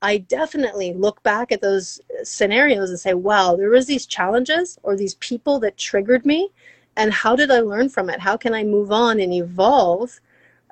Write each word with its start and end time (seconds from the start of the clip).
I 0.00 0.18
definitely 0.18 0.92
look 0.92 1.22
back 1.22 1.50
at 1.50 1.60
those 1.60 2.00
scenarios 2.22 2.90
and 2.90 3.00
say, 3.00 3.14
wow, 3.14 3.56
there 3.56 3.70
was 3.70 3.86
these 3.86 4.06
challenges 4.06 4.78
or 4.82 4.94
these 4.94 5.14
people 5.16 5.58
that 5.60 5.76
triggered 5.76 6.24
me. 6.24 6.50
And 6.96 7.12
how 7.12 7.34
did 7.34 7.50
I 7.50 7.60
learn 7.60 7.88
from 7.88 8.08
it? 8.08 8.20
How 8.20 8.36
can 8.36 8.54
I 8.54 8.62
move 8.62 8.92
on 8.92 9.18
and 9.18 9.32
evolve 9.32 10.20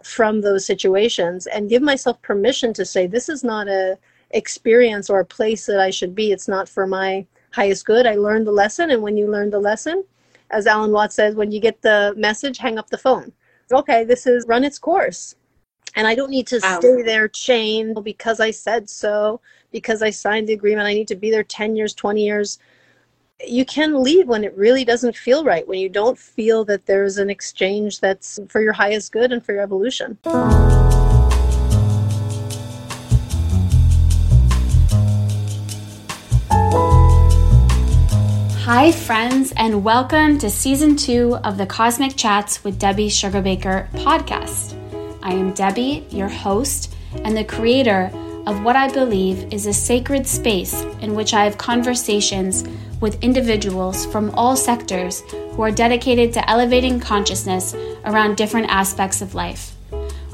from 0.04 0.40
those 0.40 0.64
situations 0.64 1.46
and 1.48 1.68
give 1.68 1.82
myself 1.82 2.20
permission 2.22 2.72
to 2.74 2.84
say, 2.84 3.06
this 3.06 3.28
is 3.28 3.42
not 3.42 3.66
a 3.68 3.98
experience 4.30 5.10
or 5.10 5.20
a 5.20 5.24
place 5.24 5.66
that 5.66 5.80
I 5.80 5.90
should 5.90 6.14
be. 6.14 6.32
It's 6.32 6.48
not 6.48 6.68
for 6.68 6.86
my 6.86 7.26
highest 7.52 7.84
good. 7.84 8.06
I 8.06 8.14
learned 8.14 8.46
the 8.46 8.52
lesson. 8.52 8.90
And 8.90 9.02
when 9.02 9.16
you 9.16 9.28
learn 9.30 9.50
the 9.50 9.58
lesson, 9.58 10.04
as 10.50 10.66
Alan 10.66 10.92
Watts 10.92 11.16
says, 11.16 11.34
when 11.34 11.50
you 11.50 11.60
get 11.60 11.82
the 11.82 12.14
message, 12.16 12.58
hang 12.58 12.78
up 12.78 12.90
the 12.90 12.98
phone. 12.98 13.32
Okay, 13.72 14.04
this 14.04 14.26
is 14.26 14.46
run 14.46 14.62
its 14.62 14.78
course 14.78 15.34
and 15.96 16.06
I 16.06 16.14
don't 16.14 16.30
need 16.30 16.46
to 16.48 16.60
wow. 16.62 16.78
stay 16.78 17.02
there 17.02 17.26
chained 17.26 18.04
because 18.04 18.38
I 18.38 18.50
said 18.50 18.88
so, 18.88 19.40
because 19.72 20.02
I 20.02 20.10
signed 20.10 20.46
the 20.46 20.52
agreement. 20.52 20.86
I 20.86 20.92
need 20.92 21.08
to 21.08 21.16
be 21.16 21.30
there 21.30 21.42
10 21.42 21.74
years, 21.74 21.94
20 21.94 22.22
years. 22.22 22.58
You 23.46 23.64
can 23.64 24.02
leave 24.02 24.28
when 24.28 24.44
it 24.44 24.54
really 24.56 24.84
doesn't 24.84 25.16
feel 25.16 25.42
right, 25.42 25.66
when 25.66 25.78
you 25.78 25.88
don't 25.88 26.18
feel 26.18 26.66
that 26.66 26.84
there's 26.84 27.16
an 27.16 27.30
exchange 27.30 28.00
that's 28.00 28.38
for 28.48 28.60
your 28.60 28.74
highest 28.74 29.10
good 29.10 29.32
and 29.32 29.44
for 29.44 29.54
your 29.54 29.62
evolution. 29.62 30.18
Hi, 38.64 38.92
friends, 38.92 39.54
and 39.56 39.82
welcome 39.82 40.38
to 40.38 40.50
season 40.50 40.96
two 40.96 41.36
of 41.36 41.56
the 41.56 41.66
Cosmic 41.66 42.16
Chats 42.16 42.64
with 42.64 42.78
Debbie 42.78 43.08
Sugarbaker 43.08 43.90
podcast. 43.92 44.75
I 45.26 45.32
am 45.32 45.54
Debbie, 45.54 46.06
your 46.10 46.28
host, 46.28 46.94
and 47.24 47.36
the 47.36 47.42
creator 47.42 48.12
of 48.46 48.62
what 48.62 48.76
I 48.76 48.88
believe 48.88 49.52
is 49.52 49.66
a 49.66 49.72
sacred 49.72 50.24
space 50.24 50.84
in 51.00 51.16
which 51.16 51.34
I 51.34 51.42
have 51.42 51.58
conversations 51.58 52.62
with 53.00 53.20
individuals 53.24 54.06
from 54.06 54.30
all 54.36 54.54
sectors 54.54 55.22
who 55.32 55.62
are 55.62 55.72
dedicated 55.72 56.32
to 56.34 56.48
elevating 56.48 57.00
consciousness 57.00 57.74
around 58.04 58.36
different 58.36 58.68
aspects 58.70 59.20
of 59.20 59.34
life. 59.34 59.74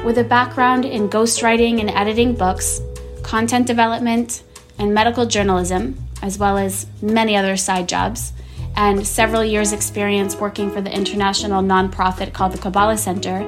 With 0.05 0.19
a 0.19 0.25
background 0.25 0.85
in 0.85 1.09
ghostwriting 1.09 1.81
and 1.81 1.89
editing 1.89 2.35
books, 2.35 2.79
content 3.23 3.67
development, 3.67 4.43
and 4.79 4.93
medical 4.93 5.25
journalism, 5.25 6.07
as 6.21 6.37
well 6.37 6.59
as 6.59 6.85
many 7.01 7.35
other 7.35 7.57
side 7.57 7.89
jobs, 7.89 8.35
and 8.77 9.07
several 9.07 9.43
years' 9.43 9.73
experience 9.73 10.37
working 10.37 10.71
for 10.71 10.83
the 10.83 10.95
international 10.95 11.63
nonprofit 11.63 12.35
called 12.35 12.53
the 12.53 12.59
Kabbalah 12.59 12.99
Center, 12.99 13.41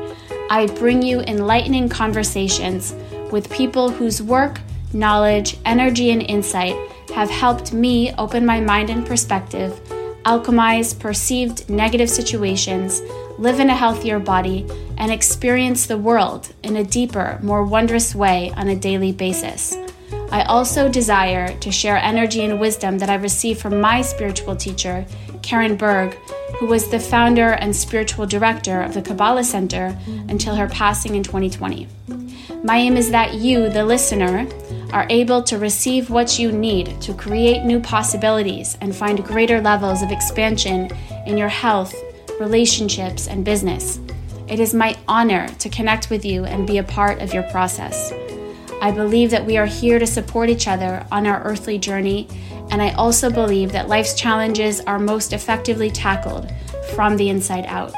I 0.51 0.67
bring 0.79 1.03
you 1.03 1.21
enlightening 1.21 1.89
conversations 1.89 2.95
with 3.31 3.51
people 3.51 3.91
whose 3.91 4.23
work, 4.23 4.61
knowledge, 4.93 5.57
energy, 5.65 6.11
and 6.11 6.23
insight 6.23 6.77
have 7.15 7.31
helped 7.31 7.73
me 7.73 8.13
open 8.15 8.45
my 8.45 8.61
mind 8.61 8.91
and 8.91 9.07
perspective, 9.07 9.73
alchemize 10.25 10.99
perceived 10.99 11.69
negative 11.69 12.11
situations, 12.11 13.03
live 13.39 13.59
in 13.59 13.71
a 13.71 13.75
healthier 13.75 14.19
body, 14.19 14.67
and 14.99 15.11
experience 15.11 15.87
the 15.87 15.99
world 15.99 16.53
in 16.63 16.77
a 16.77 16.85
deeper, 16.85 17.39
more 17.43 17.65
wondrous 17.65 18.15
way 18.15 18.53
on 18.57 18.69
a 18.69 18.77
daily 18.77 19.13
basis. 19.13 19.77
I 20.31 20.43
also 20.43 20.89
desire 20.89 21.57
to 21.59 21.71
share 21.71 21.97
energy 21.97 22.45
and 22.45 22.61
wisdom 22.61 22.99
that 22.99 23.11
I 23.11 23.15
receive 23.15 23.61
from 23.61 23.81
my 23.81 24.03
spiritual 24.03 24.57
teacher, 24.57 25.07
Karen 25.45 25.77
Berg, 25.77 26.15
who 26.59 26.67
was 26.67 26.89
the 26.89 26.99
founder 26.99 27.51
and 27.51 27.77
spiritual 27.77 28.25
director 28.25 28.81
of 28.81 28.95
the 28.95 29.03
Kabbalah 29.03 29.45
Center 29.45 29.97
until 30.29 30.57
her 30.57 30.69
passing 30.69 31.15
in 31.15 31.23
2020. 31.23 31.87
My 32.65 32.79
aim 32.79 32.97
is 32.97 33.11
that 33.11 33.35
you, 33.35 33.69
the 33.69 33.85
listener, 33.85 34.49
are 34.91 35.07
able 35.11 35.43
to 35.43 35.59
receive 35.59 36.09
what 36.09 36.39
you 36.39 36.51
need 36.51 36.99
to 37.03 37.13
create 37.13 37.63
new 37.63 37.79
possibilities 37.79 38.79
and 38.81 38.97
find 38.97 39.23
greater 39.23 39.61
levels 39.61 40.01
of 40.01 40.11
expansion 40.11 40.91
in 41.27 41.37
your 41.37 41.49
health, 41.49 41.95
relationships, 42.41 43.29
and 43.29 43.45
business. 43.45 44.01
It 44.49 44.61
is 44.61 44.73
my 44.73 44.97
honor 45.07 45.49
to 45.59 45.69
connect 45.69 46.09
with 46.09 46.25
you 46.25 46.47
and 46.47 46.67
be 46.67 46.79
a 46.79 46.85
part 46.85 47.21
of 47.21 47.35
your 47.35 47.43
process. 47.45 48.13
I 48.81 48.91
believe 48.91 49.31
that 49.31 49.47
we 49.47 49.57
are 49.57 49.67
here 49.67 49.99
to 49.99 50.07
support 50.07 50.49
each 50.49 50.69
other 50.69 51.07
on 51.13 51.27
our 51.27 51.43
earthly 51.43 51.79
journey 51.79 52.29
and 52.75 52.83
I 52.83 52.91
also 52.95 53.31
believe 53.31 53.71
that 53.71 53.87
life's 53.87 54.15
challenges 54.15 54.81
are 54.81 54.99
most 54.99 55.33
effectively 55.33 55.93
tackled 55.93 56.51
from 56.97 57.17
the 57.17 57.29
inside 57.29 57.67
out. 57.67 57.95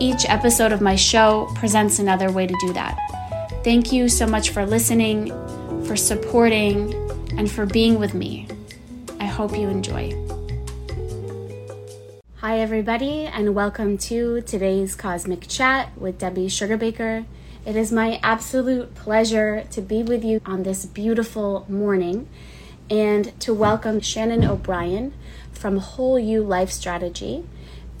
Each 0.00 0.28
episode 0.28 0.72
of 0.72 0.80
my 0.80 0.96
show 0.96 1.48
presents 1.54 2.00
another 2.00 2.32
way 2.32 2.48
to 2.48 2.56
do 2.60 2.72
that. 2.72 2.98
Thank 3.62 3.92
you 3.92 4.08
so 4.08 4.26
much 4.26 4.50
for 4.50 4.66
listening, 4.66 5.28
for 5.84 5.94
supporting, 5.94 6.92
and 7.38 7.48
for 7.48 7.66
being 7.66 8.00
with 8.00 8.14
me. 8.14 8.48
I 9.20 9.26
hope 9.26 9.56
you 9.56 9.68
enjoy. 9.68 10.10
Hi, 12.38 12.58
everybody, 12.58 13.26
and 13.26 13.54
welcome 13.54 13.96
to 13.98 14.40
today's 14.40 14.96
Cosmic 14.96 15.46
Chat 15.46 15.96
with 15.96 16.18
Debbie 16.18 16.48
Sugarbaker. 16.48 17.26
It 17.64 17.76
is 17.76 17.92
my 17.92 18.18
absolute 18.24 18.96
pleasure 18.96 19.64
to 19.70 19.80
be 19.80 20.02
with 20.02 20.24
you 20.24 20.40
on 20.44 20.64
this 20.64 20.84
beautiful 20.84 21.64
morning 21.68 22.28
and 22.90 23.38
to 23.40 23.54
welcome 23.54 24.00
Shannon 24.00 24.44
O'Brien 24.44 25.14
from 25.52 25.78
Whole 25.78 26.18
U 26.18 26.42
Life 26.42 26.70
Strategy 26.70 27.44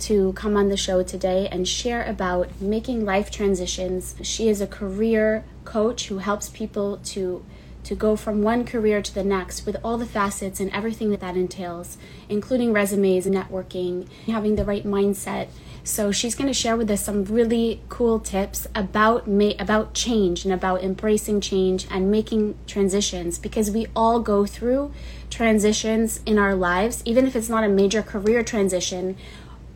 to 0.00 0.34
come 0.34 0.56
on 0.56 0.68
the 0.68 0.76
show 0.76 1.02
today 1.02 1.48
and 1.50 1.66
share 1.66 2.04
about 2.04 2.60
making 2.60 3.04
life 3.04 3.30
transitions. 3.30 4.16
She 4.22 4.48
is 4.48 4.60
a 4.60 4.66
career 4.66 5.44
coach 5.64 6.08
who 6.08 6.18
helps 6.18 6.48
people 6.50 6.98
to 7.04 7.44
to 7.84 7.94
go 7.94 8.16
from 8.16 8.42
one 8.42 8.64
career 8.64 9.02
to 9.02 9.14
the 9.14 9.22
next 9.22 9.66
with 9.66 9.76
all 9.84 9.98
the 9.98 10.06
facets 10.06 10.58
and 10.58 10.70
everything 10.70 11.10
that 11.10 11.20
that 11.20 11.36
entails, 11.36 11.98
including 12.30 12.72
resumes, 12.72 13.26
networking, 13.26 14.08
having 14.26 14.56
the 14.56 14.64
right 14.64 14.86
mindset, 14.86 15.48
so 15.84 16.10
she's 16.10 16.34
going 16.34 16.46
to 16.46 16.54
share 16.54 16.76
with 16.76 16.90
us 16.90 17.04
some 17.04 17.24
really 17.26 17.82
cool 17.90 18.18
tips 18.18 18.66
about 18.74 19.28
ma- 19.28 19.52
about 19.58 19.92
change 19.92 20.44
and 20.44 20.52
about 20.52 20.82
embracing 20.82 21.42
change 21.42 21.86
and 21.90 22.10
making 22.10 22.56
transitions 22.66 23.38
because 23.38 23.70
we 23.70 23.86
all 23.94 24.18
go 24.20 24.46
through 24.46 24.92
transitions 25.28 26.20
in 26.24 26.38
our 26.38 26.54
lives, 26.54 27.02
even 27.04 27.26
if 27.26 27.36
it's 27.36 27.50
not 27.50 27.64
a 27.64 27.68
major 27.68 28.02
career 28.02 28.42
transition. 28.42 29.14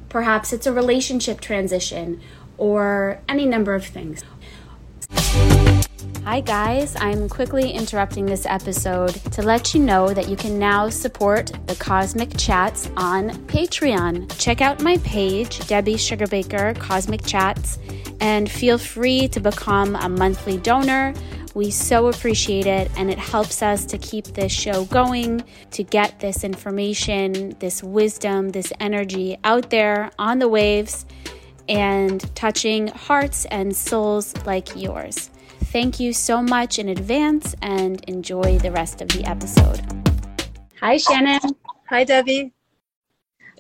Perhaps 0.09 0.55
it's 0.55 0.67
a 0.67 0.73
relationship 0.73 1.43
transition 1.43 2.21
or 2.57 3.21
any 3.29 3.45
number 3.45 3.75
of 3.75 3.85
things. 3.85 4.25
Hi, 6.25 6.41
guys. 6.41 6.95
I'm 7.01 7.29
quickly 7.29 7.71
interrupting 7.71 8.27
this 8.27 8.45
episode 8.45 9.15
to 9.33 9.43
let 9.43 9.75
you 9.75 9.81
know 9.81 10.13
that 10.13 10.29
you 10.29 10.37
can 10.37 10.59
now 10.59 10.89
support 10.91 11.53
the 11.67 11.75
Cosmic 11.77 12.37
Chats 12.37 12.91
on 12.97 13.31
Patreon. 13.47 14.31
Check 14.39 14.61
out 14.61 14.83
my 14.83 14.99
page, 14.99 15.67
Debbie 15.67 15.95
Sugarbaker 15.95 16.79
Cosmic 16.79 17.25
Chats, 17.25 17.79
and 18.21 18.51
feel 18.51 18.77
free 18.77 19.29
to 19.29 19.41
become 19.41 19.97
a 19.97 20.09
monthly 20.09 20.59
donor. 20.59 21.15
We 21.55 21.71
so 21.71 22.09
appreciate 22.09 22.67
it, 22.67 22.91
and 22.97 23.11
it 23.11 23.19
helps 23.19 23.63
us 23.63 23.85
to 23.87 23.99
keep 23.99 24.27
this 24.27 24.53
show 24.53 24.85
going, 24.85 25.43
to 25.71 25.83
get 25.83 26.21
this 26.21 26.45
information, 26.45 27.57
this 27.59 27.83
wisdom, 27.83 28.51
this 28.51 28.73
energy 28.81 29.39
out 29.45 29.71
there 29.71 30.11
on 30.19 30.39
the 30.39 30.49
waves 30.49 31.07
and 31.69 32.35
touching 32.37 32.89
hearts 32.89 33.45
and 33.47 33.75
souls 33.75 34.35
like 34.47 34.77
yours. 34.77 35.31
Thank 35.71 36.01
you 36.01 36.15
so 36.15 36.41
much 36.41 36.79
in 36.79 36.89
advance 36.89 37.55
and 37.61 38.03
enjoy 38.09 38.59
the 38.59 38.73
rest 38.73 39.03
of 39.03 39.09
the 39.09 39.23
episode. 39.27 39.83
Hi, 40.81 40.97
Shannon. 40.97 41.41
Hi, 41.91 42.05
Debbie. 42.05 42.55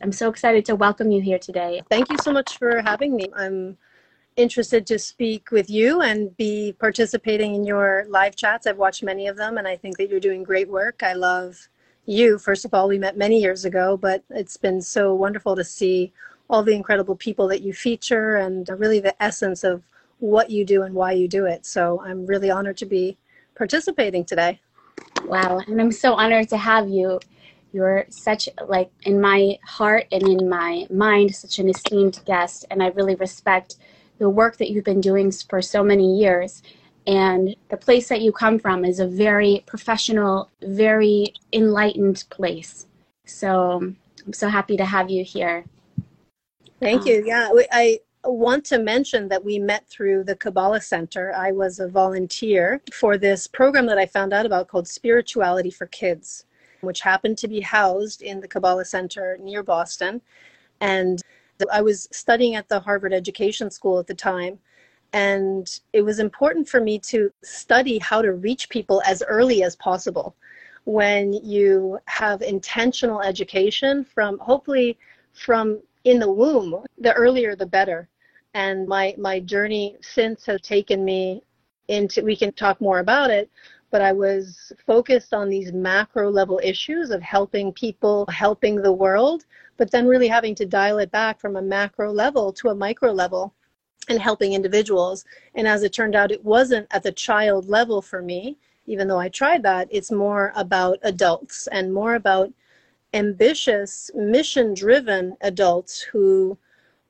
I'm 0.00 0.12
so 0.12 0.30
excited 0.30 0.64
to 0.64 0.74
welcome 0.74 1.10
you 1.10 1.20
here 1.20 1.38
today. 1.38 1.82
Thank 1.90 2.10
you 2.10 2.16
so 2.16 2.32
much 2.32 2.56
for 2.56 2.80
having 2.80 3.14
me. 3.14 3.26
I'm 3.36 3.76
interested 4.36 4.86
to 4.86 4.98
speak 4.98 5.50
with 5.50 5.68
you 5.68 6.00
and 6.00 6.34
be 6.38 6.74
participating 6.78 7.54
in 7.54 7.64
your 7.64 8.06
live 8.08 8.36
chats. 8.36 8.66
I've 8.66 8.78
watched 8.78 9.02
many 9.02 9.26
of 9.26 9.36
them 9.36 9.58
and 9.58 9.68
I 9.68 9.76
think 9.76 9.98
that 9.98 10.08
you're 10.08 10.18
doing 10.18 10.44
great 10.44 10.70
work. 10.70 11.02
I 11.02 11.12
love 11.12 11.68
you. 12.06 12.38
First 12.38 12.64
of 12.64 12.72
all, 12.72 12.88
we 12.88 12.98
met 12.98 13.18
many 13.18 13.38
years 13.38 13.66
ago, 13.66 13.98
but 13.98 14.24
it's 14.30 14.56
been 14.56 14.80
so 14.80 15.14
wonderful 15.14 15.56
to 15.56 15.64
see 15.64 16.14
all 16.48 16.62
the 16.62 16.74
incredible 16.74 17.16
people 17.16 17.48
that 17.48 17.60
you 17.60 17.74
feature 17.74 18.36
and 18.36 18.66
really 18.78 18.98
the 18.98 19.22
essence 19.22 19.62
of 19.62 19.82
what 20.18 20.50
you 20.50 20.64
do 20.64 20.82
and 20.82 20.94
why 20.94 21.12
you 21.12 21.28
do 21.28 21.46
it. 21.46 21.66
So 21.66 22.02
I'm 22.04 22.26
really 22.26 22.50
honored 22.50 22.76
to 22.78 22.86
be 22.86 23.18
participating 23.56 24.24
today. 24.24 24.60
Wow, 25.24 25.60
and 25.66 25.80
I'm 25.80 25.92
so 25.92 26.14
honored 26.14 26.48
to 26.50 26.56
have 26.56 26.88
you. 26.88 27.20
You're 27.72 28.06
such 28.08 28.48
like 28.66 28.90
in 29.02 29.20
my 29.20 29.58
heart 29.64 30.06
and 30.10 30.22
in 30.22 30.48
my 30.48 30.86
mind 30.90 31.34
such 31.34 31.58
an 31.58 31.68
esteemed 31.68 32.20
guest 32.24 32.64
and 32.70 32.82
I 32.82 32.88
really 32.88 33.14
respect 33.16 33.76
the 34.18 34.30
work 34.30 34.56
that 34.56 34.70
you've 34.70 34.84
been 34.84 35.00
doing 35.00 35.30
for 35.30 35.60
so 35.60 35.82
many 35.82 36.18
years. 36.18 36.62
And 37.06 37.54
the 37.68 37.76
place 37.76 38.08
that 38.08 38.20
you 38.20 38.32
come 38.32 38.58
from 38.58 38.84
is 38.84 39.00
a 39.00 39.06
very 39.06 39.64
professional, 39.66 40.50
very 40.62 41.34
enlightened 41.52 42.24
place. 42.30 42.86
So 43.26 43.94
I'm 44.26 44.32
so 44.32 44.48
happy 44.48 44.76
to 44.76 44.84
have 44.84 45.10
you 45.10 45.24
here. 45.24 45.64
Thank 46.80 47.02
um, 47.02 47.08
you. 47.08 47.24
Yeah, 47.26 47.50
I 47.70 48.00
want 48.32 48.64
to 48.66 48.78
mention 48.78 49.28
that 49.28 49.44
we 49.44 49.58
met 49.58 49.86
through 49.88 50.24
the 50.24 50.36
Kabbalah 50.36 50.80
Center. 50.80 51.32
I 51.34 51.52
was 51.52 51.80
a 51.80 51.88
volunteer 51.88 52.82
for 52.92 53.16
this 53.16 53.46
program 53.46 53.86
that 53.86 53.98
I 53.98 54.06
found 54.06 54.32
out 54.32 54.46
about 54.46 54.68
called 54.68 54.86
Spirituality 54.86 55.70
for 55.70 55.86
Kids, 55.86 56.44
which 56.82 57.00
happened 57.00 57.38
to 57.38 57.48
be 57.48 57.60
housed 57.60 58.22
in 58.22 58.40
the 58.40 58.48
Kabbalah 58.48 58.84
Center 58.84 59.38
near 59.40 59.62
Boston. 59.62 60.20
And 60.80 61.22
I 61.72 61.80
was 61.80 62.08
studying 62.12 62.54
at 62.54 62.68
the 62.68 62.80
Harvard 62.80 63.12
Education 63.12 63.70
School 63.70 63.98
at 63.98 64.06
the 64.06 64.14
time. 64.14 64.58
And 65.14 65.80
it 65.94 66.02
was 66.02 66.18
important 66.18 66.68
for 66.68 66.80
me 66.80 66.98
to 67.00 67.32
study 67.42 67.98
how 67.98 68.20
to 68.20 68.34
reach 68.34 68.68
people 68.68 69.02
as 69.06 69.22
early 69.26 69.62
as 69.62 69.74
possible 69.76 70.36
when 70.84 71.32
you 71.32 71.98
have 72.06 72.42
intentional 72.42 73.22
education 73.22 74.04
from 74.04 74.38
hopefully 74.38 74.98
from 75.32 75.80
in 76.04 76.18
the 76.18 76.30
womb 76.30 76.82
the 76.98 77.12
earlier 77.12 77.54
the 77.54 77.66
better 77.66 78.08
and 78.58 78.88
my 78.88 79.14
my 79.18 79.38
journey 79.40 79.96
since 80.00 80.44
has 80.46 80.60
taken 80.60 81.04
me 81.04 81.42
into 81.86 82.24
we 82.24 82.36
can 82.36 82.52
talk 82.52 82.80
more 82.80 82.98
about 82.98 83.30
it 83.30 83.48
but 83.90 84.02
I 84.02 84.12
was 84.12 84.72
focused 84.86 85.32
on 85.32 85.48
these 85.48 85.72
macro 85.72 86.30
level 86.30 86.60
issues 86.62 87.10
of 87.10 87.22
helping 87.22 87.72
people, 87.72 88.26
helping 88.28 88.76
the 88.76 88.92
world, 88.92 89.46
but 89.78 89.90
then 89.90 90.06
really 90.06 90.28
having 90.28 90.54
to 90.56 90.66
dial 90.66 90.98
it 90.98 91.10
back 91.10 91.40
from 91.40 91.56
a 91.56 91.62
macro 91.62 92.12
level 92.12 92.52
to 92.54 92.68
a 92.68 92.74
micro 92.74 93.12
level 93.12 93.54
and 94.08 94.20
helping 94.20 94.52
individuals. 94.52 95.24
And 95.54 95.66
as 95.66 95.82
it 95.82 95.94
turned 95.94 96.14
out, 96.14 96.30
it 96.30 96.44
wasn't 96.44 96.86
at 96.90 97.02
the 97.02 97.12
child 97.12 97.68
level 97.68 98.02
for 98.02 98.20
me, 98.20 98.58
even 98.86 99.08
though 99.08 99.18
I 99.18 99.30
tried 99.30 99.62
that. 99.62 99.88
It's 99.90 100.10
more 100.10 100.52
about 100.54 100.98
adults 101.02 101.66
and 101.68 101.94
more 101.94 102.14
about 102.14 102.52
ambitious, 103.14 104.10
mission 104.14 104.74
driven 104.74 105.34
adults 105.40 106.02
who 106.02 106.58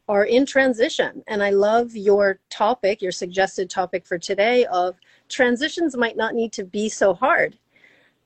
are 0.09 0.25
in 0.25 0.47
transition. 0.47 1.23
And 1.27 1.43
I 1.43 1.51
love 1.51 1.97
your 1.97 2.41
topic, 2.51 3.03
your 3.03 3.13
suggested 3.13 3.69
topic 3.69 4.07
for 4.07 4.19
today 4.19 4.65
of 4.67 4.97
transitions 5.29 5.97
might 5.97 6.17
not 6.17 6.35
need 6.35 6.53
to 6.55 6.65
be 6.65 6.89
so 6.89 7.15
hard. 7.15 7.59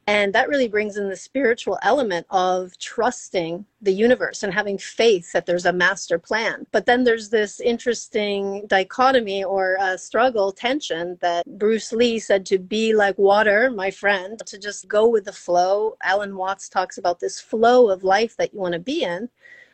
And 0.08 0.32
that 0.32 0.48
really 0.48 0.66
brings 0.66 0.96
in 0.96 1.08
the 1.08 1.16
spiritual 1.16 1.78
element 1.82 2.26
of 2.30 2.76
trusting 2.78 3.64
the 3.82 3.92
universe 3.92 4.42
and 4.42 4.52
having 4.52 4.76
faith 4.76 5.30
that 5.32 5.46
there's 5.46 5.66
a 5.66 5.72
master 5.72 6.18
plan. 6.18 6.66
But 6.72 6.86
then 6.86 7.04
there's 7.04 7.30
this 7.30 7.60
interesting 7.60 8.66
dichotomy 8.66 9.44
or 9.44 9.78
uh, 9.80 9.96
struggle, 9.96 10.50
tension 10.50 11.18
that 11.20 11.46
Bruce 11.58 11.92
Lee 11.92 12.18
said 12.18 12.44
to 12.46 12.58
be 12.58 12.94
like 12.94 13.16
water, 13.16 13.70
my 13.70 13.92
friend, 13.92 14.40
to 14.44 14.58
just 14.58 14.88
go 14.88 15.08
with 15.08 15.24
the 15.24 15.32
flow. 15.32 15.96
Alan 16.02 16.36
Watts 16.36 16.68
talks 16.68 16.98
about 16.98 17.20
this 17.20 17.40
flow 17.40 17.88
of 17.88 18.02
life 18.02 18.36
that 18.38 18.52
you 18.52 18.58
want 18.58 18.72
to 18.72 18.80
be 18.80 19.04
in. 19.04 19.28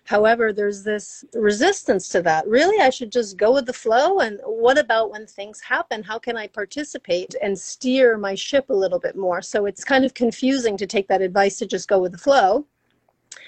However, 0.09 0.55
there's 0.55 0.85
this 0.85 1.23
resistance 1.35 2.09
to 2.09 2.23
that. 2.23 2.49
Really, 2.49 2.81
I 2.81 2.89
should 2.89 3.13
just 3.13 3.37
go 3.37 3.53
with 3.53 3.67
the 3.67 3.75
flow. 3.75 4.21
And 4.21 4.41
what 4.47 4.79
about 4.79 5.11
when 5.11 5.27
things 5.27 5.61
happen? 5.61 6.03
How 6.03 6.19
can 6.19 6.35
I 6.35 6.47
participate 6.47 7.35
and 7.43 7.59
steer 7.59 8.17
my 8.17 8.35
ship 8.35 8.71
a 8.71 8.75
little 8.75 8.99
bit 8.99 9.17
more? 9.17 9.43
So 9.43 9.67
it's 9.67 9.85
kind 9.85 10.07
of 10.07 10.15
confusing 10.15 10.79
to 10.79 10.87
take 10.87 11.09
that 11.09 11.21
advice 11.21 11.59
to 11.59 11.67
just 11.67 11.89
go 11.89 11.99
with 11.99 12.13
the 12.13 12.19
flow. 12.19 12.65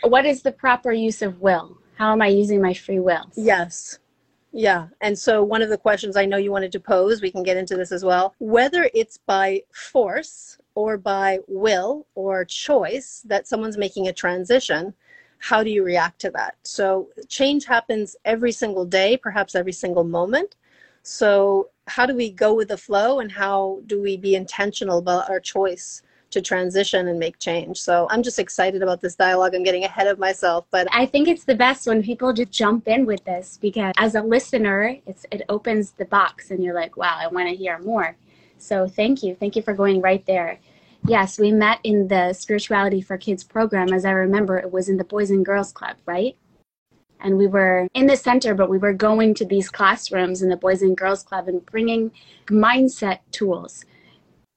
What 0.03 0.27
is 0.27 0.43
the 0.43 0.53
proper 0.53 0.93
use 0.93 1.23
of 1.23 1.41
will? 1.41 1.79
How 1.97 2.13
am 2.13 2.21
I 2.21 2.27
using 2.27 2.61
my 2.61 2.75
free 2.75 3.01
will? 3.01 3.25
Yes. 3.37 3.99
Yeah. 4.53 4.89
And 5.01 5.19
so 5.19 5.43
one 5.43 5.63
of 5.63 5.71
the 5.71 5.79
questions 5.79 6.15
I 6.15 6.27
know 6.27 6.37
you 6.37 6.53
wanted 6.53 6.73
to 6.73 6.81
pose, 6.81 7.23
we 7.23 7.31
can 7.31 7.43
get 7.43 7.57
into 7.57 7.75
this 7.75 7.91
as 7.91 8.05
well. 8.05 8.35
Whether 8.39 8.91
it's 8.93 9.17
by 9.17 9.63
force 9.73 10.59
or 10.75 10.99
by 10.99 11.39
will 11.49 12.07
or 12.15 12.45
choice 12.45 13.23
that 13.25 13.49
someone's 13.49 13.79
making 13.79 14.09
a 14.09 14.13
transition, 14.13 14.93
how 15.41 15.65
do 15.65 15.71
you 15.71 15.83
react 15.83 16.21
to 16.21 16.31
that? 16.31 16.55
So 16.63 17.09
change 17.29 17.65
happens 17.65 18.15
every 18.25 18.53
single 18.53 18.85
day, 18.85 19.17
perhaps 19.17 19.55
every 19.55 19.73
single 19.73 20.05
moment. 20.05 20.55
So 21.03 21.71
how 21.89 22.07
do 22.07 22.15
we 22.15 22.31
go 22.31 22.55
with 22.55 22.69
the 22.69 22.77
flow 22.77 23.21
and 23.21 23.33
how 23.33 23.81
do 23.87 24.01
we 24.01 24.17
be 24.17 24.35
intentional 24.35 24.99
about 24.99 25.31
our 25.31 25.41
choice 25.41 26.03
to 26.31 26.43
transition 26.43 27.09
and 27.09 27.19
make 27.19 27.39
change? 27.39 27.81
So 27.81 28.07
I'm 28.11 28.23
just 28.23 28.39
excited 28.39 28.83
about 28.83 29.01
this 29.01 29.17
dialogue. 29.17 29.55
I'm 29.55 29.65
getting 29.65 29.85
ahead 29.85 30.07
of 30.07 30.19
myself, 30.19 30.67
but 30.71 30.87
I 30.93 31.07
think 31.07 31.27
it's 31.27 31.45
the 31.45 31.55
best 31.55 31.87
when 31.87 32.03
people 32.03 32.35
just 32.35 32.53
jump 32.53 32.87
in 32.87 33.07
with 33.07 33.25
this 33.25 33.59
because 33.61 33.95
as 33.97 34.15
a 34.15 34.23
listener, 34.23 34.99
it's 35.07 35.25
it 35.33 35.43
opens 35.49 35.93
the 35.93 36.05
box 36.05 36.51
and 36.51 36.63
you're 36.63 36.75
like, 36.75 36.99
wow, 36.99 37.17
I 37.19 37.29
want 37.29 37.49
to 37.49 37.57
hear 37.57 37.79
more. 37.79 38.15
So 38.59 38.87
thank 38.87 39.23
you. 39.23 39.35
Thank 39.35 39.57
you 39.57 39.63
for 39.63 39.73
going 39.73 40.03
right 40.03 40.25
there. 40.27 40.61
Yes, 41.07 41.39
we 41.39 41.51
met 41.51 41.81
in 41.83 42.09
the 42.09 42.33
Spirituality 42.33 43.01
for 43.01 43.17
Kids 43.17 43.43
program. 43.43 43.93
As 43.93 44.05
I 44.05 44.11
remember, 44.11 44.59
it 44.59 44.71
was 44.71 44.89
in 44.89 44.97
the 44.97 45.05
Boys 45.05 45.31
and 45.31 45.45
Girls 45.45 45.73
Club, 45.73 45.97
right? 46.07 46.37
And 47.21 47.37
we 47.37 47.47
were 47.47 47.89
in 47.95 48.07
the 48.07 48.17
center, 48.17 48.55
but 48.55 48.71
we 48.71 48.79
were 48.79 48.93
going 48.93 49.35
to 49.35 49.45
these 49.45 49.69
classrooms 49.69 50.43
in 50.43 50.49
the 50.49 50.57
Boys 50.57 50.83
and 50.83 50.97
Girls 50.97 51.23
Club 51.23 51.49
and 51.49 51.65
bringing 51.67 52.13
mindset 52.47 53.19
tools 53.31 53.85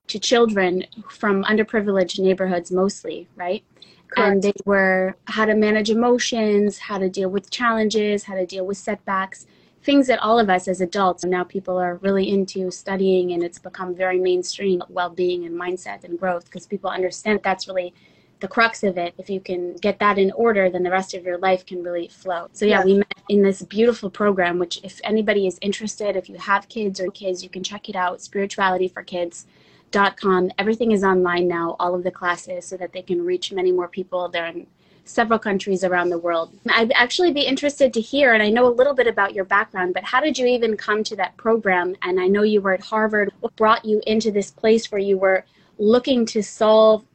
to 0.07 0.19
children 0.19 0.85
from 1.09 1.43
underprivileged 1.43 2.19
neighborhoods 2.19 2.71
mostly, 2.71 3.27
right? 3.35 3.63
Correct. 4.09 4.31
And 4.31 4.41
they 4.41 4.53
were 4.65 5.15
how 5.25 5.45
to 5.45 5.55
manage 5.55 5.89
emotions, 5.89 6.77
how 6.77 6.97
to 6.97 7.09
deal 7.09 7.29
with 7.29 7.49
challenges, 7.49 8.23
how 8.23 8.35
to 8.35 8.45
deal 8.45 8.65
with 8.65 8.77
setbacks 8.77 9.45
things 9.83 10.07
that 10.07 10.19
all 10.19 10.39
of 10.39 10.49
us 10.49 10.67
as 10.67 10.81
adults 10.81 11.25
now 11.25 11.43
people 11.43 11.77
are 11.77 11.95
really 11.97 12.29
into 12.29 12.71
studying 12.71 13.33
and 13.33 13.43
it's 13.43 13.59
become 13.59 13.93
very 13.93 14.19
mainstream 14.19 14.81
well-being 14.89 15.45
and 15.45 15.53
mindset 15.59 16.03
and 16.03 16.17
growth 16.17 16.45
because 16.45 16.65
people 16.65 16.89
understand 16.89 17.39
that's 17.43 17.67
really 17.67 17.93
the 18.39 18.47
crux 18.47 18.83
of 18.83 18.97
it. 18.97 19.13
If 19.17 19.29
you 19.29 19.39
can 19.39 19.75
get 19.75 19.99
that 19.99 20.17
in 20.17 20.31
order 20.31 20.69
then 20.69 20.83
the 20.83 20.91
rest 20.91 21.13
of 21.13 21.23
your 21.23 21.37
life 21.37 21.65
can 21.65 21.83
really 21.83 22.07
flow. 22.07 22.47
So 22.53 22.65
yeah, 22.65 22.79
yeah. 22.79 22.85
we 22.85 22.93
met 22.95 23.21
in 23.29 23.41
this 23.41 23.61
beautiful 23.61 24.09
program 24.09 24.59
which 24.59 24.79
if 24.83 24.99
anybody 25.03 25.47
is 25.47 25.57
interested 25.61 26.15
if 26.15 26.29
you 26.29 26.37
have 26.37 26.67
kids 26.69 26.99
or 26.99 27.09
kids 27.11 27.43
you 27.43 27.49
can 27.49 27.63
check 27.63 27.89
it 27.89 27.95
out 27.95 28.21
spirituality 28.21 28.87
for 28.87 29.03
kids 29.03 29.47
dot 29.91 30.19
com. 30.19 30.49
Everything 30.57 30.91
is 30.91 31.03
online 31.03 31.47
now 31.47 31.75
all 31.79 31.93
of 31.93 32.03
the 32.03 32.11
classes 32.11 32.65
so 32.65 32.75
that 32.77 32.93
they 32.93 33.01
can 33.01 33.23
reach 33.23 33.51
many 33.51 33.71
more 33.71 33.87
people. 33.87 34.27
They're 34.27 34.47
in 34.47 34.67
several 35.05 35.39
countries 35.39 35.83
around 35.83 36.09
the 36.09 36.17
world. 36.17 36.57
I'd 36.69 36.91
actually 36.93 37.31
be 37.31 37.41
interested 37.41 37.93
to 37.93 38.01
hear, 38.01 38.33
and 38.33 38.41
I 38.41 38.49
know 38.49 38.65
a 38.67 38.73
little 38.73 38.93
bit 38.93 39.07
about 39.07 39.33
your 39.33 39.45
background, 39.45 39.93
but 39.93 40.03
how 40.03 40.21
did 40.21 40.37
you 40.37 40.45
even 40.47 40.77
come 40.77 41.03
to 41.05 41.15
that 41.17 41.35
program? 41.37 41.95
And 42.01 42.19
I 42.19 42.27
know 42.27 42.43
you 42.43 42.61
were 42.61 42.73
at 42.73 42.81
Harvard. 42.81 43.31
What 43.41 43.55
brought 43.55 43.83
you 43.83 44.01
into 44.07 44.31
this 44.31 44.51
place 44.51 44.91
where 44.91 45.01
you 45.01 45.17
were 45.17 45.45
looking 45.77 46.25
to 46.27 46.41
solve 46.41 47.05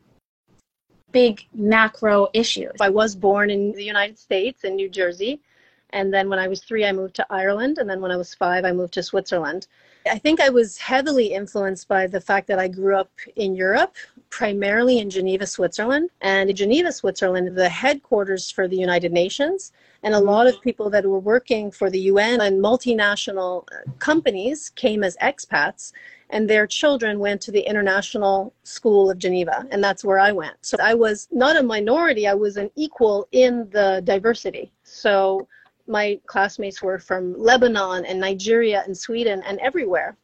big 1.12 1.46
macro 1.54 2.28
issues? 2.34 2.72
I 2.80 2.90
was 2.90 3.14
born 3.14 3.50
in 3.50 3.72
the 3.72 3.84
United 3.84 4.18
States 4.18 4.64
in 4.64 4.76
New 4.76 4.88
Jersey. 4.88 5.40
And 5.90 6.12
then 6.12 6.28
when 6.28 6.38
I 6.38 6.48
was 6.48 6.62
three, 6.62 6.84
I 6.84 6.92
moved 6.92 7.14
to 7.16 7.26
Ireland. 7.30 7.78
And 7.78 7.88
then 7.88 8.02
when 8.02 8.10
I 8.10 8.16
was 8.16 8.34
five, 8.34 8.66
I 8.66 8.72
moved 8.72 8.92
to 8.94 9.02
Switzerland. 9.02 9.66
I 10.10 10.18
think 10.18 10.40
I 10.40 10.50
was 10.50 10.78
heavily 10.78 11.32
influenced 11.32 11.88
by 11.88 12.06
the 12.06 12.20
fact 12.20 12.46
that 12.48 12.58
I 12.58 12.68
grew 12.68 12.96
up 12.96 13.10
in 13.36 13.54
Europe, 13.54 13.96
primarily 14.30 14.98
in 14.98 15.10
Geneva, 15.10 15.46
Switzerland. 15.46 16.10
And 16.20 16.50
in 16.50 16.56
Geneva, 16.56 16.92
Switzerland, 16.92 17.56
the 17.56 17.68
headquarters 17.68 18.50
for 18.50 18.68
the 18.68 18.76
United 18.76 19.12
Nations, 19.12 19.72
and 20.02 20.14
a 20.14 20.20
lot 20.20 20.46
of 20.46 20.60
people 20.60 20.90
that 20.90 21.04
were 21.04 21.18
working 21.18 21.70
for 21.70 21.90
the 21.90 22.00
UN 22.00 22.40
and 22.40 22.62
multinational 22.62 23.64
uh, 23.72 23.90
companies 23.98 24.70
came 24.70 25.02
as 25.02 25.16
expats 25.18 25.92
and 26.30 26.48
their 26.48 26.66
children 26.66 27.18
went 27.18 27.40
to 27.42 27.50
the 27.50 27.60
International 27.60 28.52
School 28.62 29.10
of 29.10 29.18
Geneva, 29.18 29.66
and 29.70 29.82
that's 29.82 30.04
where 30.04 30.18
I 30.18 30.32
went. 30.32 30.56
So 30.60 30.76
I 30.80 30.94
was 30.94 31.28
not 31.30 31.56
a 31.56 31.62
minority, 31.62 32.26
I 32.26 32.34
was 32.34 32.56
an 32.56 32.70
equal 32.76 33.26
in 33.32 33.68
the 33.70 34.02
diversity. 34.04 34.70
So 34.82 35.48
my 35.86 36.20
classmates 36.26 36.82
were 36.82 36.98
from 36.98 37.34
Lebanon 37.38 38.04
and 38.04 38.20
Nigeria 38.20 38.82
and 38.84 38.96
Sweden 38.96 39.42
and 39.46 39.58
everywhere. 39.60 40.16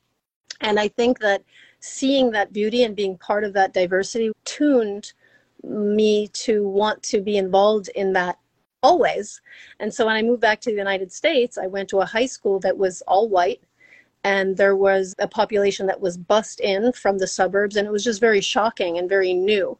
And 0.60 0.78
I 0.78 0.88
think 0.88 1.18
that 1.20 1.42
seeing 1.84 2.30
that 2.30 2.50
beauty 2.50 2.82
and 2.84 2.96
being 2.96 3.18
part 3.18 3.44
of 3.44 3.52
that 3.52 3.74
diversity 3.74 4.32
tuned 4.44 5.12
me 5.62 6.28
to 6.28 6.66
want 6.66 7.02
to 7.02 7.20
be 7.20 7.36
involved 7.36 7.90
in 7.94 8.14
that 8.14 8.38
always. 8.82 9.42
And 9.80 9.92
so 9.92 10.06
when 10.06 10.16
I 10.16 10.22
moved 10.22 10.40
back 10.40 10.62
to 10.62 10.70
the 10.70 10.76
United 10.76 11.12
States, 11.12 11.58
I 11.58 11.66
went 11.66 11.90
to 11.90 12.00
a 12.00 12.06
high 12.06 12.24
school 12.24 12.58
that 12.60 12.78
was 12.78 13.02
all 13.02 13.28
white 13.28 13.62
and 14.24 14.56
there 14.56 14.76
was 14.76 15.14
a 15.18 15.28
population 15.28 15.86
that 15.86 16.00
was 16.00 16.16
bussed 16.16 16.60
in 16.60 16.90
from 16.92 17.18
the 17.18 17.26
suburbs 17.26 17.76
and 17.76 17.86
it 17.86 17.90
was 17.90 18.04
just 18.04 18.20
very 18.20 18.40
shocking 18.40 18.96
and 18.96 19.06
very 19.06 19.34
new. 19.34 19.76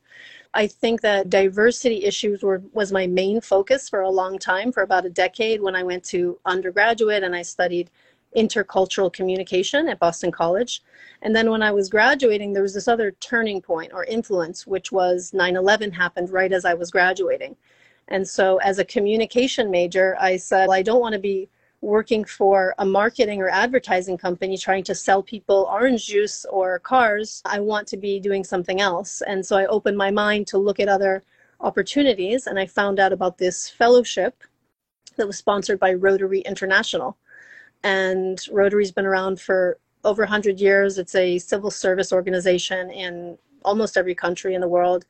I 0.53 0.67
think 0.67 1.01
that 1.01 1.31
diversity 1.31 2.05
issues 2.05 2.43
were 2.43 2.63
was 2.75 2.93
my 2.93 3.07
main 3.07 3.41
focus 3.41 3.89
for 3.89 4.03
a 4.03 4.11
long 4.11 4.39
time, 4.39 4.73
for 4.73 4.83
about 4.83 5.07
a 5.07 5.11
decade 5.11 5.63
when 5.63 5.75
I 5.75 5.83
went 5.83 6.05
to 6.05 6.39
undergraduate 6.45 7.23
and 7.25 7.35
I 7.35 7.43
studied 7.43 7.91
intercultural 8.37 9.13
communication 9.13 9.89
at 9.89 9.99
Boston 9.99 10.31
College. 10.31 10.83
And 11.23 11.35
then 11.35 11.51
when 11.51 11.63
I 11.63 11.71
was 11.73 11.89
graduating, 11.89 12.53
there 12.53 12.63
was 12.63 12.75
this 12.75 12.89
other 12.89 13.13
turning 13.13 13.63
point 13.63 13.93
or 13.93 14.05
influence, 14.05 14.67
which 14.67 14.93
was 14.93 15.33
9 15.33 15.57
11 15.57 15.93
happened 15.93 16.31
right 16.31 16.53
as 16.53 16.65
I 16.65 16.75
was 16.75 16.91
graduating. 16.91 17.57
And 18.09 18.27
so, 18.29 18.59
as 18.59 18.79
a 18.79 18.85
communication 18.85 19.71
major, 19.71 20.17
I 20.21 20.37
said, 20.37 20.69
well, 20.69 20.77
I 20.77 20.83
don't 20.83 21.01
want 21.01 21.15
to 21.15 21.19
be 21.19 21.49
working 21.81 22.25
for 22.25 22.75
a 22.79 22.85
marketing 22.85 23.41
or 23.41 23.49
advertising 23.49 24.17
company 24.17 24.57
trying 24.57 24.85
to 24.85 24.95
sell 24.95 25.23
people 25.23 25.69
orange 25.71 26.07
juice 26.07 26.45
or 26.47 26.79
cars. 26.79 27.43
I 27.45 27.61
want 27.61 27.87
to 27.89 27.97
be 27.97 28.19
doing 28.19 28.43
something 28.43 28.81
else. 28.81 29.23
And 29.27 29.45
so 29.45 29.57
I 29.57 29.67
opened 29.67 29.97
my 29.97 30.11
mind 30.11 30.47
to 30.49 30.59
look 30.59 30.81
at 30.81 30.89
other 30.89 31.23
opportunities 31.61 32.47
and 32.47 32.59
I 32.59 32.67
found 32.67 32.99
out 32.99 33.13
about 33.13 33.39
this 33.39 33.69
fellowship 33.69 34.43
that 35.17 35.27
was 35.27 35.37
sponsored 35.37 35.79
by 35.79 35.93
Rotary 35.93 36.41
International. 36.41 37.17
And 37.85 38.41
Rotary's 38.51 38.93
been 38.93 39.05
around 39.05 39.41
for 39.41 39.79
over 40.05 40.23
100 40.23 40.59
years. 40.59 40.99
It's 40.99 41.15
a 41.15 41.39
civil 41.39 41.71
service 41.71 42.13
organization 42.13 42.91
in 42.91 43.37
almost 43.63 43.99
every 43.99 44.15
country 44.15 44.55
in 44.55 44.63
the 44.63 44.69
world. 44.69 45.05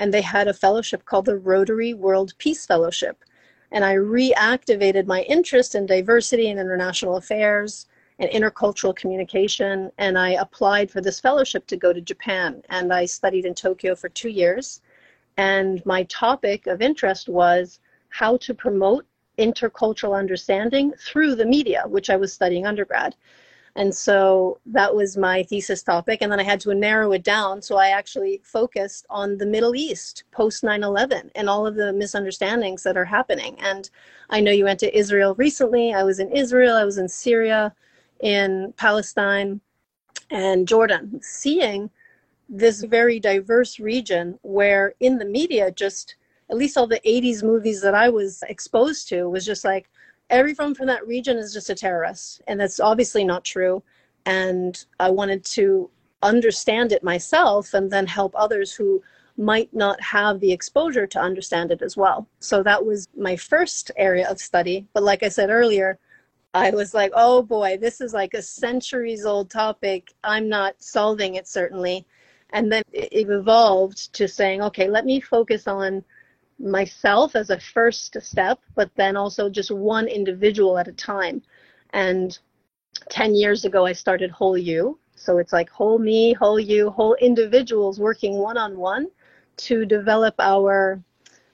And 0.00 0.12
they 0.12 0.22
had 0.22 0.48
a 0.48 0.52
fellowship 0.52 1.04
called 1.04 1.26
the 1.26 1.38
Rotary 1.38 1.94
World 1.94 2.34
Peace 2.38 2.66
Fellowship. 2.66 3.24
And 3.70 3.84
I 3.84 3.94
reactivated 3.94 5.06
my 5.06 5.22
interest 5.22 5.76
in 5.76 5.86
diversity 5.86 6.50
and 6.50 6.58
international 6.58 7.16
affairs 7.16 7.86
and 8.18 8.28
intercultural 8.30 8.96
communication. 8.96 9.92
And 9.96 10.18
I 10.18 10.30
applied 10.30 10.90
for 10.90 11.00
this 11.00 11.20
fellowship 11.20 11.68
to 11.68 11.76
go 11.76 11.92
to 11.92 12.00
Japan. 12.00 12.60
And 12.70 12.92
I 12.92 13.06
studied 13.06 13.44
in 13.44 13.54
Tokyo 13.54 13.94
for 13.94 14.08
two 14.08 14.30
years. 14.30 14.80
And 15.36 15.84
my 15.86 16.02
topic 16.04 16.66
of 16.66 16.82
interest 16.82 17.28
was 17.28 17.78
how 18.08 18.36
to 18.38 18.52
promote 18.52 19.06
intercultural 19.38 20.16
understanding 20.16 20.92
through 20.98 21.34
the 21.34 21.46
media, 21.46 21.84
which 21.86 22.10
I 22.10 22.16
was 22.16 22.32
studying 22.32 22.66
undergrad. 22.66 23.14
And 23.76 23.94
so 23.94 24.58
that 24.66 24.94
was 24.94 25.18
my 25.18 25.42
thesis 25.42 25.82
topic. 25.82 26.22
And 26.22 26.32
then 26.32 26.40
I 26.40 26.44
had 26.44 26.60
to 26.60 26.74
narrow 26.74 27.12
it 27.12 27.22
down. 27.22 27.60
So 27.60 27.76
I 27.76 27.88
actually 27.88 28.40
focused 28.42 29.04
on 29.10 29.36
the 29.36 29.44
Middle 29.44 29.76
East 29.76 30.24
post 30.32 30.64
9 30.64 30.82
11 30.82 31.30
and 31.34 31.48
all 31.48 31.66
of 31.66 31.74
the 31.74 31.92
misunderstandings 31.92 32.82
that 32.84 32.96
are 32.96 33.04
happening. 33.04 33.56
And 33.60 33.90
I 34.30 34.40
know 34.40 34.50
you 34.50 34.64
went 34.64 34.80
to 34.80 34.98
Israel 34.98 35.34
recently. 35.34 35.92
I 35.92 36.04
was 36.04 36.18
in 36.18 36.32
Israel, 36.32 36.74
I 36.74 36.84
was 36.84 36.96
in 36.96 37.08
Syria, 37.08 37.74
in 38.20 38.72
Palestine, 38.78 39.60
and 40.30 40.66
Jordan, 40.66 41.20
seeing 41.22 41.90
this 42.48 42.82
very 42.82 43.20
diverse 43.20 43.78
region 43.78 44.38
where 44.42 44.94
in 45.00 45.18
the 45.18 45.24
media 45.24 45.70
just 45.70 46.16
at 46.50 46.56
least 46.56 46.76
all 46.76 46.86
the 46.86 47.00
80s 47.00 47.42
movies 47.42 47.80
that 47.82 47.94
I 47.94 48.08
was 48.08 48.42
exposed 48.48 49.08
to 49.08 49.28
was 49.28 49.44
just 49.44 49.64
like 49.64 49.88
everyone 50.30 50.74
from 50.74 50.86
that 50.86 51.06
region 51.06 51.36
is 51.36 51.52
just 51.52 51.70
a 51.70 51.74
terrorist. 51.74 52.42
And 52.46 52.60
that's 52.60 52.80
obviously 52.80 53.24
not 53.24 53.44
true. 53.44 53.82
And 54.24 54.84
I 54.98 55.10
wanted 55.10 55.44
to 55.46 55.90
understand 56.22 56.92
it 56.92 57.04
myself 57.04 57.74
and 57.74 57.90
then 57.90 58.06
help 58.06 58.32
others 58.34 58.72
who 58.72 59.02
might 59.36 59.72
not 59.74 60.00
have 60.00 60.40
the 60.40 60.52
exposure 60.52 61.06
to 61.06 61.20
understand 61.20 61.70
it 61.70 61.82
as 61.82 61.96
well. 61.96 62.26
So 62.40 62.62
that 62.62 62.84
was 62.84 63.08
my 63.16 63.36
first 63.36 63.90
area 63.96 64.28
of 64.28 64.40
study. 64.40 64.86
But 64.94 65.02
like 65.02 65.22
I 65.22 65.28
said 65.28 65.50
earlier, 65.50 65.98
I 66.54 66.70
was 66.70 66.94
like, 66.94 67.12
oh 67.14 67.42
boy, 67.42 67.76
this 67.78 68.00
is 68.00 68.14
like 68.14 68.32
a 68.32 68.40
centuries 68.40 69.26
old 69.26 69.50
topic. 69.50 70.14
I'm 70.24 70.48
not 70.48 70.82
solving 70.82 71.34
it, 71.34 71.46
certainly. 71.46 72.06
And 72.50 72.72
then 72.72 72.82
it 72.92 73.28
evolved 73.28 74.14
to 74.14 74.26
saying, 74.26 74.62
okay, 74.62 74.88
let 74.88 75.04
me 75.04 75.20
focus 75.20 75.66
on 75.66 76.02
myself 76.58 77.36
as 77.36 77.50
a 77.50 77.60
first 77.60 78.16
step, 78.20 78.60
but 78.74 78.90
then 78.96 79.16
also 79.16 79.48
just 79.48 79.70
one 79.70 80.08
individual 80.08 80.78
at 80.78 80.88
a 80.88 80.92
time. 80.92 81.42
And 81.90 82.38
10 83.10 83.34
years 83.34 83.64
ago, 83.64 83.86
I 83.86 83.92
started 83.92 84.30
Whole 84.30 84.56
U. 84.58 84.98
So 85.14 85.38
it's 85.38 85.52
like 85.52 85.70
whole 85.70 85.98
me, 85.98 86.34
whole 86.34 86.60
you, 86.60 86.90
whole 86.90 87.14
individuals 87.14 87.98
working 87.98 88.34
one 88.34 88.58
on 88.58 88.76
one 88.76 89.08
to 89.58 89.86
develop 89.86 90.34
our 90.38 91.00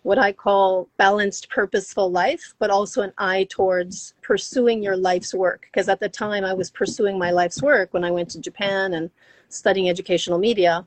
what 0.02 0.18
I 0.18 0.32
call 0.32 0.88
balanced, 0.96 1.48
purposeful 1.48 2.10
life, 2.10 2.54
but 2.58 2.70
also 2.70 3.02
an 3.02 3.12
eye 3.18 3.46
towards 3.48 4.14
pursuing 4.20 4.82
your 4.82 4.96
life's 4.96 5.32
work. 5.32 5.68
Because 5.72 5.88
at 5.88 6.00
the 6.00 6.08
time, 6.08 6.44
I 6.44 6.54
was 6.54 6.70
pursuing 6.70 7.18
my 7.18 7.30
life's 7.30 7.62
work 7.62 7.94
when 7.94 8.02
I 8.02 8.10
went 8.10 8.28
to 8.30 8.40
Japan 8.40 8.94
and 8.94 9.10
studying 9.48 9.88
educational 9.88 10.38
media. 10.38 10.84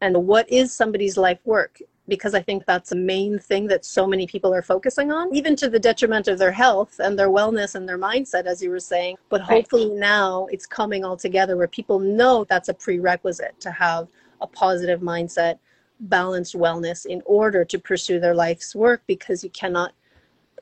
And 0.00 0.26
what 0.28 0.50
is 0.50 0.72
somebody's 0.72 1.16
life 1.16 1.40
work? 1.44 1.80
Because 2.08 2.34
I 2.34 2.42
think 2.42 2.64
that's 2.66 2.90
the 2.90 2.96
main 2.96 3.38
thing 3.38 3.68
that 3.68 3.84
so 3.84 4.06
many 4.06 4.26
people 4.26 4.52
are 4.52 4.62
focusing 4.62 5.12
on, 5.12 5.34
even 5.34 5.54
to 5.56 5.68
the 5.68 5.78
detriment 5.78 6.28
of 6.28 6.38
their 6.38 6.52
health 6.52 6.98
and 6.98 7.18
their 7.18 7.28
wellness 7.28 7.74
and 7.74 7.88
their 7.88 7.98
mindset, 7.98 8.46
as 8.46 8.62
you 8.62 8.70
were 8.70 8.80
saying. 8.80 9.16
But 9.28 9.40
hopefully 9.40 9.88
right. 9.88 9.98
now 9.98 10.46
it's 10.50 10.66
coming 10.66 11.04
all 11.04 11.16
together 11.16 11.56
where 11.56 11.68
people 11.68 11.98
know 12.00 12.44
that's 12.44 12.68
a 12.68 12.74
prerequisite 12.74 13.60
to 13.60 13.70
have 13.70 14.08
a 14.40 14.46
positive 14.46 15.00
mindset, 15.00 15.58
balanced 16.00 16.54
wellness 16.56 17.06
in 17.06 17.22
order 17.24 17.64
to 17.64 17.78
pursue 17.78 18.18
their 18.18 18.34
life's 18.34 18.74
work 18.74 19.02
because 19.06 19.44
you 19.44 19.50
cannot 19.50 19.92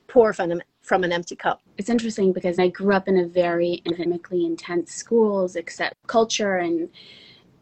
pour 0.08 0.32
from 0.34 0.50
an, 0.50 0.62
from 0.82 1.04
an 1.04 1.12
empty 1.12 1.36
cup. 1.36 1.62
It's 1.78 1.88
interesting 1.88 2.32
because 2.32 2.58
I 2.58 2.68
grew 2.68 2.94
up 2.94 3.08
in 3.08 3.18
a 3.18 3.26
very 3.26 3.80
academically 3.86 4.44
intense 4.44 4.92
schools, 4.92 5.56
except 5.56 5.94
culture 6.06 6.56
and 6.56 6.90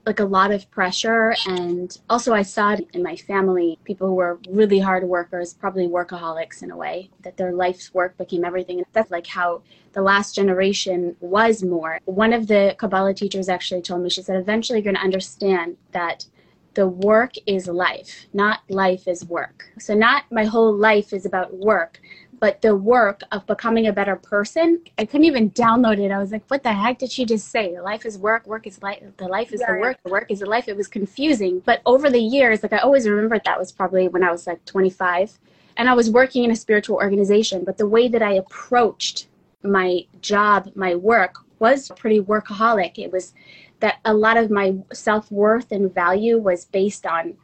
like 0.09 0.19
a 0.19 0.25
lot 0.25 0.51
of 0.51 0.69
pressure. 0.71 1.37
And 1.47 1.97
also 2.11 2.33
i 2.33 2.43
saw 2.43 2.73
it 2.73 2.89
in 2.93 3.03
my 3.03 3.15
family 3.15 3.79
people 3.85 4.09
who 4.09 4.15
were 4.15 4.41
really 4.49 4.81
hard 4.81 5.05
workers 5.05 5.55
probably 5.55 5.87
workaholics 5.87 6.63
in 6.63 6.71
a 6.71 6.77
way 6.77 7.11
that 7.23 7.37
their 7.37 7.53
life's 7.53 7.95
work 7.95 8.17
became 8.19 8.45
everything. 8.45 8.79
And 8.79 8.87
that's 8.93 9.11
like 9.11 9.27
how 9.27 9.63
the 9.93 10.03
last 10.03 10.35
generation 10.35 11.17
was 11.21 11.63
more. 11.63 12.01
One 12.07 12.33
of 12.33 12.49
the 12.49 12.75
kabbalah 12.79 13.15
teachers 13.15 13.49
actually 13.49 13.83
told 13.83 14.03
me 14.03 14.11
she 14.11 14.23
said 14.23 14.37
eventually 14.37 14.79
you're 14.79 14.91
going 14.93 14.97
to 14.97 15.03
understand 15.03 15.77
that 15.93 16.27
the 16.75 16.87
work 16.87 17.33
is 17.47 17.67
life 17.67 18.27
not 18.33 18.61
life 18.69 19.09
is 19.09 19.25
work. 19.27 19.71
So 19.79 19.95
not 19.95 20.25
my 20.31 20.45
whole 20.45 20.75
life 20.75 21.13
is 21.13 21.27
about 21.27 21.55
work 21.55 22.01
but 22.41 22.63
the 22.63 22.75
work 22.75 23.23
of 23.33 23.47
becoming 23.47 23.87
a 23.87 23.93
better 23.93 24.17
person 24.17 24.81
i 24.99 25.05
couldn't 25.05 25.25
even 25.25 25.51
download 25.51 25.99
it. 25.99 26.11
I 26.11 26.19
was 26.19 26.33
like 26.33 26.45
what 26.49 26.63
the 26.63 26.73
heck 26.73 26.99
did 26.99 27.11
she 27.13 27.25
just 27.25 27.49
say? 27.49 27.79
Life 27.81 28.07
is 28.07 28.19
work 28.19 28.47
work 28.47 28.67
is 28.67 28.83
life 28.83 29.03
the 29.17 29.29
life 29.29 29.53
is 29.53 29.61
yeah, 29.61 29.73
the 29.73 29.81
work 29.81 29.99
the 30.05 30.11
work 30.11 30.31
is 30.31 30.41
the 30.41 30.47
life. 30.47 30.69
It 30.69 30.77
was 30.77 30.89
confusing 30.89 31.61
but 31.61 31.83
over 31.87 32.11
the 32.11 32.21
years 32.21 32.63
like 32.63 32.73
i 32.73 32.79
always 32.79 33.09
remembered 33.09 33.43
that 33.45 33.59
was 33.59 33.73
probably 33.73 34.09
when 34.09 34.23
i 34.23 34.31
was 34.31 34.47
like 34.47 34.65
25 34.65 35.39
and 35.77 35.89
i 35.89 35.95
was 35.95 36.11
working 36.11 36.45
in 36.45 36.51
a 36.51 36.57
spiritual 36.57 36.97
organization 36.97 37.65
but 37.65 37.79
the 37.79 37.87
way 37.87 38.09
that 38.09 38.23
i 38.23 38.33
approached 38.33 39.29
my 39.63 40.05
job 40.21 40.71
my 40.75 40.95
work 40.95 41.37
was 41.59 41.91
pretty 41.97 42.21
workaholic. 42.21 42.99
It 42.99 43.13
was 43.13 43.35
that 43.81 43.99
a 44.05 44.15
lot 44.15 44.37
of 44.37 44.51
my 44.51 44.77
self-worth 44.93 45.73
and 45.73 45.93
value 45.93 46.39
was 46.39 46.65
based 46.65 47.07
on 47.07 47.35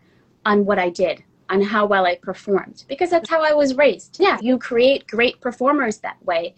on 0.46 0.64
what 0.64 0.78
i 0.78 0.90
did 0.90 1.24
on 1.50 1.60
how 1.62 1.86
well 1.86 2.06
I 2.06 2.16
performed 2.16 2.84
because 2.88 3.10
that's 3.10 3.28
how 3.28 3.42
I 3.42 3.52
was 3.52 3.74
raised. 3.74 4.18
Yeah, 4.20 4.38
you 4.40 4.58
create 4.58 5.06
great 5.06 5.40
performers 5.40 5.98
that 5.98 6.22
way, 6.24 6.54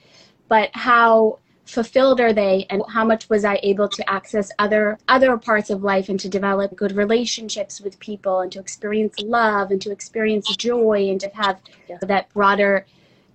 but 0.48 0.70
how 0.74 1.38
fulfilled 1.64 2.20
are 2.20 2.32
they 2.32 2.64
and 2.70 2.80
how 2.88 3.04
much 3.04 3.28
was 3.28 3.44
I 3.44 3.58
able 3.62 3.88
to 3.88 4.10
access 4.10 4.52
other 4.58 4.98
other 5.08 5.36
parts 5.36 5.68
of 5.68 5.82
life 5.82 6.08
and 6.08 6.18
to 6.20 6.28
develop 6.28 6.76
good 6.76 6.92
relationships 6.92 7.80
with 7.80 7.98
people 7.98 8.40
and 8.40 8.52
to 8.52 8.60
experience 8.60 9.18
love 9.20 9.72
and 9.72 9.82
to 9.82 9.90
experience 9.90 10.54
joy 10.56 11.08
and 11.10 11.20
to 11.20 11.30
have 11.34 11.60
that 12.02 12.32
broader 12.32 12.86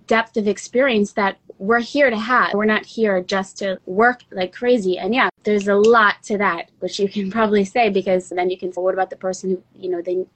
depth 0.06 0.36
of 0.36 0.48
experience 0.48 1.12
that 1.12 1.38
we're 1.58 1.80
here 1.80 2.10
to 2.10 2.18
have. 2.18 2.54
We're 2.54 2.64
not 2.64 2.84
here 2.84 3.22
just 3.22 3.58
to 3.58 3.78
work 3.86 4.24
like 4.30 4.52
crazy. 4.52 4.98
And 4.98 5.14
yeah, 5.14 5.28
there's 5.44 5.68
a 5.68 5.74
lot 5.74 6.22
to 6.24 6.36
that, 6.38 6.70
which 6.80 6.98
you 6.98 7.08
can 7.08 7.30
probably 7.36 7.64
say 7.64 7.88
because 7.88 8.28
then 8.30 8.50
you 8.50 8.58
can 8.58 8.72
say, 8.72 8.80
what 8.80 8.94
about 8.94 9.10
the 9.10 9.16
person 9.16 9.50
who, 9.50 9.62
you 9.74 9.90
know, 9.90 10.02
they 10.02 10.26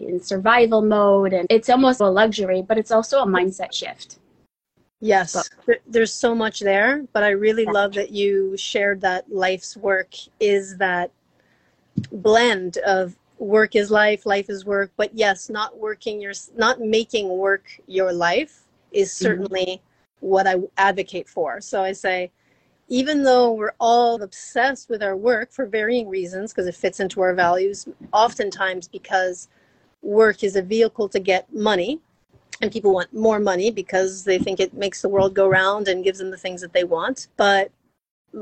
in 0.00 0.20
survival 0.20 0.82
mode 0.82 1.32
and 1.32 1.46
it's 1.50 1.68
almost 1.68 2.00
a 2.00 2.08
luxury 2.08 2.62
but 2.62 2.78
it's 2.78 2.90
also 2.90 3.22
a 3.22 3.26
mindset 3.26 3.72
shift 3.72 4.18
yes 5.00 5.48
there's 5.86 6.12
so 6.12 6.34
much 6.34 6.60
there 6.60 7.04
but 7.12 7.22
i 7.22 7.28
really 7.28 7.64
yeah. 7.64 7.70
love 7.70 7.92
that 7.92 8.10
you 8.10 8.56
shared 8.56 9.00
that 9.00 9.30
life's 9.30 9.76
work 9.76 10.14
is 10.40 10.76
that 10.78 11.10
blend 12.12 12.78
of 12.78 13.16
work 13.38 13.76
is 13.76 13.90
life 13.90 14.24
life 14.24 14.48
is 14.48 14.64
work 14.64 14.90
but 14.96 15.10
yes 15.14 15.50
not 15.50 15.76
working 15.78 16.20
your 16.20 16.32
not 16.56 16.80
making 16.80 17.28
work 17.28 17.64
your 17.86 18.12
life 18.12 18.62
is 18.92 19.10
mm-hmm. 19.10 19.24
certainly 19.24 19.66
mm-hmm. 19.66 20.26
what 20.26 20.46
i 20.46 20.54
advocate 20.78 21.28
for 21.28 21.60
so 21.60 21.82
i 21.82 21.92
say 21.92 22.30
even 22.88 23.22
though 23.22 23.52
we're 23.52 23.74
all 23.80 24.22
obsessed 24.22 24.88
with 24.88 25.02
our 25.02 25.16
work 25.16 25.50
for 25.50 25.66
varying 25.66 26.08
reasons 26.08 26.52
because 26.52 26.66
it 26.66 26.74
fits 26.74 27.00
into 27.00 27.20
our 27.20 27.34
values 27.34 27.86
oftentimes 28.12 28.88
because 28.88 29.48
work 30.06 30.42
is 30.42 30.56
a 30.56 30.62
vehicle 30.62 31.08
to 31.08 31.18
get 31.18 31.52
money 31.52 32.00
and 32.62 32.72
people 32.72 32.94
want 32.94 33.12
more 33.12 33.38
money 33.38 33.70
because 33.70 34.24
they 34.24 34.38
think 34.38 34.60
it 34.60 34.72
makes 34.72 35.02
the 35.02 35.08
world 35.08 35.34
go 35.34 35.46
round 35.46 35.88
and 35.88 36.04
gives 36.04 36.18
them 36.18 36.30
the 36.30 36.38
things 36.38 36.60
that 36.62 36.72
they 36.72 36.84
want. 36.84 37.28
But 37.36 37.70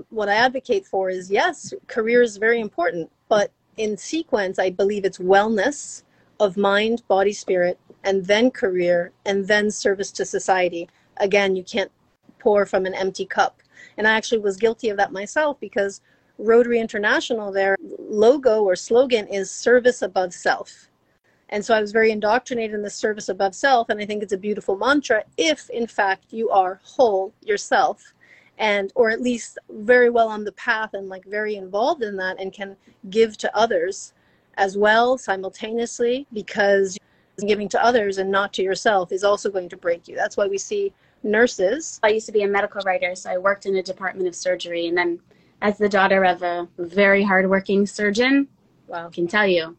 what 0.08 0.28
i 0.28 0.34
advocate 0.34 0.84
for 0.84 1.08
is 1.08 1.30
yes 1.30 1.72
career 1.86 2.20
is 2.20 2.36
very 2.36 2.58
important 2.58 3.08
but 3.28 3.52
in 3.76 3.96
sequence 3.96 4.58
i 4.58 4.68
believe 4.68 5.04
it's 5.04 5.18
wellness 5.18 6.02
of 6.40 6.56
mind 6.56 7.02
body 7.06 7.32
spirit 7.32 7.78
and 8.02 8.26
then 8.26 8.50
career 8.50 9.12
and 9.24 9.46
then 9.48 9.70
service 9.70 10.10
to 10.12 10.24
society. 10.24 10.88
Again 11.18 11.56
you 11.56 11.64
can't 11.64 11.90
pour 12.38 12.66
from 12.66 12.86
an 12.86 12.94
empty 12.94 13.24
cup. 13.24 13.62
And 13.96 14.06
i 14.06 14.12
actually 14.12 14.38
was 14.38 14.56
guilty 14.56 14.88
of 14.90 14.96
that 14.96 15.12
myself 15.12 15.58
because 15.60 16.00
rotary 16.38 16.80
international 16.80 17.52
their 17.52 17.76
logo 17.98 18.62
or 18.62 18.76
slogan 18.76 19.26
is 19.28 19.50
service 19.50 20.02
above 20.02 20.34
self 20.34 20.88
and 21.54 21.64
so 21.64 21.72
I 21.72 21.80
was 21.80 21.92
very 21.92 22.10
indoctrinated 22.10 22.74
in 22.74 22.82
the 22.82 22.90
service 22.90 23.28
above 23.28 23.54
self. 23.54 23.88
And 23.88 24.00
I 24.00 24.06
think 24.06 24.24
it's 24.24 24.32
a 24.32 24.36
beautiful 24.36 24.76
mantra 24.76 25.22
if, 25.36 25.70
in 25.70 25.86
fact, 25.86 26.32
you 26.32 26.50
are 26.50 26.80
whole 26.82 27.32
yourself 27.42 28.12
and 28.58 28.92
or 28.96 29.08
at 29.08 29.20
least 29.20 29.58
very 29.70 30.10
well 30.10 30.28
on 30.28 30.42
the 30.42 30.52
path 30.52 30.94
and 30.94 31.08
like 31.08 31.24
very 31.24 31.54
involved 31.54 32.02
in 32.02 32.16
that 32.16 32.40
and 32.40 32.52
can 32.52 32.76
give 33.08 33.38
to 33.38 33.56
others 33.56 34.14
as 34.56 34.76
well 34.76 35.16
simultaneously 35.16 36.26
because 36.32 36.98
giving 37.46 37.68
to 37.68 37.84
others 37.84 38.18
and 38.18 38.30
not 38.30 38.52
to 38.52 38.62
yourself 38.62 39.10
is 39.10 39.24
also 39.24 39.50
going 39.50 39.68
to 39.68 39.76
break 39.76 40.06
you 40.06 40.14
that's 40.14 40.36
why 40.36 40.46
we 40.46 40.56
see 40.56 40.92
nurses. 41.24 41.98
I 42.02 42.08
used 42.08 42.26
to 42.26 42.32
be 42.32 42.42
a 42.42 42.48
medical 42.48 42.82
writer, 42.82 43.14
so 43.14 43.30
I 43.30 43.38
worked 43.38 43.66
in 43.66 43.76
a 43.76 43.82
department 43.82 44.28
of 44.28 44.34
surgery. 44.34 44.86
And 44.86 44.96
then, 44.96 45.20
as 45.62 45.78
the 45.78 45.88
daughter 45.88 46.24
of 46.24 46.42
a 46.42 46.68
very 46.78 47.22
hardworking 47.22 47.86
surgeon, 47.86 48.46
wow, 48.86 49.08
can 49.08 49.26
tell 49.26 49.46
you. 49.46 49.76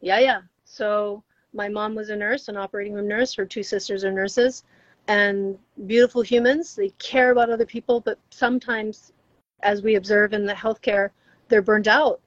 Yeah, 0.00 0.18
yeah. 0.18 0.40
So, 0.76 1.22
my 1.54 1.70
mom 1.70 1.94
was 1.94 2.10
a 2.10 2.16
nurse, 2.16 2.48
an 2.48 2.58
operating 2.58 2.92
room 2.92 3.08
nurse. 3.08 3.34
Her 3.34 3.46
two 3.46 3.62
sisters 3.62 4.04
are 4.04 4.12
nurses 4.12 4.64
and 5.08 5.58
beautiful 5.86 6.20
humans. 6.20 6.74
They 6.74 6.90
care 6.98 7.30
about 7.30 7.48
other 7.48 7.64
people, 7.64 8.00
but 8.00 8.18
sometimes, 8.28 9.14
as 9.62 9.80
we 9.80 9.94
observe 9.94 10.34
in 10.34 10.44
the 10.44 10.52
healthcare, 10.52 11.10
they're 11.48 11.62
burned 11.62 11.88
out. 11.88 12.20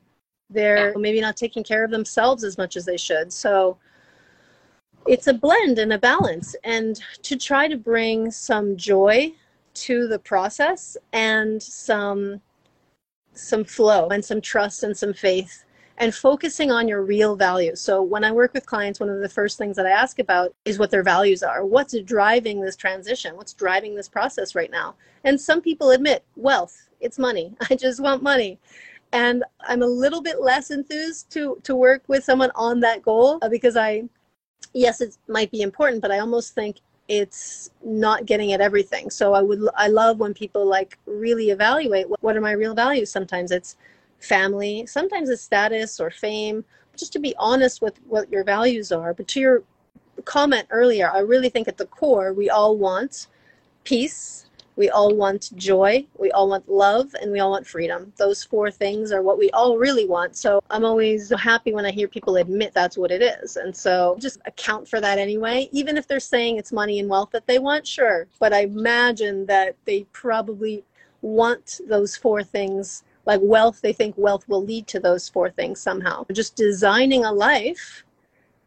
They're 0.50 0.98
maybe 0.98 1.22
not 1.22 1.38
taking 1.38 1.64
care 1.64 1.84
of 1.84 1.92
themselves 1.92 2.44
as 2.44 2.58
much 2.58 2.76
as 2.76 2.86
they 2.86 2.98
should. 2.98 3.32
So, 3.32 3.78
it's 5.06 5.28
a 5.28 5.34
blend 5.34 5.78
and 5.78 5.94
a 5.94 6.00
balance 6.00 6.56
and 6.64 7.00
to 7.22 7.38
try 7.38 7.68
to 7.68 7.78
bring 7.78 8.32
some 8.32 8.76
joy 8.76 9.32
to 9.76 10.08
the 10.08 10.18
process 10.18 10.98
and 11.14 11.62
some 11.62 12.42
some 13.34 13.64
flow 13.64 14.08
and 14.10 14.26
some 14.26 14.42
trust 14.42 14.82
and 14.82 14.98
some 14.98 15.14
faith 15.14 15.64
and 16.00 16.16
focusing 16.16 16.72
on 16.72 16.88
your 16.88 17.04
real 17.04 17.36
values. 17.36 17.82
So 17.82 18.02
when 18.02 18.24
I 18.24 18.32
work 18.32 18.54
with 18.54 18.66
clients, 18.66 19.00
one 19.00 19.10
of 19.10 19.20
the 19.20 19.30
first 19.30 19.58
things 19.58 19.76
that 19.76 19.86
I 19.86 19.92
ask 19.92 20.20
about 20.20 20.56
is 20.64 20.80
what 20.80 20.92
their 20.92 21.04
values 21.04 21.44
are. 21.44 21.66
What's 21.66 22.00
driving 22.02 22.62
this 22.62 22.78
transition? 22.78 23.36
What's 23.36 23.54
driving 23.54 23.96
this 23.96 24.08
process 24.08 24.56
right 24.56 24.72
now? 24.72 24.96
And 25.26 25.40
some 25.40 25.62
people 25.62 25.92
admit 25.92 26.24
wealth, 26.38 26.90
it's 27.02 27.20
money. 27.20 27.54
I 27.70 27.76
just 27.76 28.00
want 28.00 28.24
money. 28.24 28.60
And 29.12 29.44
I'm 29.62 29.82
a 29.82 29.88
little 29.88 30.22
bit 30.22 30.40
less 30.40 30.72
enthused 30.72 31.32
to 31.32 31.60
to 31.64 31.76
work 31.76 32.04
with 32.08 32.24
someone 32.24 32.52
on 32.56 32.80
that 32.82 33.02
goal 33.02 33.40
uh, 33.42 33.50
because 33.50 33.76
I 33.76 34.04
yes, 34.74 35.02
it 35.02 35.18
might 35.28 35.52
be 35.52 35.62
important, 35.62 36.02
but 36.02 36.12
I 36.12 36.20
almost 36.20 36.54
think 36.54 36.78
it's 37.08 37.72
not 37.84 38.28
getting 38.28 38.54
at 38.54 38.62
everything. 38.62 39.10
So 39.10 39.34
I 39.34 39.42
would, 39.42 39.68
I 39.76 39.88
love 39.88 40.20
when 40.20 40.34
people 40.34 40.66
like 40.66 40.98
really 41.08 41.50
evaluate 41.50 42.08
what, 42.08 42.22
what 42.22 42.38
are 42.38 42.42
my 42.42 42.52
real 42.52 42.76
values. 42.76 43.12
Sometimes 43.12 43.52
it's 43.52 43.78
family, 44.20 44.86
sometimes 44.86 45.30
it's 45.30 45.42
status 45.42 46.00
or 46.00 46.10
fame, 46.10 46.64
just 46.96 47.14
to 47.14 47.20
be 47.20 47.34
honest 47.38 47.82
with 47.82 48.00
what 48.08 48.32
your 48.32 48.44
values 48.44 48.92
are. 48.92 49.14
But 49.14 49.28
to 49.30 49.40
your 49.40 49.64
comment 50.26 50.68
earlier, 50.70 51.12
I 51.12 51.20
really 51.20 51.50
think 51.50 51.68
at 51.68 51.78
the 51.78 51.86
core, 51.86 52.34
we 52.34 52.50
all 52.50 52.78
want 52.78 53.28
peace, 53.84 54.46
we 54.76 54.90
all 54.90 55.14
want 55.14 55.52
joy, 55.58 56.06
we 56.18 56.32
all 56.32 56.48
want 56.48 56.70
love, 56.70 57.14
and 57.22 57.32
we 57.32 57.40
all 57.40 57.52
want 57.52 57.68
freedom. 57.68 58.14
Those 58.16 58.44
four 58.44 58.72
things 58.72 59.12
are 59.12 59.22
what 59.22 59.38
we 59.38 59.50
all 59.52 59.78
really 59.78 60.08
want. 60.08 60.38
So 60.38 60.62
I'm 60.70 60.86
always 60.86 61.32
happy 61.38 61.74
when 61.74 61.86
I 61.86 61.92
hear 61.92 62.08
people 62.08 62.38
admit 62.38 62.74
that's 62.74 62.98
what 62.98 63.12
it 63.12 63.22
is. 63.22 63.58
And 63.58 63.76
so 63.76 64.16
just 64.20 64.40
account 64.46 64.88
for 64.88 65.02
that 65.02 65.18
anyway. 65.18 65.68
Even 65.74 65.98
if 65.98 66.08
they're 66.08 66.22
saying 66.22 66.58
it's 66.58 66.72
money 66.72 67.00
and 67.00 67.10
wealth 67.10 67.32
that 67.32 67.46
they 67.46 67.60
want, 67.60 67.86
sure. 67.86 68.28
But 68.40 68.54
I 68.54 68.62
imagine 68.62 69.46
that 69.48 69.76
they 69.84 70.04
probably 70.14 70.86
want 71.22 71.82
those 71.88 72.16
four 72.16 72.42
things 72.42 73.04
like 73.30 73.42
wealth 73.44 73.80
they 73.82 73.94
think 73.94 74.16
wealth 74.18 74.44
will 74.48 74.64
lead 74.64 74.88
to 74.88 75.00
those 75.00 75.30
four 75.30 75.52
things 75.52 75.80
somehow. 75.80 76.26
Just 76.34 76.56
designing 76.56 77.26
a 77.26 77.32
life 77.32 78.04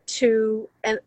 to 0.07 0.69
and 0.85 1.01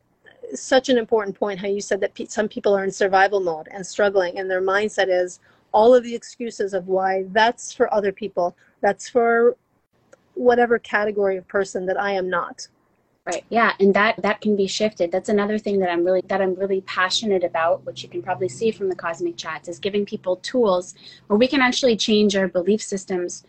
such 0.54 0.90
an 0.90 0.98
important 0.98 1.40
point 1.40 1.58
how 1.58 1.68
you 1.68 1.80
said 1.80 2.02
that 2.02 2.12
some 2.30 2.50
people 2.50 2.76
are 2.76 2.84
in 2.84 2.92
survival 2.92 3.40
mode 3.40 3.70
and 3.72 3.88
struggling 3.88 4.38
and 4.38 4.52
their 4.52 4.62
mindset 4.62 5.08
is 5.08 5.40
all 5.72 5.96
of 5.96 6.04
the 6.04 6.14
excuses 6.14 6.74
of 6.74 6.88
why 6.88 7.24
that's 7.30 7.72
for 7.72 7.92
other 7.94 8.12
people 8.12 8.56
that's 8.82 9.08
for 9.10 9.56
whatever 10.34 10.78
category 10.78 11.36
of 11.38 11.48
person 11.48 11.86
that 11.86 12.00
i 12.00 12.12
am 12.12 12.30
not 12.30 12.68
right. 13.26 13.44
Yeah 13.50 13.74
and 13.80 13.94
that 13.94 14.22
that 14.22 14.42
can 14.42 14.56
be 14.56 14.68
shifted. 14.68 15.12
That's 15.12 15.30
another 15.30 15.58
thing 15.58 15.80
that 15.80 15.90
i'm 15.90 16.04
really 16.06 16.22
that 16.28 16.42
i'm 16.42 16.56
really 16.56 16.82
passionate 16.82 17.44
about 17.44 17.86
which 17.86 18.04
you 18.04 18.10
can 18.10 18.22
probably 18.22 18.50
see 18.50 18.72
from 18.72 18.90
the 18.90 18.96
cosmic 18.96 19.38
chats 19.38 19.68
is 19.68 19.80
giving 19.80 20.06
people 20.06 20.38
tools 20.38 20.96
where 21.28 21.38
we 21.38 21.48
can 21.48 21.62
actually 21.62 21.98
change 21.98 22.36
our 22.36 22.48
belief 22.48 22.82
systems 22.82 23.44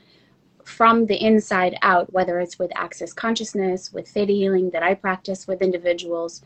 from 0.64 1.06
the 1.06 1.22
inside 1.24 1.76
out 1.82 2.12
whether 2.12 2.40
it's 2.40 2.58
with 2.58 2.72
access 2.74 3.12
consciousness 3.12 3.92
with 3.92 4.08
theta 4.08 4.32
healing 4.32 4.70
that 4.70 4.82
i 4.82 4.94
practice 4.94 5.46
with 5.46 5.62
individuals. 5.62 6.42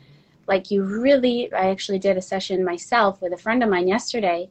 Like 0.47 0.71
you 0.71 0.83
really 0.83 1.53
i 1.53 1.71
actually 1.71 2.01
did 2.01 2.17
a 2.17 2.23
session 2.23 2.65
myself 2.65 3.23
with 3.23 3.33
a 3.33 3.37
friend 3.37 3.63
of 3.63 3.71
mine 3.71 3.87
yesterday 3.87 4.51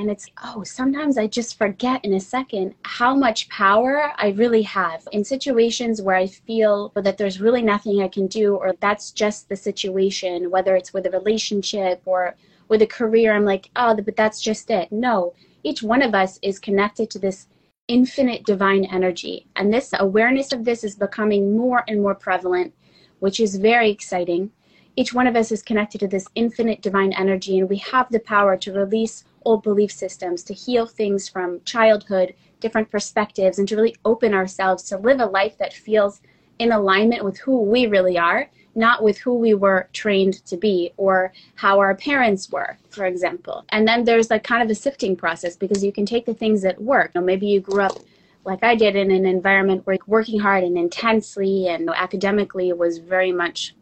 and 0.00 0.10
it's 0.10 0.26
oh 0.44 0.62
sometimes 0.64 1.18
i 1.18 1.26
just 1.26 1.58
forget 1.58 2.02
in 2.04 2.14
a 2.14 2.20
second 2.20 2.74
how 2.82 3.14
much 3.14 3.48
power 3.50 4.12
i 4.16 4.28
really 4.30 4.62
have 4.62 5.06
in 5.12 5.22
situations 5.22 6.00
where 6.00 6.16
i 6.16 6.26
feel 6.26 6.90
that 6.96 7.18
there's 7.18 7.40
really 7.40 7.62
nothing 7.62 8.00
i 8.00 8.08
can 8.08 8.26
do 8.26 8.56
or 8.56 8.74
that's 8.80 9.10
just 9.10 9.48
the 9.48 9.56
situation 9.56 10.50
whether 10.50 10.74
it's 10.74 10.94
with 10.94 11.06
a 11.06 11.10
relationship 11.10 12.00
or 12.06 12.34
with 12.68 12.82
a 12.82 12.86
career. 12.86 13.34
I'm 13.34 13.44
like 13.44 13.70
oh 13.76 13.94
but 13.94 14.16
that's 14.16 14.40
just 14.40 14.70
it. 14.70 14.90
No 14.90 15.34
each 15.62 15.82
one 15.82 16.02
of 16.02 16.14
us 16.14 16.38
is 16.40 16.58
connected 16.58 17.10
to 17.10 17.18
this 17.18 17.48
infinite 17.88 18.46
divine 18.46 18.84
energy. 18.86 19.46
And 19.56 19.72
this 19.74 19.90
awareness 19.98 20.52
of 20.52 20.64
this 20.64 20.84
is 20.84 20.94
becoming 20.94 21.56
more 21.58 21.84
and 21.88 22.00
more 22.00 22.14
prevalent 22.14 22.72
which 23.18 23.38
is 23.38 23.56
very 23.56 23.90
exciting. 23.90 24.50
Each 24.96 25.12
one 25.12 25.26
of 25.26 25.36
us 25.36 25.52
is 25.52 25.62
connected 25.62 25.98
to 26.00 26.08
this 26.08 26.26
infinite 26.34 26.80
divine 26.80 27.12
energy, 27.12 27.58
and 27.58 27.68
we 27.68 27.76
have 27.76 28.08
the 28.10 28.20
power 28.20 28.56
to 28.56 28.72
release 28.72 29.24
old 29.44 29.62
belief 29.62 29.90
systems, 29.90 30.42
to 30.44 30.54
heal 30.54 30.86
things 30.86 31.28
from 31.28 31.60
childhood, 31.64 32.34
different 32.60 32.90
perspectives, 32.90 33.58
and 33.58 33.68
to 33.68 33.76
really 33.76 33.96
open 34.04 34.34
ourselves 34.34 34.82
to 34.84 34.98
live 34.98 35.20
a 35.20 35.26
life 35.26 35.56
that 35.58 35.72
feels 35.72 36.20
in 36.58 36.72
alignment 36.72 37.24
with 37.24 37.38
who 37.38 37.62
we 37.62 37.86
really 37.86 38.18
are, 38.18 38.48
not 38.74 39.02
with 39.02 39.18
who 39.18 39.34
we 39.34 39.54
were 39.54 39.88
trained 39.92 40.44
to 40.46 40.56
be 40.56 40.92
or 40.96 41.32
how 41.54 41.78
our 41.78 41.94
parents 41.94 42.50
were, 42.50 42.76
for 42.90 43.06
example. 43.06 43.64
And 43.70 43.88
then 43.88 44.04
there's 44.04 44.30
like 44.30 44.44
kind 44.44 44.62
of 44.62 44.70
a 44.70 44.74
sifting 44.74 45.16
process 45.16 45.56
because 45.56 45.82
you 45.82 45.92
can 45.92 46.06
take 46.06 46.26
the 46.26 46.34
things 46.34 46.62
that 46.62 46.80
work. 46.80 47.12
You 47.14 47.20
know, 47.20 47.26
maybe 47.26 47.46
you 47.46 47.60
grew 47.60 47.82
up 47.82 47.98
like 48.44 48.62
I 48.62 48.74
did 48.74 48.96
in 48.96 49.10
an 49.10 49.26
environment 49.26 49.86
where 49.86 49.98
working 50.06 50.40
hard 50.40 50.64
and 50.64 50.78
intensely 50.78 51.68
and 51.68 51.88
academically 51.90 52.72
was 52.72 52.98
very 52.98 53.32
much 53.32 53.74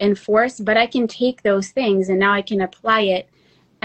enforced, 0.00 0.64
but 0.64 0.76
I 0.76 0.86
can 0.86 1.06
take 1.06 1.42
those 1.42 1.70
things 1.70 2.08
and 2.08 2.18
now 2.18 2.32
I 2.32 2.42
can 2.42 2.60
apply 2.60 3.02
it 3.02 3.28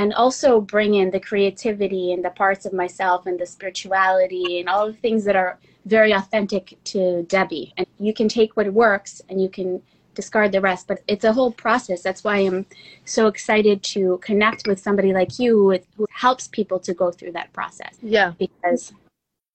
and 0.02 0.16
also 0.16 0.60
bring 0.60 0.96
in 0.96 1.12
the 1.12 1.20
creativity 1.20 2.12
and 2.12 2.26
the 2.26 2.32
parts 2.32 2.66
of 2.66 2.74
myself 2.74 3.28
and 3.28 3.40
the 3.40 3.46
spirituality 3.46 4.60
and 4.60 4.68
all 4.68 4.88
the 4.88 4.94
things 4.94 5.24
that 5.24 5.36
are 5.36 5.60
very 5.86 6.12
authentic 6.12 6.76
to 6.86 7.22
Debbie. 7.30 7.72
And 7.78 7.86
you 8.00 8.12
can 8.12 8.28
take 8.28 8.58
what 8.58 8.74
works 8.74 9.22
and 9.30 9.40
you 9.40 9.48
can 9.48 9.80
discard 10.16 10.52
the 10.54 10.60
rest, 10.60 10.88
but 10.88 11.04
it's 11.08 11.24
a 11.24 11.32
whole 11.32 11.52
process. 11.52 12.02
That's 12.02 12.24
why 12.24 12.38
I'm 12.38 12.66
so 13.06 13.28
excited 13.28 13.84
to 13.96 14.18
connect 14.24 14.68
with 14.68 14.80
somebody 14.80 15.14
like 15.14 15.38
you 15.38 15.52
who, 15.56 15.80
who 15.98 16.08
helps 16.10 16.48
people 16.48 16.80
to 16.80 16.96
go 16.96 17.12
through 17.12 17.34
that 17.34 17.54
process. 17.54 17.96
Yeah. 18.02 18.34
Because 18.40 18.94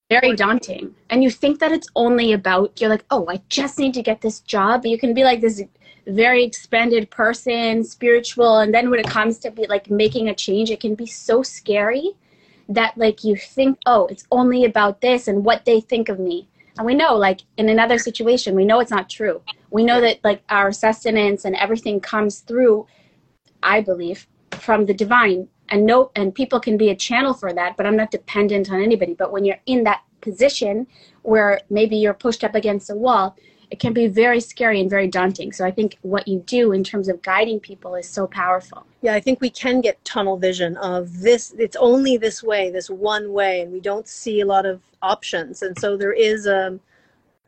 very 0.09 0.33
daunting. 0.33 0.95
And 1.09 1.21
you 1.25 1.29
think 1.29 1.59
that 1.59 1.73
it's 1.73 1.89
only 1.93 2.31
about, 2.31 2.79
you're 2.79 2.89
like, 2.89 3.03
oh, 3.11 3.25
I 3.27 3.41
just 3.49 3.77
need 3.77 3.93
to 3.95 4.01
get 4.01 4.21
this 4.21 4.39
job. 4.39 4.85
You 4.85 4.97
can 4.97 5.13
be 5.13 5.25
like 5.25 5.41
this 5.41 5.61
very 6.07 6.43
expanded 6.43 7.09
person, 7.09 7.83
spiritual, 7.83 8.59
and 8.59 8.73
then 8.73 8.89
when 8.89 8.99
it 8.99 9.07
comes 9.07 9.37
to 9.39 9.51
be 9.51 9.67
like 9.67 9.89
making 9.89 10.29
a 10.29 10.35
change, 10.35 10.71
it 10.71 10.79
can 10.79 10.95
be 10.95 11.05
so 11.05 11.43
scary 11.43 12.11
that 12.69 12.97
like 12.97 13.23
you 13.23 13.35
think, 13.35 13.77
oh, 13.85 14.07
it's 14.07 14.25
only 14.31 14.65
about 14.65 15.01
this 15.01 15.27
and 15.27 15.43
what 15.43 15.65
they 15.65 15.79
think 15.79 16.09
of 16.09 16.19
me. 16.19 16.47
And 16.77 16.85
we 16.85 16.93
know, 16.93 17.15
like 17.15 17.41
in 17.57 17.69
another 17.69 17.97
situation, 17.97 18.55
we 18.55 18.65
know 18.65 18.79
it's 18.79 18.91
not 18.91 19.09
true. 19.09 19.41
We 19.71 19.83
know 19.83 19.99
that 20.01 20.19
like 20.23 20.43
our 20.49 20.71
sustenance 20.71 21.45
and 21.45 21.55
everything 21.55 21.99
comes 21.99 22.39
through, 22.39 22.87
I 23.63 23.81
believe, 23.81 24.27
from 24.51 24.85
the 24.85 24.93
divine. 24.93 25.47
And 25.69 25.85
no, 25.85 26.11
and 26.15 26.33
people 26.33 26.59
can 26.59 26.77
be 26.77 26.89
a 26.89 26.95
channel 26.95 27.33
for 27.33 27.51
that, 27.51 27.75
but 27.75 27.85
I'm 27.85 27.97
not 27.97 28.11
dependent 28.11 28.71
on 28.71 28.81
anybody. 28.81 29.13
But 29.13 29.31
when 29.31 29.43
you're 29.43 29.59
in 29.65 29.83
that 29.83 30.03
position 30.21 30.87
where 31.23 31.61
maybe 31.69 31.97
you're 31.97 32.13
pushed 32.13 32.43
up 32.43 32.55
against 32.55 32.89
a 32.89 32.95
wall, 32.95 33.35
it 33.69 33.79
can 33.79 33.93
be 33.93 34.07
very 34.07 34.39
scary 34.39 34.79
and 34.79 34.89
very 34.89 35.07
daunting. 35.07 35.51
So 35.51 35.65
I 35.65 35.71
think 35.71 35.97
what 36.01 36.27
you 36.27 36.39
do 36.45 36.71
in 36.71 36.83
terms 36.83 37.09
of 37.09 37.21
guiding 37.21 37.59
people 37.59 37.95
is 37.95 38.07
so 38.07 38.25
powerful. 38.25 38.85
Yeah, 39.01 39.13
I 39.13 39.19
think 39.19 39.41
we 39.41 39.49
can 39.49 39.81
get 39.81 40.03
tunnel 40.05 40.37
vision 40.37 40.77
of 40.77 41.19
this, 41.19 41.53
it's 41.57 41.75
only 41.75 42.17
this 42.17 42.41
way, 42.41 42.69
this 42.69 42.89
one 42.89 43.33
way, 43.33 43.61
and 43.61 43.71
we 43.71 43.81
don't 43.81 44.07
see 44.07 44.39
a 44.39 44.45
lot 44.45 44.65
of 44.65 44.81
options. 45.01 45.61
And 45.63 45.77
so 45.79 45.97
there 45.97 46.13
is 46.13 46.45
a, 46.45 46.79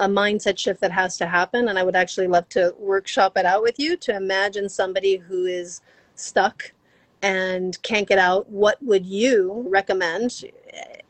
a 0.02 0.08
mindset 0.08 0.58
shift 0.58 0.82
that 0.82 0.92
has 0.92 1.18
to 1.18 1.26
happen. 1.26 1.70
And 1.70 1.80
I 1.80 1.84
would 1.84 1.96
actually 1.96 2.28
love 2.28 2.50
to 2.50 2.76
workshop 2.78 3.38
it 3.38 3.46
out 3.46 3.62
with 3.62 3.80
you 3.80 3.96
to 3.98 4.16
imagine 4.16 4.68
somebody 4.68 5.16
who 5.16 5.46
is 5.46 5.82
stuck 6.16 6.74
and 7.22 7.82
can't 7.82 8.08
get 8.08 8.20
out. 8.20 8.50
What 8.50 8.78
would 8.82 9.06
you 9.06 9.66
recommend 9.70 10.44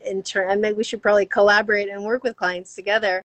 in 0.04 0.22
turn? 0.22 0.50
And 0.50 0.60
maybe 0.60 0.74
we 0.74 0.84
should 0.84 1.02
probably 1.02 1.26
collaborate 1.26 1.88
and 1.88 2.04
work 2.04 2.22
with 2.22 2.36
clients 2.36 2.74
together 2.76 3.24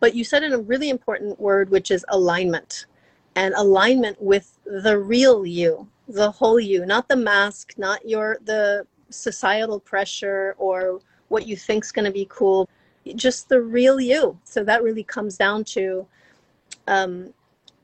but 0.00 0.14
you 0.14 0.24
said 0.24 0.42
in 0.42 0.52
a 0.52 0.58
really 0.58 0.90
important 0.90 1.38
word, 1.40 1.70
which 1.70 1.90
is 1.90 2.04
alignment 2.08 2.86
and 3.34 3.54
alignment 3.54 4.20
with 4.20 4.58
the 4.64 4.98
real 4.98 5.46
you, 5.46 5.88
the 6.08 6.30
whole 6.30 6.58
you, 6.58 6.86
not 6.86 7.08
the 7.08 7.16
mask, 7.16 7.74
not 7.76 8.06
your, 8.08 8.38
the 8.44 8.86
societal 9.10 9.80
pressure 9.80 10.54
or 10.58 11.00
what 11.28 11.46
you 11.46 11.56
think's 11.56 11.92
going 11.92 12.04
to 12.04 12.10
be 12.10 12.26
cool, 12.30 12.68
just 13.14 13.48
the 13.48 13.60
real 13.60 14.00
you. 14.00 14.38
So 14.44 14.64
that 14.64 14.82
really 14.82 15.04
comes 15.04 15.36
down 15.36 15.64
to 15.64 16.06
um, 16.86 17.32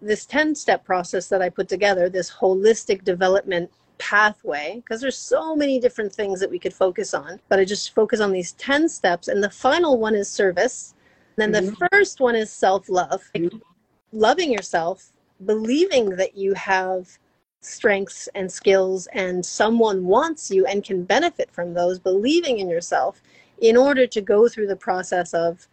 this 0.00 0.27
10 0.27 0.55
step 0.55 0.85
process 0.85 1.29
that 1.29 1.42
I 1.42 1.48
put 1.48 1.68
together, 1.68 2.09
this 2.09 2.31
holistic 2.31 3.05
development 3.05 3.70
pathway 3.98 4.74
because 4.77 5.00
there's 5.00 5.16
so 5.16 5.55
many 5.55 5.79
different 5.79 6.12
things 6.12 6.40
that 6.40 6.50
we 6.50 6.59
could 6.59 6.74
focus 6.74 7.14
on 7.14 7.38
but 7.48 7.59
i 7.59 7.64
just 7.64 7.94
focus 7.94 8.20
on 8.20 8.33
these 8.33 8.53
10 8.53 8.88
steps 8.88 9.29
and 9.29 9.42
the 9.42 9.50
final 9.50 9.98
one 9.98 10.14
is 10.14 10.29
service 10.29 10.93
then 11.36 11.52
mm-hmm. 11.52 11.66
the 11.66 11.88
first 11.90 12.20
one 12.20 12.34
is 12.34 12.50
self-love 12.50 13.22
mm-hmm. 13.34 13.58
loving 14.12 14.52
yourself 14.52 15.12
believing 15.44 16.10
that 16.10 16.36
you 16.36 16.54
have 16.54 17.18
strengths 17.60 18.28
and 18.34 18.50
skills 18.50 19.08
and 19.12 19.44
someone 19.44 20.04
wants 20.04 20.50
you 20.50 20.66
and 20.66 20.84
can 20.84 21.02
benefit 21.02 21.50
from 21.50 21.72
those 21.72 21.98
believing 21.98 22.58
in 22.58 22.68
yourself 22.68 23.22
in 23.60 23.76
order 23.76 24.06
to 24.06 24.20
go 24.20 24.48
through 24.48 24.66
the 24.66 24.76
process 24.76 25.32
of 25.32 25.66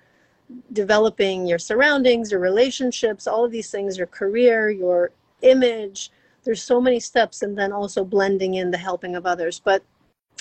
developing 0.73 1.45
your 1.45 1.59
surroundings 1.59 2.31
your 2.31 2.39
relationships 2.39 3.27
all 3.27 3.45
of 3.45 3.51
these 3.51 3.69
things 3.69 3.97
your 3.97 4.07
career 4.07 4.69
your 4.69 5.11
image 5.41 6.11
there's 6.43 6.63
so 6.63 6.79
many 6.81 6.99
steps 6.99 7.41
and 7.41 7.57
then 7.57 7.71
also 7.71 8.03
blending 8.03 8.55
in 8.55 8.71
the 8.71 8.77
helping 8.77 9.15
of 9.15 9.25
others 9.25 9.61
but 9.63 9.83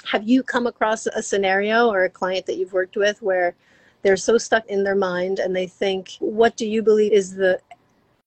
have 0.05 0.27
you 0.29 0.43
come 0.43 0.67
across 0.67 1.07
a 1.07 1.23
scenario 1.23 1.89
or 1.89 2.05
a 2.05 2.11
client 2.11 2.47
that 2.47 2.57
you've 2.57 2.73
worked 2.73 2.97
with 2.97 3.21
where 3.23 3.55
they're 4.03 4.17
so 4.17 4.39
stuck 4.39 4.67
in 4.67 4.83
their 4.83 4.95
mind 4.95 5.39
and 5.39 5.55
they 5.55 5.67
think 5.67 6.17
what 6.21 6.57
do 6.57 6.67
you 6.67 6.83
believe 6.83 7.13
is 7.13 7.35
the 7.35 7.61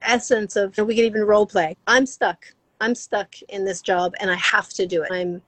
essence 0.01 0.55
of 0.55 0.77
we 0.77 0.95
can 0.95 1.05
even 1.05 1.23
role 1.23 1.45
play 1.45 1.75
i'm 1.87 2.05
stuck 2.05 2.45
i'm 2.81 2.95
stuck 2.95 3.33
in 3.49 3.63
this 3.63 3.81
job 3.81 4.13
and 4.19 4.29
i 4.29 4.35
have 4.35 4.69
to 4.69 4.85
do 4.85 5.03
it 5.03 5.09
i'm 5.11 5.41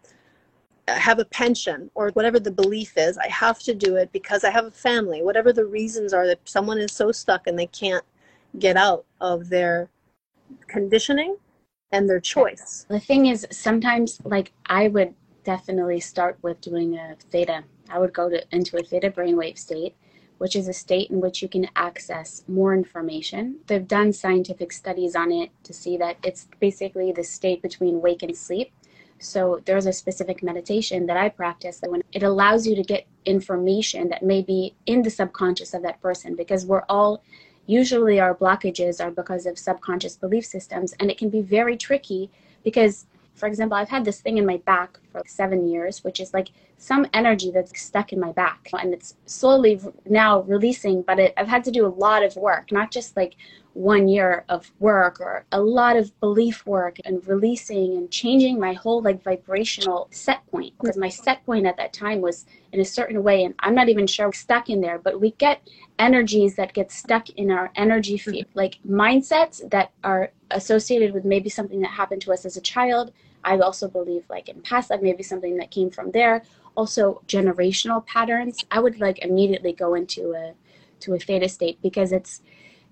I 0.88 1.00
have 1.00 1.18
a 1.18 1.26
pension 1.26 1.90
or 1.96 2.10
whatever 2.12 2.40
the 2.40 2.52
belief 2.52 2.94
is 2.96 3.18
i 3.18 3.28
have 3.28 3.60
to 3.60 3.74
do 3.74 3.96
it 3.96 4.12
because 4.12 4.44
i 4.44 4.52
have 4.52 4.66
a 4.66 4.72
family 4.72 5.24
whatever 5.24 5.52
the 5.52 5.66
reasons 5.66 6.14
are 6.14 6.28
that 6.28 6.40
someone 6.48 6.78
is 6.78 6.92
so 6.92 7.12
stuck 7.12 7.48
and 7.48 7.58
they 7.58 7.66
can't 7.68 8.06
get 8.60 8.78
out 8.78 9.06
of 9.20 9.50
their 9.50 9.90
conditioning 10.68 11.38
and 11.92 12.10
their 12.10 12.20
choice. 12.20 12.86
The 12.90 13.00
thing 13.00 13.28
is, 13.28 13.48
sometimes, 13.52 14.20
like, 14.24 14.52
I 14.66 14.88
would 14.90 15.14
definitely 15.44 16.00
start 16.00 16.38
with 16.42 16.60
doing 16.62 16.98
a 16.98 17.16
theta. 17.32 17.64
I 17.90 18.00
would 18.00 18.14
go 18.14 18.30
to, 18.30 18.44
into 18.52 18.78
a 18.78 18.84
theta 18.84 19.12
brainwave 19.12 19.58
state, 19.58 19.96
which 20.38 20.56
is 20.56 20.68
a 20.68 20.74
state 20.74 21.10
in 21.10 21.22
which 21.22 21.42
you 21.42 21.48
can 21.48 21.68
access 21.76 22.44
more 22.48 22.74
information. 22.74 23.58
They've 23.68 23.88
done 23.88 24.14
scientific 24.14 24.72
studies 24.72 25.16
on 25.16 25.32
it 25.32 25.52
to 25.64 25.74
see 25.74 25.98
that 25.98 26.18
it's 26.24 26.48
basically 26.60 27.12
the 27.12 27.24
state 27.24 27.62
between 27.62 28.02
wake 28.02 28.24
and 28.24 28.36
sleep. 28.36 28.72
So 29.20 29.62
there's 29.66 29.86
a 29.86 29.94
specific 29.94 30.44
meditation 30.44 31.06
that 31.06 31.18
I 31.18 31.30
practice 31.30 31.80
that 31.80 31.90
when 31.90 32.04
it 32.12 32.24
allows 32.24 32.68
you 32.68 32.76
to 32.76 32.84
get 32.84 33.08
information 33.24 34.10
that 34.10 34.24
may 34.24 34.42
be 34.42 34.76
in 34.86 35.02
the 35.04 35.10
subconscious 35.10 35.74
of 35.74 35.84
that 35.84 36.02
person 36.02 36.36
because 36.36 36.66
we're 36.66 36.84
all 36.90 37.24
Usually, 37.68 38.20
our 38.20 38.36
blockages 38.36 39.04
are 39.04 39.12
because 39.12 39.46
of 39.46 39.58
subconscious 39.58 40.16
belief 40.16 40.46
systems, 40.46 40.94
and 41.00 41.10
it 41.10 41.18
can 41.18 41.30
be 41.30 41.42
very 41.42 41.76
tricky 41.78 42.30
because, 42.64 43.08
for 43.36 43.48
example, 43.48 43.78
I've 43.78 43.90
had 43.90 44.06
this 44.06 44.22
thing 44.22 44.38
in 44.38 44.46
my 44.46 44.58
back 44.58 44.98
for 45.12 45.22
seven 45.28 45.68
years, 45.68 46.04
which 46.04 46.20
is 46.20 46.34
like 46.34 46.50
some 46.78 47.06
energy 47.14 47.52
that's 47.52 47.80
stuck 47.80 48.12
in 48.14 48.20
my 48.20 48.32
back, 48.32 48.70
and 48.74 48.94
it's 48.94 49.16
slowly 49.26 49.80
now 50.06 50.42
releasing. 50.42 51.02
But 51.02 51.20
it, 51.20 51.34
I've 51.38 51.48
had 51.48 51.64
to 51.66 51.72
do 51.72 51.86
a 51.86 51.88
lot 51.88 52.24
of 52.24 52.36
work, 52.36 52.72
not 52.72 52.92
just 52.92 53.16
like 53.16 53.36
one 53.76 54.08
year 54.08 54.46
of 54.48 54.72
work 54.80 55.20
or 55.20 55.44
a 55.52 55.60
lot 55.60 55.98
of 55.98 56.18
belief 56.22 56.66
work 56.66 56.98
and 57.04 57.28
releasing 57.28 57.98
and 57.98 58.10
changing 58.10 58.58
my 58.58 58.72
whole 58.72 59.02
like 59.02 59.22
vibrational 59.22 60.08
set 60.12 60.48
point 60.48 60.74
because 60.80 60.96
my 60.96 61.10
set 61.10 61.46
point 61.46 61.66
at 61.66 61.76
that 61.76 61.92
time 61.92 62.22
was 62.22 62.46
in 62.72 62.80
a 62.80 62.86
certain 62.86 63.22
way 63.22 63.44
and 63.44 63.54
i'm 63.60 63.76
not 63.76 63.90
even 63.90 64.08
sure 64.08 64.32
stuck 64.32 64.70
in 64.70 64.80
there 64.80 64.98
but 64.98 65.20
we 65.20 65.32
get 65.32 65.68
energies 66.00 66.56
that 66.56 66.72
get 66.72 66.90
stuck 66.90 67.30
in 67.32 67.52
our 67.52 67.70
energy 67.76 68.18
mm-hmm. 68.18 68.32
field 68.32 68.46
like 68.54 68.78
mindsets 68.88 69.70
that 69.70 69.92
are 70.06 70.32
associated 70.52 71.14
with 71.14 71.26
maybe 71.26 71.50
something 71.50 71.82
that 71.82 71.92
happened 71.92 72.22
to 72.22 72.32
us 72.32 72.46
as 72.46 72.56
a 72.56 72.62
child 72.62 73.12
i 73.46 73.58
also 73.60 73.88
believe 73.88 74.24
like 74.30 74.50
in 74.50 74.62
past 74.62 74.90
life 74.90 75.02
maybe 75.02 75.24
something 75.24 75.58
that 75.58 75.72
came 75.72 75.90
from 75.90 76.12
there. 76.12 76.44
Also 76.76 77.22
generational 77.28 78.06
patterns 78.06 78.66
i 78.72 78.80
would 78.80 79.00
like 79.00 79.20
immediately 79.20 79.72
go 79.72 79.96
into 79.96 80.34
a 80.34 80.54
to 81.00 81.14
a 81.14 81.20
theta 81.20 81.48
state 81.48 81.82
because 81.82 82.12
it's 82.12 82.42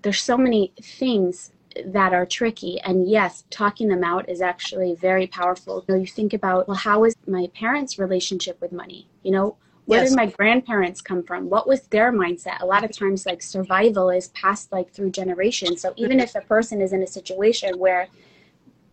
there's 0.02 0.22
so 0.22 0.36
many 0.36 0.72
things 0.80 1.50
that 1.86 2.12
are 2.12 2.26
tricky. 2.26 2.80
And 2.80 3.08
yes 3.08 3.44
talking 3.50 3.88
them 3.88 4.04
out 4.04 4.28
is 4.28 4.40
actually 4.40 4.94
very 4.94 5.26
powerful. 5.26 5.84
You, 5.88 5.94
know, 5.94 6.00
you 6.00 6.06
think 6.06 6.32
about 6.32 6.68
well 6.68 6.76
how 6.76 7.04
is 7.04 7.14
my 7.26 7.48
parents 7.54 7.98
relationship 7.98 8.60
with 8.60 8.72
money? 8.72 9.08
You 9.22 9.32
know 9.32 9.56
where 9.86 10.00
yes. 10.00 10.10
did 10.10 10.16
my 10.16 10.26
grandparents 10.26 11.02
come 11.02 11.22
from? 11.22 11.50
What 11.50 11.68
was 11.68 11.82
their 11.88 12.10
mindset? 12.10 12.60
A 12.62 12.66
lot 12.66 12.84
of 12.84 12.96
times 12.96 13.26
like 13.26 13.42
survival 13.42 14.08
is 14.08 14.28
passed 14.28 14.72
like 14.72 14.90
through 14.90 15.10
generations. 15.10 15.82
So 15.82 15.92
even 15.96 16.20
if 16.20 16.34
a 16.34 16.40
person 16.40 16.80
is 16.80 16.94
in 16.94 17.02
a 17.02 17.06
situation 17.06 17.78
where 17.78 18.08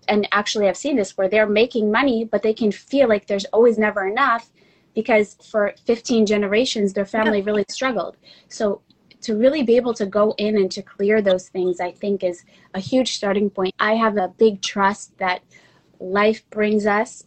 and 0.08 0.28
actually 0.32 0.68
i've 0.68 0.78
seen 0.78 0.96
this 0.96 1.18
where 1.18 1.30
they're 1.30 1.48
making 1.48 1.92
money 1.92 2.24
but 2.24 2.42
they 2.42 2.54
can 2.54 2.72
feel 2.72 3.08
like 3.08 3.28
there's 3.28 3.46
always 3.46 3.78
never 3.78 4.08
enough 4.08 4.52
because 4.94 5.36
for 5.36 5.74
15 5.86 6.26
generations 6.26 6.94
their 6.94 7.06
family 7.06 7.42
really 7.42 7.66
struggled 7.70 8.18
so 8.50 8.82
to 9.22 9.38
really 9.38 9.64
be 9.64 9.76
able 9.76 9.94
to 9.94 10.06
go 10.06 10.34
in 10.38 10.58
and 10.58 10.72
to 10.72 10.82
clear 10.82 11.22
those 11.22 11.48
things, 11.50 11.80
I 11.80 11.92
think 11.92 12.24
is 12.24 12.44
a 12.74 12.80
huge 12.80 13.16
starting 13.16 13.50
point. 13.50 13.74
I 13.80 13.94
have 13.94 14.18
a 14.18 14.28
big 14.28 14.62
trust 14.62 15.18
that 15.20 15.42
life 16.00 16.48
brings 16.50 16.86
us 16.86 17.24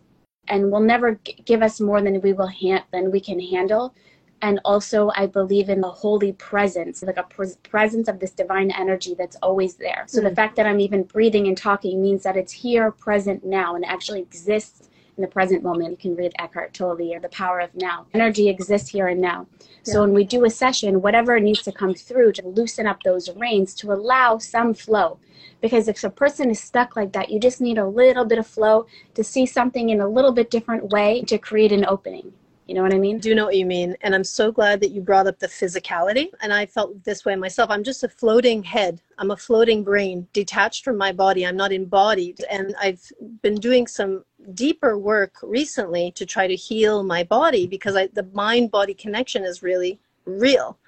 and 0.49 0.71
will 0.71 0.81
never 0.81 1.21
g- 1.25 1.41
give 1.45 1.63
us 1.63 1.81
more 1.81 2.03
than 2.03 2.21
we 2.21 2.33
will 2.33 2.49
ha- 2.49 2.85
than 2.93 3.11
we 3.11 3.21
can 3.21 3.41
handle. 3.41 3.95
And 4.43 4.61
also, 4.65 5.11
I 5.17 5.27
believe 5.27 5.71
in 5.71 5.81
the 5.81 5.91
holy 5.91 6.33
presence, 6.33 7.03
like 7.03 7.17
a 7.17 7.23
pres- 7.23 7.57
presence 7.57 8.09
of 8.09 8.21
this 8.21 8.33
divine 8.33 8.71
energy 8.71 9.15
that's 9.15 9.37
always 9.37 9.77
there. 9.77 10.05
So 10.07 10.19
mm-hmm. 10.19 10.27
the 10.27 10.33
mm. 10.33 10.37
fact 10.37 10.57
that 10.57 10.67
I'm 10.67 10.81
even 10.81 11.05
breathing 11.05 11.47
and 11.47 11.57
talking 11.57 12.03
means 12.03 12.25
that 12.25 12.37
it's 12.37 12.53
here, 12.53 12.91
present 12.91 13.45
now, 13.45 13.75
and 13.75 13.85
actually 13.85 14.21
exists 14.21 14.91
in 15.17 15.23
the 15.23 15.29
present 15.29 15.63
moment. 15.63 15.91
You 15.91 15.97
can 15.97 16.17
read 16.17 16.33
Eckhart 16.39 16.75
Tolle 16.75 17.15
or 17.15 17.21
The 17.21 17.29
Power 17.29 17.61
of 17.61 17.75
Now. 17.75 18.07
Energy 18.13 18.49
exists 18.49 18.91
here 18.91 19.07
and 19.07 19.21
now. 19.21 19.47
So 19.83 20.01
when 20.01 20.15
we 20.15 20.25
do 20.25 20.45
a 20.45 20.51
session, 20.51 21.03
whatever 21.03 21.39
needs 21.39 21.63
to 21.63 21.73
come 21.73 21.95
through 21.95 22.33
to 22.33 22.49
loosen 22.49 22.87
up 22.87 23.03
those 23.03 23.29
reins 23.37 23.75
to 23.75 23.93
allow 23.93 24.39
some 24.39 24.73
flow. 24.73 25.19
Because 25.61 25.89
if 25.89 26.03
a 26.05 26.11
person 26.11 26.51
is 26.51 26.61
stuck 26.61 26.97
like 26.97 27.13
that, 27.13 27.31
you 27.31 27.39
just 27.39 27.61
need 27.61 27.79
a 27.79 27.87
little 27.87 28.25
bit 28.25 28.39
of 28.39 28.47
flow 28.47 28.87
to 29.15 29.23
see 29.23 29.47
something 29.47 29.91
in 29.91 30.01
a 30.01 30.09
little 30.09 30.33
bit 30.33 30.51
different 30.51 30.89
way 30.89 31.23
to 31.23 31.39
create 31.39 31.73
an 31.73 31.85
opening. 31.87 32.33
You 32.67 32.75
know 32.75 32.83
what 32.83 32.95
I 32.95 32.99
mean? 32.99 33.17
I 33.17 33.19
do 33.19 33.35
know 33.35 33.45
what 33.45 33.57
you 33.57 33.67
mean. 33.67 33.95
And 34.01 34.15
I'm 34.15 34.25
so 34.25 34.51
glad 34.51 34.81
that 34.81 34.91
you 34.91 35.03
brought 35.03 35.27
up 35.27 35.39
the 35.39 35.47
physicality. 35.47 36.31
And 36.41 36.53
I 36.53 36.65
felt 36.65 37.05
this 37.05 37.25
way 37.25 37.37
myself. 37.37 37.71
I'm 37.71 37.85
just 37.85 38.05
a 38.05 38.09
floating 38.09 38.63
head. 38.63 39.03
I'm 39.19 39.31
a 39.31 39.37
floating 39.37 39.85
brain 39.85 40.27
detached 40.33 40.83
from 40.83 40.97
my 40.97 41.13
body. 41.13 41.47
I'm 41.47 41.57
not 41.57 41.73
embodied. 41.73 42.43
And 42.51 42.75
I've 42.81 43.03
been 43.43 43.57
doing 43.57 43.87
some 43.87 44.25
deeper 44.55 44.97
work 44.97 45.37
recently 45.43 46.11
to 46.13 46.25
try 46.25 46.47
to 46.47 46.57
heal 46.57 47.03
my 47.03 47.23
body 47.23 47.67
because 47.67 47.97
I, 47.97 48.07
the 48.09 48.29
mind 48.33 48.71
body 48.71 48.95
connection 48.95 49.45
is 49.45 49.63
really 49.63 50.01
real, 50.25 50.79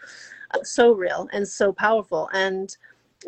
so 0.62 0.92
real 0.92 1.28
and 1.32 1.46
so 1.46 1.74
powerful. 1.74 2.30
And 2.32 2.74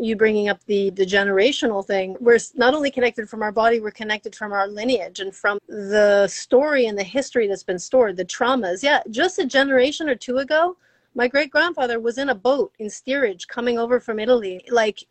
you 0.01 0.17
bringing 0.17 0.49
up 0.49 0.65
the 0.67 0.91
the 0.91 1.05
generational 1.05 1.85
thing 1.85 2.17
we're 2.21 2.39
not 2.55 2.75
only 2.75 2.91
connected 2.91 3.29
from 3.29 3.43
our 3.43 3.53
body 3.53 3.81
we're 3.81 3.91
connected 3.91 4.35
from 4.35 4.53
our 4.53 4.69
lineage 4.69 5.21
and 5.21 5.35
from 5.35 5.59
the 5.69 6.27
story 6.29 6.87
and 6.87 6.99
the 6.99 7.03
history 7.03 7.47
that's 7.47 7.63
been 7.65 7.79
stored 7.79 8.17
the 8.17 8.25
traumas. 8.25 8.83
Yeah 8.83 9.01
just 9.11 9.39
a 9.39 9.47
generation 9.47 10.09
or 10.09 10.15
two 10.15 10.39
ago 10.39 10.77
my 11.15 11.27
great 11.27 11.51
grandfather 11.51 11.99
was 12.01 12.19
in 12.19 12.29
a 12.29 12.35
boat 12.35 12.73
in 12.79 12.89
steerage 12.89 13.49
coming 13.49 13.79
over 13.79 13.99
from 14.01 14.19
italy. 14.19 14.65
Like 14.71 15.05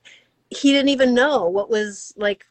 he 0.49 0.71
didn't 0.71 0.89
even 0.89 1.13
know 1.13 1.47
what 1.47 1.69
was 1.69 2.13
like 2.17 2.45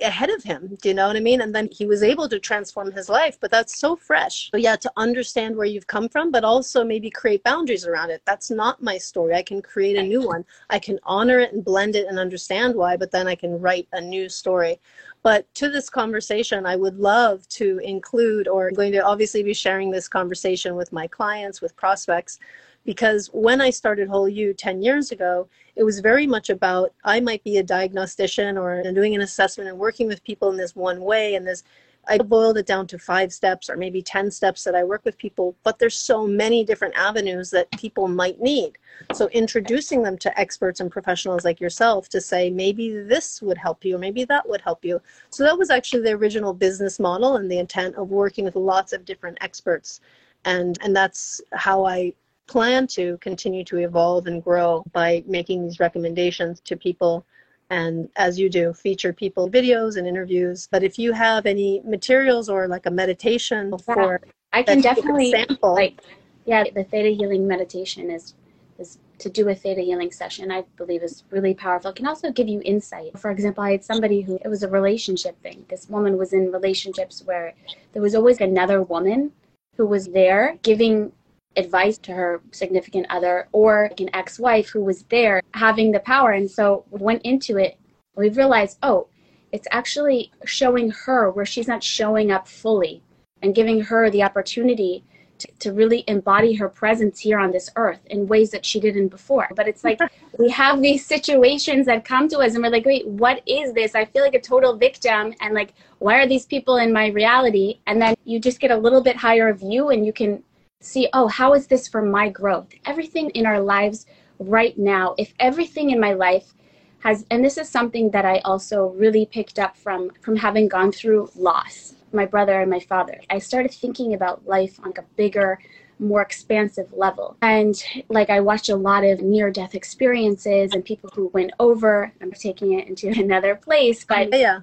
ahead 0.00 0.28
of 0.28 0.42
him 0.42 0.76
do 0.82 0.90
you 0.90 0.94
know 0.94 1.06
what 1.06 1.16
i 1.16 1.20
mean? 1.20 1.40
And 1.40 1.54
then 1.54 1.68
he 1.72 1.86
was 1.86 2.02
able 2.02 2.28
to 2.28 2.38
transform 2.38 2.92
his 2.92 3.08
life 3.08 3.38
but 3.40 3.50
that's 3.50 3.78
so 3.78 3.96
fresh. 3.96 4.50
So 4.50 4.58
yeah 4.58 4.76
to 4.76 4.92
understand 4.96 5.56
where 5.56 5.66
you've 5.66 5.86
come 5.86 6.08
from 6.08 6.30
but 6.30 6.44
also 6.44 6.84
maybe 6.84 7.10
create 7.10 7.42
boundaries 7.42 7.86
around 7.86 8.10
it. 8.10 8.22
That's 8.26 8.50
not 8.50 8.82
my 8.82 8.98
story. 8.98 9.34
I 9.34 9.42
can 9.42 9.62
create 9.62 9.96
a 9.96 10.02
new 10.02 10.26
one. 10.26 10.44
I 10.70 10.78
can 10.78 10.98
honor 11.04 11.38
it 11.38 11.52
and 11.52 11.64
blend 11.64 11.96
it 11.96 12.06
and 12.08 12.18
understand 12.18 12.74
why 12.74 12.96
but 12.96 13.10
then 13.10 13.26
i 13.26 13.34
can 13.34 13.58
write 13.58 13.88
a 13.92 14.00
new 14.00 14.28
story. 14.28 14.80
But 15.22 15.52
to 15.54 15.70
this 15.70 15.88
conversation 15.88 16.66
i 16.66 16.76
would 16.76 16.98
love 16.98 17.48
to 17.60 17.78
include 17.78 18.48
or 18.48 18.68
I'm 18.68 18.74
going 18.74 18.92
to 18.92 19.04
obviously 19.04 19.42
be 19.42 19.54
sharing 19.54 19.90
this 19.90 20.08
conversation 20.08 20.76
with 20.76 20.92
my 20.92 21.06
clients 21.06 21.62
with 21.62 21.74
prospects 21.76 22.38
because 22.86 23.28
when 23.32 23.60
I 23.60 23.70
started 23.70 24.08
Whole 24.08 24.28
U 24.28 24.54
10 24.54 24.80
years 24.80 25.12
ago, 25.12 25.48
it 25.74 25.82
was 25.82 26.00
very 26.00 26.26
much 26.26 26.48
about 26.48 26.94
I 27.04 27.20
might 27.20 27.44
be 27.44 27.58
a 27.58 27.62
diagnostician 27.62 28.56
or 28.56 28.82
doing 28.92 29.14
an 29.14 29.20
assessment 29.20 29.68
and 29.68 29.78
working 29.78 30.06
with 30.06 30.24
people 30.24 30.50
in 30.50 30.56
this 30.56 30.74
one 30.74 31.00
way 31.00 31.34
and 31.34 31.46
this 31.46 31.64
I 32.08 32.18
boiled 32.18 32.56
it 32.56 32.66
down 32.66 32.86
to 32.88 32.98
five 32.98 33.32
steps 33.32 33.68
or 33.68 33.76
maybe 33.76 34.00
10 34.00 34.30
steps 34.30 34.64
that 34.64 34.74
I 34.74 34.84
work 34.84 35.04
with 35.04 35.18
people, 35.18 35.56
but 35.64 35.78
there's 35.78 35.96
so 35.96 36.26
many 36.26 36.64
different 36.64 36.94
avenues 36.96 37.50
that 37.50 37.70
people 37.72 38.06
might 38.06 38.40
need. 38.40 38.78
So 39.12 39.28
introducing 39.28 40.02
them 40.02 40.16
to 40.18 40.38
experts 40.38 40.80
and 40.80 40.90
professionals 40.90 41.44
like 41.44 41.60
yourself 41.60 42.08
to 42.10 42.20
say, 42.20 42.48
maybe 42.48 42.96
this 42.96 43.42
would 43.42 43.58
help 43.58 43.84
you, 43.84 43.96
or 43.96 43.98
maybe 43.98 44.24
that 44.24 44.48
would 44.48 44.60
help 44.60 44.84
you. 44.84 45.00
So 45.30 45.42
that 45.44 45.58
was 45.58 45.70
actually 45.70 46.02
the 46.02 46.12
original 46.12 46.54
business 46.54 47.00
model 47.00 47.36
and 47.36 47.50
the 47.50 47.58
intent 47.58 47.96
of 47.96 48.10
working 48.10 48.44
with 48.44 48.56
lots 48.56 48.92
of 48.92 49.04
different 49.04 49.38
experts. 49.40 50.00
And, 50.44 50.78
and 50.82 50.94
that's 50.94 51.40
how 51.52 51.84
I 51.84 52.14
plan 52.46 52.86
to 52.86 53.18
continue 53.18 53.64
to 53.64 53.78
evolve 53.78 54.26
and 54.26 54.42
grow 54.42 54.84
by 54.92 55.22
making 55.26 55.64
these 55.64 55.80
recommendations 55.80 56.60
to 56.60 56.76
people 56.76 57.26
and 57.70 58.08
as 58.16 58.38
you 58.38 58.48
do, 58.48 58.72
feature 58.72 59.12
people 59.12 59.50
videos 59.50 59.96
and 59.96 60.06
interviews. 60.06 60.68
But 60.70 60.82
if 60.82 60.98
you 60.98 61.12
have 61.12 61.46
any 61.46 61.80
materials 61.84 62.48
or 62.48 62.68
like 62.68 62.86
a 62.86 62.90
meditation 62.90 63.70
yeah. 63.70 63.94
for 63.94 64.20
I 64.52 64.62
can 64.62 64.80
definitely 64.80 65.32
sample. 65.32 65.74
like 65.74 66.00
yeah, 66.44 66.64
the 66.74 66.84
theta 66.84 67.08
healing 67.08 67.46
meditation 67.46 68.10
is 68.10 68.34
is 68.78 68.98
to 69.18 69.30
do 69.30 69.48
a 69.48 69.54
theta 69.54 69.80
healing 69.80 70.12
session, 70.12 70.52
I 70.52 70.64
believe 70.76 71.02
is 71.02 71.24
really 71.30 71.54
powerful. 71.54 71.90
It 71.90 71.96
can 71.96 72.06
also 72.06 72.30
give 72.30 72.48
you 72.48 72.60
insight. 72.64 73.18
For 73.18 73.30
example, 73.30 73.64
I 73.64 73.72
had 73.72 73.84
somebody 73.84 74.20
who 74.20 74.38
it 74.44 74.48
was 74.48 74.62
a 74.62 74.68
relationship 74.68 75.40
thing. 75.42 75.64
This 75.68 75.88
woman 75.88 76.16
was 76.16 76.32
in 76.32 76.52
relationships 76.52 77.22
where 77.24 77.54
there 77.92 78.02
was 78.02 78.14
always 78.14 78.40
another 78.40 78.82
woman 78.82 79.32
who 79.76 79.86
was 79.86 80.06
there 80.08 80.58
giving 80.62 81.12
advice 81.56 81.98
to 81.98 82.12
her 82.12 82.40
significant 82.52 83.06
other 83.10 83.48
or 83.52 83.90
an 83.98 84.10
ex-wife 84.12 84.68
who 84.68 84.82
was 84.82 85.04
there 85.04 85.40
having 85.54 85.92
the 85.92 86.00
power 86.00 86.32
and 86.32 86.50
so 86.50 86.84
we 86.90 87.00
went 87.00 87.22
into 87.22 87.56
it 87.56 87.78
we 88.16 88.28
realized 88.30 88.78
oh 88.82 89.06
it's 89.52 89.68
actually 89.70 90.30
showing 90.44 90.90
her 90.90 91.30
where 91.30 91.46
she's 91.46 91.68
not 91.68 91.82
showing 91.82 92.30
up 92.30 92.46
fully 92.46 93.02
and 93.42 93.54
giving 93.54 93.80
her 93.80 94.10
the 94.10 94.22
opportunity 94.22 95.04
to, 95.38 95.48
to 95.58 95.72
really 95.72 96.04
embody 96.08 96.54
her 96.54 96.68
presence 96.68 97.20
here 97.20 97.38
on 97.38 97.50
this 97.50 97.70
earth 97.76 98.00
in 98.06 98.26
ways 98.26 98.50
that 98.50 98.64
she 98.64 98.80
didn't 98.80 99.08
before. 99.08 99.48
But 99.54 99.68
it's 99.68 99.84
like 99.84 100.00
we 100.38 100.48
have 100.50 100.80
these 100.80 101.04
situations 101.04 101.86
that 101.86 102.04
come 102.04 102.28
to 102.28 102.38
us 102.38 102.54
and 102.54 102.62
we're 102.62 102.70
like, 102.70 102.86
wait, 102.86 103.06
what 103.06 103.42
is 103.46 103.72
this? 103.72 103.94
I 103.94 104.04
feel 104.04 104.22
like 104.22 104.34
a 104.34 104.40
total 104.40 104.76
victim 104.76 105.34
and 105.40 105.54
like, 105.54 105.74
why 105.98 106.16
are 106.20 106.26
these 106.26 106.46
people 106.46 106.78
in 106.78 106.92
my 106.92 107.08
reality? 107.08 107.80
And 107.86 108.00
then 108.00 108.14
you 108.24 108.40
just 108.40 108.60
get 108.60 108.70
a 108.70 108.76
little 108.76 109.02
bit 109.02 109.16
higher 109.16 109.52
view 109.52 109.90
and 109.90 110.04
you 110.06 110.12
can 110.12 110.42
see, 110.86 111.08
oh, 111.12 111.28
how 111.28 111.54
is 111.54 111.66
this 111.66 111.88
for 111.88 112.02
my 112.02 112.28
growth? 112.28 112.68
Everything 112.84 113.30
in 113.30 113.46
our 113.46 113.60
lives 113.60 114.06
right 114.38 114.76
now, 114.78 115.14
if 115.18 115.34
everything 115.40 115.90
in 115.90 116.00
my 116.00 116.12
life 116.12 116.54
has, 117.00 117.26
and 117.30 117.44
this 117.44 117.58
is 117.58 117.68
something 117.68 118.10
that 118.10 118.24
I 118.24 118.38
also 118.38 118.88
really 118.90 119.26
picked 119.26 119.58
up 119.58 119.76
from 119.76 120.10
from 120.20 120.36
having 120.36 120.68
gone 120.68 120.92
through 120.92 121.30
loss 121.36 121.94
my 122.12 122.26
brother 122.26 122.60
and 122.60 122.70
my 122.70 122.80
father. 122.80 123.20
I 123.30 123.38
started 123.38 123.72
thinking 123.72 124.14
about 124.14 124.46
life 124.46 124.80
on 124.82 124.92
a 124.96 125.02
bigger, 125.16 125.60
more 125.98 126.22
expansive 126.22 126.92
level. 126.92 127.36
And 127.42 127.80
like 128.08 128.30
I 128.30 128.40
watched 128.40 128.68
a 128.68 128.76
lot 128.76 129.04
of 129.04 129.20
near 129.20 129.50
death 129.50 129.74
experiences 129.74 130.72
and 130.72 130.84
people 130.84 131.10
who 131.14 131.28
went 131.28 131.52
over. 131.60 132.12
I'm 132.20 132.32
taking 132.32 132.78
it 132.78 132.88
into 132.88 133.08
another 133.20 133.54
place, 133.54 134.04
but 134.04 134.32
yeah. 134.32 134.60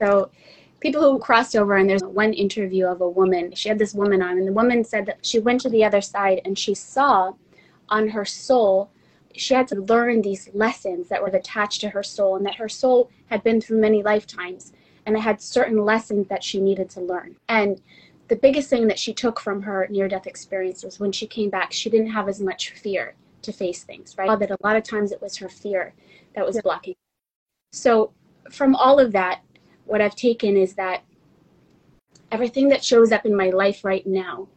So 0.00 0.30
people 0.80 1.02
who 1.02 1.18
crossed 1.18 1.56
over 1.56 1.76
and 1.76 1.88
there's 1.88 2.04
one 2.04 2.32
interview 2.32 2.86
of 2.86 3.00
a 3.00 3.08
woman. 3.08 3.54
She 3.54 3.68
had 3.68 3.78
this 3.78 3.94
woman 3.94 4.22
on 4.22 4.38
and 4.38 4.46
the 4.46 4.52
woman 4.52 4.84
said 4.84 5.06
that 5.06 5.24
she 5.24 5.38
went 5.38 5.60
to 5.62 5.68
the 5.68 5.84
other 5.84 6.00
side 6.00 6.40
and 6.44 6.58
she 6.58 6.74
saw 6.74 7.32
on 7.88 8.08
her 8.08 8.24
soul 8.24 8.90
she 9.36 9.54
had 9.54 9.68
to 9.68 9.80
learn 9.82 10.22
these 10.22 10.48
lessons 10.54 11.08
that 11.08 11.20
were 11.20 11.28
attached 11.28 11.80
to 11.82 11.90
her 11.90 12.02
soul 12.02 12.36
and 12.36 12.46
that 12.46 12.56
her 12.56 12.68
soul 12.68 13.10
had 13.26 13.42
been 13.42 13.60
through 13.60 13.80
many 13.80 14.02
lifetimes 14.02 14.72
and 15.04 15.16
it 15.16 15.20
had 15.20 15.40
certain 15.40 15.84
lessons 15.84 16.26
that 16.28 16.42
she 16.42 16.60
needed 16.60 16.90
to 16.90 17.00
learn. 17.00 17.36
And 17.48 17.80
the 18.28 18.36
biggest 18.36 18.68
thing 18.68 18.88
that 18.88 18.98
she 18.98 19.12
took 19.12 19.38
from 19.38 19.62
her 19.62 19.86
near 19.88 20.08
death 20.08 20.26
experience 20.26 20.82
was 20.82 20.98
when 20.98 21.12
she 21.12 21.26
came 21.26 21.50
back, 21.50 21.72
she 21.72 21.90
didn't 21.90 22.10
have 22.10 22.28
as 22.28 22.40
much 22.40 22.70
fear 22.70 23.14
to 23.42 23.52
face 23.52 23.84
things, 23.84 24.16
right? 24.18 24.36
That 24.38 24.50
a 24.50 24.56
lot 24.64 24.76
of 24.76 24.82
times 24.82 25.12
it 25.12 25.22
was 25.22 25.36
her 25.36 25.48
fear 25.48 25.94
that 26.34 26.44
was 26.44 26.60
blocking. 26.62 26.96
So, 27.72 28.12
from 28.50 28.74
all 28.74 28.98
of 28.98 29.12
that, 29.12 29.40
what 29.86 30.00
I've 30.00 30.16
taken 30.16 30.56
is 30.56 30.74
that 30.74 31.02
everything 32.30 32.68
that 32.68 32.84
shows 32.84 33.12
up 33.12 33.24
in 33.24 33.36
my 33.36 33.50
life 33.50 33.84
right 33.84 34.06
now 34.06 34.48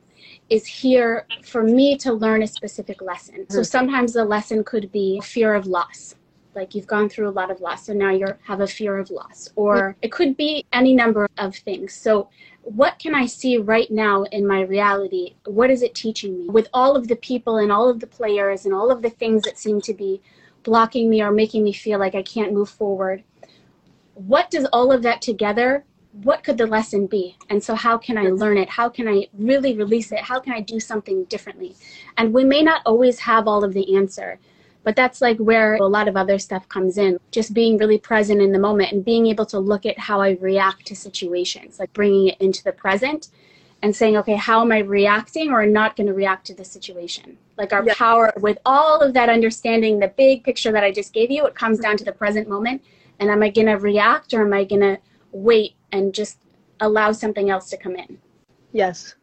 is 0.50 0.65
here 0.65 1.28
for 1.44 1.63
me 1.63 1.98
to 1.98 2.12
learn 2.12 2.44
a 2.44 2.48
specific 2.48 3.02
lesson. 3.02 3.46
So, 3.50 3.63
sometimes 3.63 4.13
the 4.13 4.26
lesson 4.26 4.63
could 4.63 4.92
be 4.92 5.22
fear 5.22 5.54
of 5.54 5.68
loss. 5.68 6.15
Like 6.56 6.74
you've 6.74 6.88
gone 6.88 7.08
through 7.08 7.30
a 7.30 7.32
lot 7.32 7.52
of 7.52 7.62
loss 7.62 7.86
so 7.86 7.94
now 7.94 8.10
you 8.10 8.26
have 8.44 8.60
a 8.60 8.68
fear 8.68 8.98
of 8.98 9.12
loss. 9.12 9.50
Or 9.56 9.96
it 10.02 10.12
could 10.12 10.36
be 10.36 10.65
any 10.74 10.96
number 10.96 11.30
of 11.38 11.56
things. 11.56 11.94
So 11.94 12.30
what 12.63 13.00
can 13.00 13.15
i 13.15 13.26
see 13.28 13.58
right 13.58 13.89
now 13.92 14.24
in 14.24 14.46
my 14.46 14.62
reality? 14.62 15.36
What 15.46 15.70
is 15.70 15.84
it 15.84 15.94
teaching 15.94 16.38
me? 16.38 16.50
With 16.50 16.68
all 16.74 16.96
of 16.96 17.08
the 17.08 17.15
people 17.18 17.58
and 17.58 17.72
all 17.72 17.88
of 17.88 18.00
the 18.00 18.08
players 18.08 18.65
and 18.65 18.74
all 18.74 18.92
of 18.92 19.04
the 19.04 19.12
things 19.12 19.44
that 19.44 19.60
seem 19.60 19.80
to 19.82 19.94
be 19.94 20.22
blocking 20.63 21.10
me 21.10 21.22
or 21.22 21.32
making 21.32 21.63
me 21.63 21.74
feel 21.74 22.00
like 22.00 22.15
i 22.15 22.22
can't 22.22 22.54
move 22.54 22.70
forward 22.70 23.24
what 24.27 24.49
does 24.51 24.65
all 24.73 24.91
of 24.91 25.01
that 25.03 25.21
together 25.21 25.84
what 26.23 26.43
could 26.43 26.58
the 26.58 26.65
lesson 26.65 27.05
be 27.08 27.38
and 27.49 27.63
so 27.63 27.75
how 27.75 27.97
can 27.97 28.17
i 28.17 28.23
learn 28.23 28.58
it 28.58 28.69
how 28.69 28.89
can 28.89 29.08
i 29.08 29.27
really 29.38 29.75
release 29.75 30.12
it 30.12 30.19
how 30.19 30.39
can 30.39 30.53
i 30.53 30.60
do 30.60 30.79
something 30.79 31.23
differently 31.25 31.75
and 32.17 32.34
we 32.34 32.43
may 32.43 32.62
not 32.62 32.82
always 32.86 33.19
have 33.19 33.47
all 33.47 33.63
of 33.63 33.73
the 33.73 33.95
answer 33.95 34.39
but 34.84 34.95
that's 34.95 35.21
like 35.21 35.38
where 35.38 35.75
a 35.75 35.86
lot 35.86 36.08
of 36.08 36.15
other 36.15 36.39
stuff 36.39 36.67
comes 36.69 36.97
in. 36.97 37.19
Just 37.32 37.53
being 37.53 37.77
really 37.77 37.97
present 37.97 38.41
in 38.41 38.51
the 38.51 38.60
moment 38.60 38.91
and 38.91 39.03
being 39.03 39.27
able 39.27 39.45
to 39.47 39.60
look 39.60 39.86
at 39.86 39.99
how 39.99 40.21
I 40.21 40.32
react 40.41 40.88
to 40.88 40.95
situations, 40.95 41.79
like 41.79 41.91
bringing 41.93 42.29
it 42.29 42.38
into 42.39 42.63
the 42.63 42.71
present 42.71 43.29
and 43.82 43.95
saying, 43.95 44.17
okay, 44.17 44.36
how 44.36 44.62
am 44.62 44.71
I 44.71 44.79
reacting 44.79 45.51
or 45.51 45.65
not 45.65 45.95
going 45.95 46.08
to 46.08 46.13
react 46.13 46.47
to 46.47 46.53
the 46.53 46.65
situation? 46.65 47.38
Like 47.58 47.71
our 47.73 47.86
power 47.86 48.34
with 48.38 48.58
all 48.65 49.01
of 49.01 49.13
that 49.13 49.29
understanding, 49.29 49.99
the 49.99 50.08
big 50.08 50.43
picture 50.43 50.71
that 50.71 50.84
I 50.84 50.91
just 50.91 51.13
gave 51.13 51.32
you, 51.32 51.45
it 51.45 51.55
comes 51.55 51.79
down 51.79 51.97
to 51.97 52.03
the 52.03 52.12
present 52.12 52.49
moment. 52.49 52.82
And 53.19 53.29
am 53.29 53.43
I 53.43 53.49
going 53.49 53.67
to 53.67 53.75
react 53.75 54.34
or 54.34 54.41
am 54.41 54.53
I 54.53 54.63
going 54.63 54.82
to 54.82 54.99
wait 55.32 55.75
and 55.91 56.13
just 56.13 56.39
allow 56.79 57.12
something 57.12 57.49
else 57.49 57.69
to 57.69 57.77
come 57.77 57.95
in? 57.95 58.17
Yes. 58.71 59.15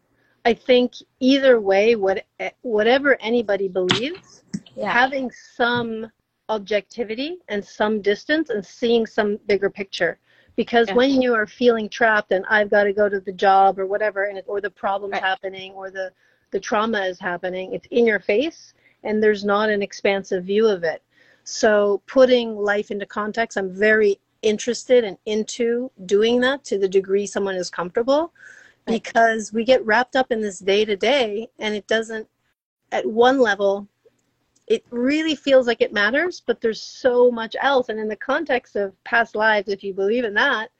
I 0.44 0.54
think 0.54 0.92
either 1.20 1.60
way, 1.60 1.96
what, 1.96 2.24
whatever 2.62 3.16
anybody 3.20 3.68
believes, 3.68 4.44
yeah. 4.76 4.92
having 4.92 5.30
some 5.30 6.10
objectivity 6.48 7.38
and 7.48 7.64
some 7.64 8.00
distance 8.00 8.50
and 8.50 8.64
seeing 8.64 9.06
some 9.06 9.38
bigger 9.46 9.68
picture 9.68 10.18
because 10.54 10.88
yeah. 10.88 10.94
when 10.94 11.20
you 11.20 11.34
are 11.34 11.46
feeling 11.46 11.88
trapped 11.88 12.30
and 12.30 12.44
i've 12.48 12.70
got 12.70 12.84
to 12.84 12.92
go 12.92 13.08
to 13.08 13.20
the 13.20 13.32
job 13.32 13.78
or 13.78 13.86
whatever 13.86 14.24
and 14.24 14.38
it, 14.38 14.44
or 14.46 14.60
the 14.60 14.70
problem's 14.70 15.12
right. 15.12 15.22
happening 15.22 15.72
or 15.72 15.90
the 15.90 16.12
the 16.52 16.60
trauma 16.60 17.00
is 17.00 17.18
happening 17.18 17.72
it's 17.72 17.88
in 17.90 18.06
your 18.06 18.20
face 18.20 18.74
and 19.02 19.20
there's 19.20 19.44
not 19.44 19.68
an 19.68 19.82
expansive 19.82 20.44
view 20.44 20.68
of 20.68 20.84
it 20.84 21.02
so 21.46 22.02
putting 22.06 22.56
life 22.56 22.90
into 22.90 23.06
context 23.06 23.56
i'm 23.56 23.72
very 23.72 24.18
interested 24.42 25.04
and 25.04 25.16
into 25.26 25.90
doing 26.04 26.40
that 26.40 26.62
to 26.64 26.78
the 26.78 26.88
degree 26.88 27.26
someone 27.26 27.54
is 27.54 27.70
comfortable 27.70 28.32
because 28.86 29.52
we 29.52 29.64
get 29.64 29.84
wrapped 29.84 30.16
up 30.16 30.30
in 30.30 30.40
this 30.40 30.58
day 30.58 30.84
to 30.84 30.96
day 30.96 31.48
and 31.58 31.74
it 31.74 31.86
doesn't 31.86 32.28
at 32.92 33.06
one 33.06 33.38
level 33.38 33.88
it 34.66 34.84
really 34.90 35.36
feels 35.36 35.66
like 35.66 35.80
it 35.80 35.92
matters, 35.92 36.42
but 36.44 36.60
there's 36.60 36.82
so 36.82 37.30
much 37.30 37.54
else. 37.60 37.88
And 37.88 38.00
in 38.00 38.08
the 38.08 38.16
context 38.16 38.76
of 38.76 38.92
past 39.04 39.36
lives, 39.36 39.68
if 39.68 39.84
you 39.84 39.94
believe 39.94 40.24
in 40.24 40.34
that, 40.34 40.70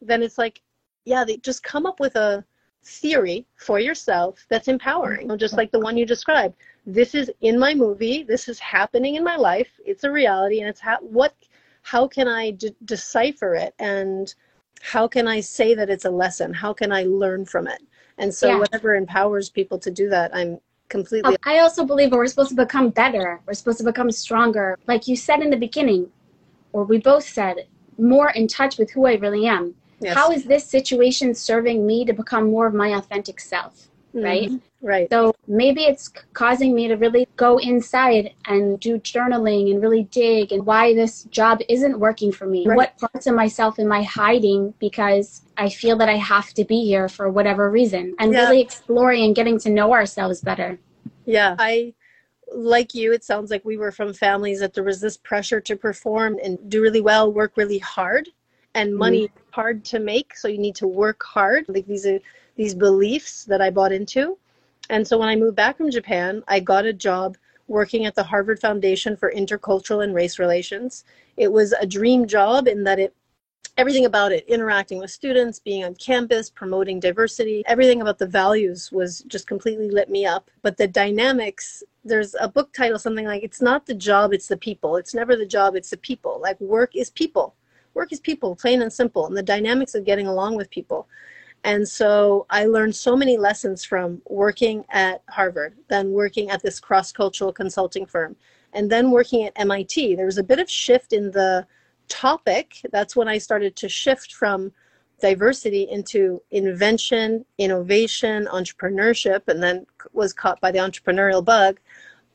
then 0.00 0.22
it's 0.22 0.38
like, 0.38 0.62
yeah, 1.04 1.24
they 1.24 1.36
just 1.38 1.62
come 1.62 1.86
up 1.86 2.00
with 2.00 2.16
a 2.16 2.44
theory 2.84 3.46
for 3.56 3.78
yourself 3.78 4.44
that's 4.48 4.68
empowering, 4.68 5.36
just 5.38 5.56
like 5.56 5.70
the 5.70 5.78
one 5.78 5.96
you 5.96 6.04
described. 6.04 6.54
This 6.86 7.14
is 7.14 7.30
in 7.40 7.58
my 7.58 7.74
movie. 7.74 8.22
This 8.22 8.48
is 8.48 8.58
happening 8.60 9.16
in 9.16 9.24
my 9.24 9.36
life. 9.36 9.68
It's 9.84 10.04
a 10.04 10.10
reality, 10.10 10.60
and 10.60 10.68
it's 10.68 10.80
ha- 10.80 10.98
what. 11.00 11.34
How 11.82 12.08
can 12.08 12.26
I 12.26 12.52
de- 12.52 12.74
decipher 12.84 13.54
it, 13.54 13.74
and 13.78 14.32
how 14.80 15.06
can 15.06 15.28
I 15.28 15.40
say 15.40 15.74
that 15.74 15.90
it's 15.90 16.04
a 16.04 16.10
lesson? 16.10 16.52
How 16.52 16.72
can 16.72 16.92
I 16.92 17.04
learn 17.04 17.44
from 17.44 17.66
it? 17.66 17.82
And 18.18 18.32
so, 18.32 18.48
yeah. 18.48 18.58
whatever 18.58 18.94
empowers 18.94 19.50
people 19.50 19.78
to 19.78 19.90
do 19.90 20.08
that, 20.08 20.34
I'm 20.34 20.58
completely. 20.88 21.36
I 21.44 21.58
also 21.58 21.84
believe 21.84 22.12
we're 22.12 22.26
supposed 22.26 22.50
to 22.50 22.56
become 22.56 22.90
better. 22.90 23.40
We're 23.46 23.54
supposed 23.54 23.78
to 23.78 23.84
become 23.84 24.10
stronger. 24.10 24.78
Like 24.86 25.06
you 25.08 25.16
said 25.16 25.40
in 25.40 25.50
the 25.50 25.56
beginning, 25.56 26.10
or 26.72 26.84
we 26.84 26.98
both 26.98 27.24
said, 27.24 27.66
more 27.98 28.30
in 28.30 28.46
touch 28.46 28.78
with 28.78 28.90
who 28.90 29.06
I 29.06 29.14
really 29.14 29.46
am. 29.46 29.74
Yes. 30.00 30.14
How 30.14 30.30
is 30.30 30.44
this 30.44 30.64
situation 30.64 31.34
serving 31.34 31.86
me 31.86 32.04
to 32.04 32.12
become 32.12 32.50
more 32.50 32.66
of 32.66 32.74
my 32.74 32.88
authentic 32.96 33.40
self? 33.40 33.88
Mm-hmm. 34.14 34.24
Right. 34.24 34.50
So 35.10 35.34
maybe 35.48 35.82
it's 35.84 36.08
causing 36.32 36.74
me 36.74 36.86
to 36.88 36.94
really 36.94 37.28
go 37.36 37.58
inside 37.58 38.34
and 38.46 38.78
do 38.78 38.98
journaling 39.00 39.72
and 39.72 39.82
really 39.82 40.04
dig 40.04 40.52
and 40.52 40.64
why 40.64 40.94
this 40.94 41.24
job 41.24 41.60
isn't 41.68 41.98
working 41.98 42.30
for 42.30 42.46
me. 42.46 42.66
Right. 42.66 42.76
What 42.76 42.98
parts 42.98 43.26
of 43.26 43.34
myself 43.34 43.78
am 43.78 43.90
I 43.90 44.02
hiding 44.04 44.74
because 44.78 45.42
I 45.56 45.68
feel 45.68 45.96
that 45.98 46.08
I 46.08 46.16
have 46.16 46.54
to 46.54 46.64
be 46.64 46.84
here 46.84 47.08
for 47.08 47.28
whatever 47.28 47.70
reason 47.70 48.14
and 48.20 48.32
yeah. 48.32 48.42
really 48.42 48.60
exploring 48.60 49.24
and 49.24 49.34
getting 49.34 49.58
to 49.60 49.70
know 49.70 49.92
ourselves 49.92 50.40
better. 50.40 50.78
Yeah. 51.24 51.56
I 51.58 51.92
like 52.54 52.94
you, 52.94 53.12
it 53.12 53.24
sounds 53.24 53.50
like 53.50 53.64
we 53.64 53.76
were 53.76 53.90
from 53.90 54.12
families 54.12 54.60
that 54.60 54.72
there 54.72 54.84
was 54.84 55.00
this 55.00 55.16
pressure 55.16 55.60
to 55.62 55.76
perform 55.76 56.38
and 56.42 56.58
do 56.70 56.80
really 56.80 57.00
well, 57.00 57.32
work 57.32 57.56
really 57.56 57.78
hard, 57.78 58.28
and 58.74 58.94
money 58.94 59.26
mm. 59.26 59.30
hard 59.50 59.84
to 59.86 59.98
make. 59.98 60.36
So 60.36 60.46
you 60.46 60.58
need 60.58 60.76
to 60.76 60.86
work 60.86 61.22
hard. 61.24 61.64
Like 61.68 61.86
these 61.86 62.06
are 62.06 62.20
these 62.56 62.74
beliefs 62.74 63.44
that 63.46 63.60
I 63.60 63.70
bought 63.70 63.92
into. 63.92 64.38
And 64.90 65.06
so 65.06 65.18
when 65.18 65.28
I 65.28 65.36
moved 65.36 65.56
back 65.56 65.76
from 65.76 65.90
Japan, 65.90 66.42
I 66.48 66.60
got 66.60 66.86
a 66.86 66.92
job 66.92 67.36
working 67.68 68.06
at 68.06 68.14
the 68.14 68.22
Harvard 68.22 68.60
Foundation 68.60 69.16
for 69.16 69.32
Intercultural 69.32 70.04
and 70.04 70.14
Race 70.14 70.38
Relations. 70.38 71.04
It 71.36 71.50
was 71.50 71.72
a 71.72 71.86
dream 71.86 72.26
job 72.26 72.68
in 72.68 72.84
that 72.84 72.98
it 72.98 73.14
everything 73.76 74.06
about 74.06 74.32
it 74.32 74.46
interacting 74.48 74.98
with 74.98 75.10
students 75.10 75.58
being 75.58 75.84
on 75.84 75.94
campus 75.96 76.48
promoting 76.48 76.98
diversity 76.98 77.62
everything 77.66 78.00
about 78.00 78.18
the 78.18 78.26
values 78.26 78.90
was 78.90 79.20
just 79.28 79.46
completely 79.46 79.90
lit 79.90 80.08
me 80.08 80.24
up. 80.24 80.50
But 80.62 80.76
the 80.76 80.88
dynamics 80.88 81.82
there's 82.04 82.34
a 82.40 82.48
book 82.48 82.72
title 82.72 82.98
something 82.98 83.26
like 83.26 83.42
it's 83.42 83.60
not 83.60 83.84
the 83.84 83.94
job 83.94 84.32
it's 84.32 84.48
the 84.48 84.56
people. 84.56 84.96
It's 84.96 85.14
never 85.14 85.36
the 85.36 85.46
job 85.46 85.76
it's 85.76 85.90
the 85.90 85.96
people. 85.98 86.40
Like 86.40 86.58
work 86.60 86.96
is 86.96 87.10
people. 87.10 87.54
Work 87.94 88.12
is 88.12 88.20
people 88.20 88.56
plain 88.56 88.82
and 88.82 88.92
simple. 88.92 89.26
And 89.26 89.36
the 89.36 89.42
dynamics 89.42 89.94
of 89.94 90.04
getting 90.04 90.26
along 90.26 90.56
with 90.56 90.70
people 90.70 91.08
and 91.66 91.86
so 91.86 92.46
I 92.48 92.66
learned 92.66 92.94
so 92.94 93.16
many 93.16 93.36
lessons 93.36 93.84
from 93.84 94.22
working 94.26 94.84
at 94.90 95.22
Harvard, 95.28 95.74
then 95.88 96.12
working 96.12 96.48
at 96.48 96.62
this 96.62 96.78
cross 96.78 97.10
cultural 97.10 97.52
consulting 97.52 98.06
firm, 98.06 98.36
and 98.72 98.88
then 98.88 99.10
working 99.10 99.42
at 99.42 99.52
MIT. 99.56 100.14
There 100.14 100.26
was 100.26 100.38
a 100.38 100.44
bit 100.44 100.60
of 100.60 100.70
shift 100.70 101.12
in 101.12 101.32
the 101.32 101.66
topic. 102.06 102.80
That's 102.92 103.16
when 103.16 103.26
I 103.26 103.38
started 103.38 103.74
to 103.76 103.88
shift 103.88 104.32
from 104.32 104.70
diversity 105.20 105.88
into 105.90 106.40
invention, 106.52 107.44
innovation, 107.58 108.46
entrepreneurship, 108.46 109.48
and 109.48 109.60
then 109.60 109.86
was 110.12 110.32
caught 110.32 110.60
by 110.60 110.70
the 110.70 110.78
entrepreneurial 110.78 111.44
bug. 111.44 111.80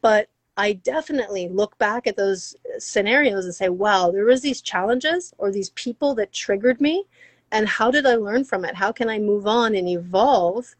But 0.02 0.28
I 0.58 0.74
definitely 0.74 1.48
look 1.48 1.78
back 1.78 2.06
at 2.06 2.18
those 2.18 2.54
scenarios 2.80 3.46
and 3.46 3.56
say, 3.56 3.70
wow, 3.70 4.12
there 4.12 4.26
was 4.26 4.42
these 4.42 4.60
challenges 4.60 5.34
or 5.38 5.54
these 5.54 5.70
people 5.70 6.16
that 6.16 6.34
triggered 6.34 6.82
me 6.82 7.06
and 7.52 7.68
how 7.68 7.92
did 7.92 8.06
I 8.06 8.16
learn 8.16 8.44
from 8.44 8.66
it? 8.66 8.76
How 8.76 8.92
can 8.92 9.10
I 9.10 9.20
move 9.20 9.48
on 9.48 9.76
and 9.76 9.88
evolve 9.88 10.76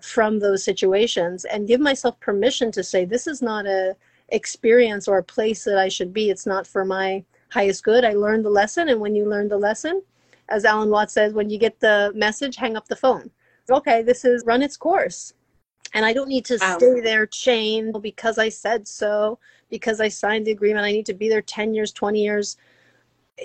from 0.00 0.38
those 0.38 0.64
situations 0.64 1.44
and 1.44 1.68
give 1.68 1.80
myself 1.80 2.18
permission 2.20 2.72
to 2.72 2.82
say 2.82 3.04
this 3.04 3.26
is 3.26 3.40
not 3.40 3.66
a 3.66 3.96
experience 4.32 5.06
or 5.06 5.18
a 5.18 5.22
place 5.22 5.64
that 5.64 5.78
I 5.78 5.88
should 5.88 6.12
be. 6.12 6.30
It's 6.30 6.46
not 6.46 6.66
for 6.66 6.84
my 6.84 7.24
highest 7.50 7.84
good. 7.84 8.04
I 8.04 8.14
learned 8.14 8.44
the 8.44 8.50
lesson 8.50 8.88
and 8.88 9.00
when 9.00 9.14
you 9.14 9.26
learn 9.26 9.48
the 9.48 9.58
lesson, 9.58 10.02
as 10.48 10.64
Alan 10.64 10.90
Watts 10.90 11.12
says, 11.12 11.32
when 11.32 11.50
you 11.50 11.58
get 11.58 11.78
the 11.80 12.12
message, 12.14 12.56
hang 12.56 12.76
up 12.76 12.88
the 12.88 12.96
phone. 12.96 13.30
Okay, 13.70 14.02
this 14.02 14.24
is 14.24 14.44
run 14.44 14.62
its 14.62 14.76
course. 14.76 15.34
And 15.94 16.04
I 16.04 16.12
don't 16.12 16.28
need 16.28 16.46
to 16.46 16.58
wow. 16.60 16.78
stay 16.78 17.00
there 17.00 17.26
chained 17.26 18.00
because 18.02 18.38
I 18.38 18.48
said 18.48 18.88
so, 18.88 19.38
because 19.70 20.00
I 20.00 20.08
signed 20.08 20.46
the 20.46 20.52
agreement. 20.52 20.86
I 20.86 20.92
need 20.92 21.06
to 21.06 21.14
be 21.14 21.28
there 21.28 21.42
10 21.42 21.74
years, 21.74 21.92
20 21.92 22.22
years 22.22 22.56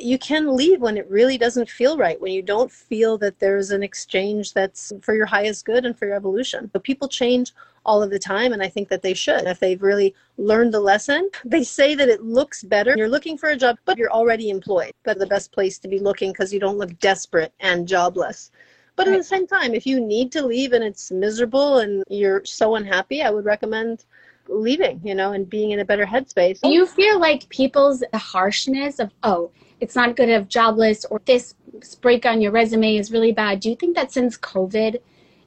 you 0.02 0.18
can 0.18 0.56
leave 0.56 0.82
when 0.82 0.98
it 0.98 1.10
really 1.10 1.38
doesn't 1.38 1.70
feel 1.70 1.98
right, 1.98 2.20
when 2.20 2.32
you 2.32 2.42
don't 2.42 2.72
feel 2.72 3.18
that 3.20 3.40
there's 3.40 3.72
an 3.72 3.84
exchange 3.84 4.54
that's 4.54 4.94
for 5.02 5.14
your 5.14 5.26
highest 5.26 5.66
good 5.66 5.86
and 5.86 5.98
for 5.98 6.06
your 6.06 6.16
evolution. 6.16 6.70
But 6.74 6.84
people 6.84 7.08
change 7.08 7.54
all 7.86 8.04
of 8.04 8.10
the 8.10 8.20
time, 8.20 8.54
and 8.54 8.62
I 8.62 8.68
think 8.68 8.90
that 8.90 9.02
they 9.02 9.14
should. 9.14 9.44
If 9.44 9.60
they've 9.60 9.82
really 9.82 10.14
learned 10.38 10.74
the 10.74 10.80
lesson, 10.80 11.30
they 11.46 11.64
say 11.64 11.96
that 11.96 12.10
it 12.10 12.24
looks 12.24 12.64
better. 12.64 12.94
You're 12.98 13.10
looking 13.10 13.38
for 13.38 13.50
a 13.50 13.58
job, 13.58 13.78
but 13.86 13.98
you're 13.98 14.12
already 14.12 14.50
employed. 14.50 14.92
That's 15.04 15.20
the 15.20 15.26
best 15.26 15.52
place 15.52 15.80
to 15.80 15.88
be 15.88 16.00
looking 16.00 16.32
because 16.32 16.54
you 16.54 16.60
don't 16.60 16.78
look 16.78 17.00
desperate 17.00 17.54
and 17.60 17.88
jobless. 17.88 18.52
But 18.98 19.08
right. 19.08 19.14
at 19.14 19.20
the 19.20 19.24
same 19.24 19.48
time, 19.48 19.74
if 19.74 19.86
you 19.86 20.02
need 20.02 20.32
to 20.34 20.46
leave 20.46 20.74
and 20.74 20.84
it's 20.84 21.12
miserable 21.12 21.78
and 21.78 22.04
you're 22.10 22.44
so 22.46 22.76
unhappy, 22.76 23.22
I 23.22 23.30
would 23.30 23.46
recommend 23.46 24.06
leaving, 24.50 25.00
you 25.04 25.16
know, 25.16 25.34
and 25.34 25.50
being 25.50 25.72
in 25.72 25.80
a 25.80 25.86
better 25.86 26.06
headspace. 26.06 26.62
Do 26.62 26.70
you 26.70 26.86
feel 26.86 27.20
like 27.20 27.48
people's 27.50 28.04
harshness 28.14 29.00
of, 29.00 29.12
oh, 29.24 29.52
it's 29.80 29.96
not 29.96 30.16
good 30.16 30.28
to 30.28 30.34
have 30.34 30.48
jobless 30.48 31.06
or 31.06 31.22
this 31.26 31.56
break 32.02 32.26
on 32.26 32.42
your 32.42 32.52
resume 32.52 32.98
is 32.98 33.12
really 33.12 33.32
bad. 33.32 33.60
Do 33.60 33.70
you 33.70 33.76
think 33.76 33.96
that 33.96 34.12
since 34.12 34.38
COVID, 34.38 35.00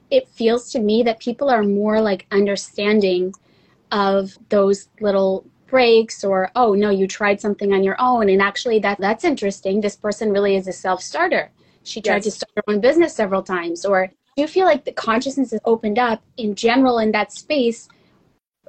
it 0.09 0.27
feels 0.29 0.71
to 0.71 0.79
me 0.79 1.03
that 1.03 1.19
people 1.19 1.49
are 1.49 1.63
more 1.63 2.01
like 2.01 2.27
understanding 2.31 3.33
of 3.91 4.37
those 4.49 4.89
little 4.99 5.45
breaks 5.67 6.23
or 6.23 6.51
oh 6.55 6.73
no 6.73 6.89
you 6.89 7.07
tried 7.07 7.39
something 7.39 7.73
on 7.73 7.81
your 7.81 7.95
own 7.97 8.29
and 8.29 8.41
actually 8.41 8.77
that 8.77 8.99
that's 8.99 9.23
interesting 9.23 9.79
this 9.79 9.95
person 9.95 10.31
really 10.31 10.57
is 10.57 10.67
a 10.67 10.73
self-starter 10.73 11.49
she 11.83 12.01
tried 12.01 12.15
yes. 12.15 12.25
to 12.25 12.31
start 12.31 12.51
her 12.57 12.63
own 12.67 12.81
business 12.81 13.15
several 13.15 13.41
times 13.41 13.85
or 13.85 14.07
do 14.35 14.41
you 14.41 14.47
feel 14.47 14.65
like 14.65 14.83
the 14.83 14.91
consciousness 14.91 15.51
has 15.51 15.61
opened 15.63 15.97
up 15.97 16.21
in 16.35 16.55
general 16.55 16.99
in 16.99 17.11
that 17.13 17.31
space 17.31 17.87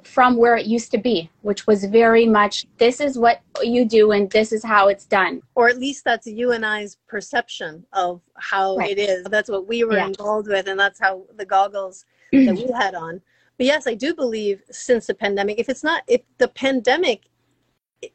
from 0.03 0.37
where 0.37 0.55
it 0.55 0.65
used 0.65 0.91
to 0.91 0.97
be, 0.97 1.29
which 1.41 1.67
was 1.67 1.85
very 1.85 2.25
much 2.25 2.65
this 2.77 2.99
is 2.99 3.17
what 3.17 3.41
you 3.61 3.85
do 3.85 4.11
and 4.11 4.29
this 4.31 4.51
is 4.51 4.63
how 4.63 4.87
it's 4.87 5.05
done. 5.05 5.41
Or 5.55 5.69
at 5.69 5.77
least 5.77 6.03
that's 6.03 6.27
you 6.27 6.51
and 6.51 6.65
I's 6.65 6.97
perception 7.07 7.85
of 7.93 8.21
how 8.35 8.77
right. 8.77 8.97
it 8.97 8.99
is. 8.99 9.25
That's 9.25 9.49
what 9.49 9.67
we 9.67 9.83
were 9.83 9.97
yeah. 9.97 10.07
involved 10.07 10.47
with, 10.47 10.67
and 10.67 10.79
that's 10.79 10.99
how 10.99 11.23
the 11.35 11.45
goggles 11.45 12.05
that 12.31 12.55
we 12.55 12.71
had 12.71 12.95
on. 12.95 13.21
But 13.57 13.67
yes, 13.67 13.87
I 13.87 13.93
do 13.93 14.13
believe 14.13 14.61
since 14.71 15.07
the 15.07 15.13
pandemic, 15.13 15.59
if 15.59 15.69
it's 15.69 15.83
not, 15.83 16.03
if 16.07 16.21
the 16.37 16.47
pandemic 16.47 17.23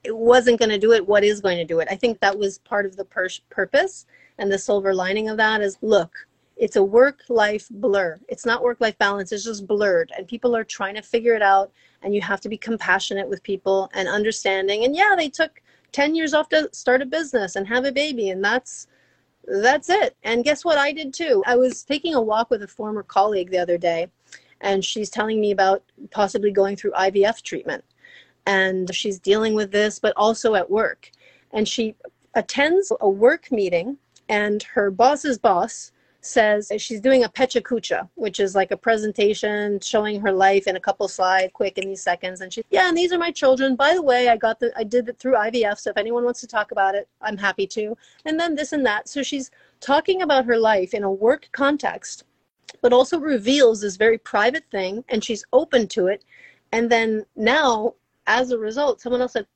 it 0.05 0.15
wasn't 0.15 0.59
going 0.59 0.69
to 0.69 0.79
do 0.79 0.93
it, 0.93 1.07
what 1.07 1.25
is 1.25 1.41
going 1.41 1.57
to 1.57 1.65
do 1.65 1.81
it? 1.81 1.89
I 1.91 1.97
think 1.97 2.21
that 2.21 2.39
was 2.39 2.59
part 2.59 2.85
of 2.85 2.97
the 2.97 3.05
pur- 3.05 3.29
purpose 3.49 4.07
and 4.39 4.53
the 4.53 4.59
silver 4.59 4.95
lining 4.95 5.29
of 5.29 5.37
that 5.39 5.61
is 5.61 5.79
look, 5.83 6.13
it's 6.59 6.77
a 6.77 6.83
work 6.83 7.23
life 7.29 7.69
blur. 7.71 8.19
It's 8.29 8.45
not 8.45 8.63
work 8.63 8.81
life 8.81 8.99
balance, 8.99 9.33
it's 9.33 9.45
just 9.45 9.67
blurred. 9.67 10.13
And 10.17 10.27
people 10.27 10.57
are 10.57 10.65
trying 10.65 10.97
to 10.97 11.03
figure 11.03 11.35
it 11.35 11.43
out. 11.43 11.71
And 12.03 12.15
you 12.15 12.21
have 12.21 12.41
to 12.43 12.49
be 12.49 12.59
compassionate 12.59 13.29
with 13.29 13.43
people 13.43 13.91
and 13.95 14.09
understanding. 14.09 14.85
And 14.85 14.95
yeah, 14.95 15.15
they 15.17 15.29
took 15.29 15.63
10 15.93 16.15
years 16.15 16.35
off 16.35 16.49
to 16.51 16.69
start 16.73 17.03
a 17.03 17.07
business 17.07 17.57
and 17.57 17.67
have 17.67 17.85
a 17.85 17.93
baby. 17.93 18.31
And 18.31 18.45
that's 18.45 18.89
that's 19.49 19.89
it. 19.89 20.17
And 20.23 20.45
guess 20.45 20.65
what 20.65 20.79
I 20.79 20.93
did 20.93 21.15
too? 21.15 21.43
I 21.47 21.57
was 21.57 21.83
taking 21.83 22.15
a 22.15 22.21
walk 22.21 22.51
with 22.51 22.63
a 22.63 22.69
former 22.69 23.03
colleague 23.03 23.51
the 23.51 23.59
other 23.59 23.79
day, 23.79 24.09
and 24.61 24.85
she's 24.85 25.11
telling 25.11 25.41
me 25.41 25.51
about 25.51 25.83
possibly 26.11 26.51
going 26.51 26.77
through 26.77 26.93
IVF 26.93 27.43
treatment. 27.43 27.85
And 28.47 28.95
she's 28.95 29.19
dealing 29.19 29.55
with 29.55 29.71
this, 29.73 29.99
but 29.99 30.15
also 30.17 30.55
at 30.55 30.71
work. 30.71 31.11
And 31.53 31.67
she 31.67 31.95
attends 32.35 32.93
a 33.01 33.09
work 33.09 33.51
meeting, 33.51 33.99
and 34.29 34.63
her 34.63 34.91
boss's 34.91 35.39
boss 35.39 35.93
says 36.29 36.71
she's 36.79 37.01
doing 37.01 37.25
a 37.25 37.29
pecha 37.29 37.63
kucha, 37.63 38.09
which 38.15 38.39
is 38.41 38.55
like 38.55 38.71
a 38.71 38.77
presentation 38.77 39.81
showing 39.81 40.21
her 40.21 40.33
life 40.33 40.67
in 40.67 40.77
a 40.77 40.81
couple 40.81 41.09
slides, 41.09 41.51
quick 41.53 41.79
in 41.79 41.89
these 41.89 42.03
seconds. 42.03 42.41
And 42.41 42.53
she, 42.53 42.63
yeah, 42.71 42.89
and 42.89 42.97
these 42.97 43.13
are 43.13 43.19
my 43.19 43.31
children. 43.31 43.77
By 43.77 43.95
the 43.95 44.03
way, 44.03 44.29
I 44.29 44.37
got 44.37 44.61
the, 44.61 44.73
I 44.77 44.85
did 44.85 45.09
it 45.09 45.19
through 45.19 45.35
IVF. 45.35 45.79
So 45.79 45.91
if 45.91 45.97
anyone 45.97 46.25
wants 46.25 46.41
to 46.41 46.47
talk 46.47 46.71
about 46.71 46.95
it, 46.95 47.09
I'm 47.21 47.37
happy 47.37 47.67
to. 47.69 47.97
And 48.25 48.39
then 48.39 48.55
this 48.55 48.73
and 48.73 48.85
that. 48.87 49.09
So 49.09 49.23
she's 49.23 49.51
talking 49.81 50.23
about 50.23 50.45
her 50.45 50.59
life 50.59 50.95
in 50.95 51.03
a 51.03 51.11
work 51.11 51.49
context, 51.53 52.25
but 52.83 52.93
also 52.93 53.19
reveals 53.19 53.81
this 53.81 53.97
very 53.97 54.19
private 54.19 54.65
thing, 54.71 55.05
and 55.09 55.25
she's 55.25 55.45
open 55.53 55.89
to 55.89 56.09
it. 56.09 56.25
And 56.73 56.91
then 56.91 57.25
now, 57.37 57.95
as 58.27 58.51
a 58.51 58.59
result, 58.59 59.01
someone 59.01 59.23
else 59.23 59.33
said, 59.33 59.47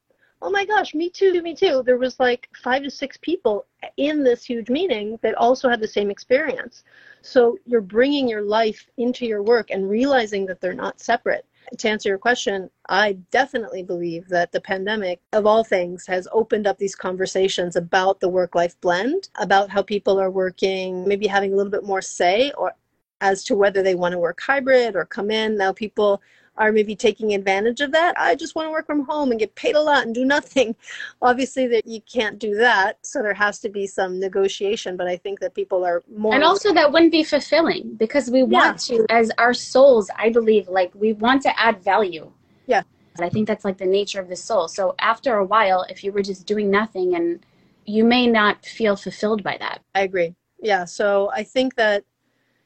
oh 0.43 0.51
my 0.51 0.65
gosh, 0.65 0.93
me 0.95 1.09
too, 1.09 1.41
me 1.41 1.55
too. 1.55 1.83
There 1.87 1.97
was 1.97 2.19
like 2.19 2.49
five 2.63 2.83
to 2.83 2.91
six 2.91 3.17
people 3.17 3.67
in 3.97 4.25
this 4.25 4.45
huge 4.45 4.69
meeting 4.69 5.19
that 5.23 5.37
also 5.37 5.69
had 5.69 5.81
the 5.81 5.89
same 5.89 6.11
experience. 6.11 6.83
So 7.23 7.57
you're 7.65 7.81
bringing 7.81 8.29
your 8.29 8.43
life 8.43 8.85
into 8.99 9.25
your 9.25 9.43
work 9.43 9.71
and 9.71 9.89
realizing 9.89 10.45
that 10.47 10.61
they're 10.61 10.75
not 10.75 11.01
separate. 11.01 11.47
To 11.79 11.89
answer 11.89 12.09
your 12.09 12.19
question, 12.19 12.69
I 12.89 13.13
definitely 13.31 13.85
believe 13.85 14.29
that 14.29 14.51
the 14.51 14.61
pandemic, 14.61 15.21
of 15.33 15.47
all 15.47 15.63
things, 15.63 16.07
has 16.07 16.27
opened 16.33 16.67
up 16.67 16.77
these 16.77 16.97
conversations 16.97 17.77
about 17.77 18.19
the 18.19 18.29
work 18.29 18.57
life 18.57 18.79
blend, 18.81 19.29
about 19.39 19.71
how 19.71 19.81
people 19.81 20.19
are 20.19 20.31
working, 20.31 21.07
maybe 21.07 21.29
having 21.29 21.53
a 21.53 21.57
little 21.57 21.71
bit 21.71 21.85
more 21.85 22.03
say 22.03 22.51
or 22.59 22.73
as 23.21 23.45
to 23.45 23.55
whether 23.55 23.83
they 23.83 23.95
want 23.95 24.13
to 24.13 24.19
work 24.19 24.41
hybrid 24.41 24.97
or 24.97 25.05
come 25.05 25.31
in. 25.31 25.57
Now 25.57 25.73
people 25.73 26.21
are 26.57 26.73
maybe 26.73 26.95
taking 26.95 27.35
advantage 27.35 27.81
of 27.81 27.93
that. 27.93 28.19
I 28.19 28.35
just 28.35 28.55
want 28.55 28.67
to 28.67 28.71
work 28.71 28.87
from 28.87 29.05
home 29.05 29.31
and 29.31 29.41
get 29.41 29.55
paid 29.55 29.75
a 29.75 29.81
lot 29.81 30.05
and 30.05 30.15
do 30.15 30.25
nothing. 30.25 30.77
Obviously, 31.23 31.67
that 31.69 31.87
you 31.87 32.01
can't 32.03 32.38
do 32.38 32.55
that, 32.57 32.99
so 33.03 33.23
there 33.23 33.35
has 33.35 33.59
to 33.61 33.69
be 33.69 33.87
some 33.87 34.21
negotiation. 34.21 34.97
But 34.97 35.09
I 35.09 35.17
think 35.17 35.41
that 35.41 35.55
people 35.55 35.85
are 35.85 36.03
more 36.15 36.35
and 36.35 36.45
also 36.45 36.73
that 36.75 36.93
wouldn't 36.93 37.12
be 37.12 37.25
fulfilling 37.25 37.95
because 37.95 38.31
we 38.31 38.43
want 38.43 38.88
yeah. 38.88 38.99
to, 38.99 39.07
as 39.11 39.31
our 39.38 39.55
souls, 39.55 40.11
I 40.17 40.31
believe, 40.31 40.69
like 40.69 40.93
we 40.95 41.15
want 41.15 41.43
to 41.43 41.61
add 41.61 41.83
value. 41.83 42.31
Yeah, 42.67 42.83
I 43.19 43.29
think 43.29 43.49
that's 43.49 43.65
like 43.65 43.79
the 43.79 43.87
nature 43.87 44.21
of 44.21 44.29
the 44.29 44.37
soul. 44.37 44.69
So 44.69 44.95
after 44.99 45.37
a 45.37 45.45
while, 45.45 45.87
if 45.88 46.05
you 46.05 46.12
were 46.12 46.23
just 46.23 46.47
doing 46.47 46.71
nothing, 46.71 47.15
and 47.15 47.45
you 47.87 48.05
may 48.05 48.27
not 48.27 48.65
feel 48.65 48.97
fulfilled 48.97 49.43
by 49.43 49.57
that. 49.59 49.83
I 49.95 50.03
agree. 50.03 50.35
Yeah, 50.61 50.85
so 50.85 51.31
I 51.35 51.43
think 51.43 51.75
that 51.77 52.05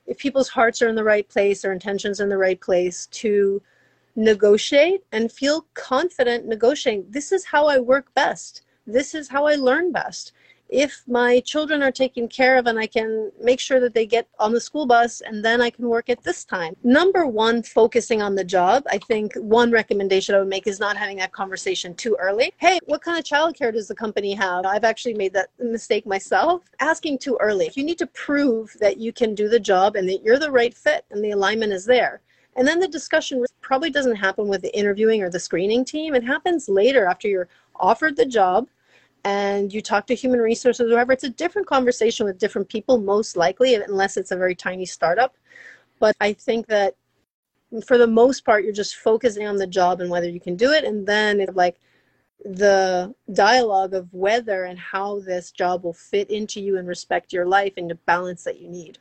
if 0.06 0.18
people's 0.18 0.48
hearts 0.48 0.82
are 0.82 0.88
in 0.88 0.94
the 0.94 1.04
right 1.04 1.28
place, 1.28 1.62
their 1.62 1.72
intentions 1.72 2.20
in 2.20 2.28
the 2.28 2.36
right 2.36 2.60
place 2.60 3.06
to 3.06 3.62
negotiate 4.16 5.04
and 5.12 5.30
feel 5.30 5.66
confident 5.74 6.46
negotiating. 6.46 7.06
This 7.10 7.32
is 7.32 7.44
how 7.44 7.66
I 7.66 7.78
work 7.78 8.12
best. 8.14 8.62
This 8.86 9.14
is 9.14 9.28
how 9.28 9.46
I 9.46 9.54
learn 9.56 9.92
best. 9.92 10.32
If 10.68 11.04
my 11.06 11.38
children 11.40 11.80
are 11.80 11.92
taken 11.92 12.26
care 12.26 12.56
of 12.56 12.66
and 12.66 12.76
I 12.76 12.88
can 12.88 13.30
make 13.40 13.60
sure 13.60 13.78
that 13.78 13.94
they 13.94 14.04
get 14.04 14.28
on 14.40 14.52
the 14.52 14.60
school 14.60 14.84
bus 14.84 15.20
and 15.20 15.44
then 15.44 15.60
I 15.60 15.70
can 15.70 15.88
work 15.88 16.08
at 16.08 16.24
this 16.24 16.44
time. 16.44 16.74
Number 16.82 17.24
one, 17.24 17.62
focusing 17.62 18.20
on 18.20 18.34
the 18.34 18.42
job. 18.42 18.82
I 18.90 18.98
think 18.98 19.32
one 19.36 19.70
recommendation 19.70 20.34
I 20.34 20.40
would 20.40 20.48
make 20.48 20.66
is 20.66 20.80
not 20.80 20.96
having 20.96 21.18
that 21.18 21.30
conversation 21.30 21.94
too 21.94 22.16
early. 22.18 22.52
Hey, 22.56 22.80
what 22.86 23.02
kind 23.02 23.16
of 23.16 23.24
childcare 23.24 23.72
does 23.72 23.86
the 23.86 23.94
company 23.94 24.34
have? 24.34 24.66
I've 24.66 24.82
actually 24.82 25.14
made 25.14 25.34
that 25.34 25.50
mistake 25.60 26.04
myself. 26.04 26.62
Asking 26.80 27.18
too 27.18 27.38
early. 27.40 27.70
You 27.74 27.84
need 27.84 27.98
to 27.98 28.06
prove 28.08 28.76
that 28.80 28.96
you 28.96 29.12
can 29.12 29.36
do 29.36 29.48
the 29.48 29.60
job 29.60 29.94
and 29.94 30.08
that 30.08 30.24
you're 30.24 30.40
the 30.40 30.50
right 30.50 30.74
fit 30.74 31.04
and 31.12 31.24
the 31.24 31.30
alignment 31.30 31.72
is 31.72 31.84
there. 31.84 32.22
And 32.56 32.66
then 32.66 32.80
the 32.80 32.88
discussion 32.88 33.44
probably 33.60 33.90
doesn't 33.90 34.16
happen 34.16 34.48
with 34.48 34.62
the 34.62 34.76
interviewing 34.76 35.22
or 35.22 35.30
the 35.30 35.38
screening 35.38 35.84
team. 35.84 36.14
It 36.14 36.24
happens 36.24 36.68
later 36.68 37.06
after 37.06 37.28
you're 37.28 37.48
offered 37.76 38.16
the 38.16 38.26
job 38.26 38.68
and 39.24 39.72
you 39.72 39.82
talk 39.82 40.06
to 40.06 40.14
human 40.14 40.40
resources 40.40 40.86
or 40.86 40.94
whoever, 40.94 41.12
it's 41.12 41.24
a 41.24 41.30
different 41.30 41.66
conversation 41.66 42.24
with 42.24 42.38
different 42.38 42.68
people, 42.68 42.98
most 42.98 43.36
likely, 43.36 43.74
unless 43.74 44.16
it's 44.16 44.30
a 44.30 44.36
very 44.36 44.54
tiny 44.54 44.86
startup. 44.86 45.36
But 45.98 46.16
I 46.20 46.32
think 46.32 46.66
that 46.68 46.94
for 47.84 47.98
the 47.98 48.06
most 48.06 48.44
part, 48.44 48.64
you're 48.64 48.72
just 48.72 48.96
focusing 48.96 49.46
on 49.46 49.56
the 49.56 49.66
job 49.66 50.00
and 50.00 50.10
whether 50.10 50.28
you 50.28 50.40
can 50.40 50.56
do 50.56 50.70
it. 50.70 50.84
And 50.84 51.06
then 51.06 51.40
it's 51.40 51.56
like 51.56 51.80
the 52.44 53.14
dialogue 53.32 53.94
of 53.94 54.12
whether 54.14 54.64
and 54.64 54.78
how 54.78 55.18
this 55.20 55.50
job 55.50 55.84
will 55.84 55.92
fit 55.92 56.30
into 56.30 56.60
you 56.60 56.78
and 56.78 56.86
respect 56.86 57.32
your 57.32 57.46
life 57.46 57.74
and 57.76 57.90
the 57.90 57.96
balance 57.96 58.44
that 58.44 58.60
you 58.60 58.68
need. 58.68 58.98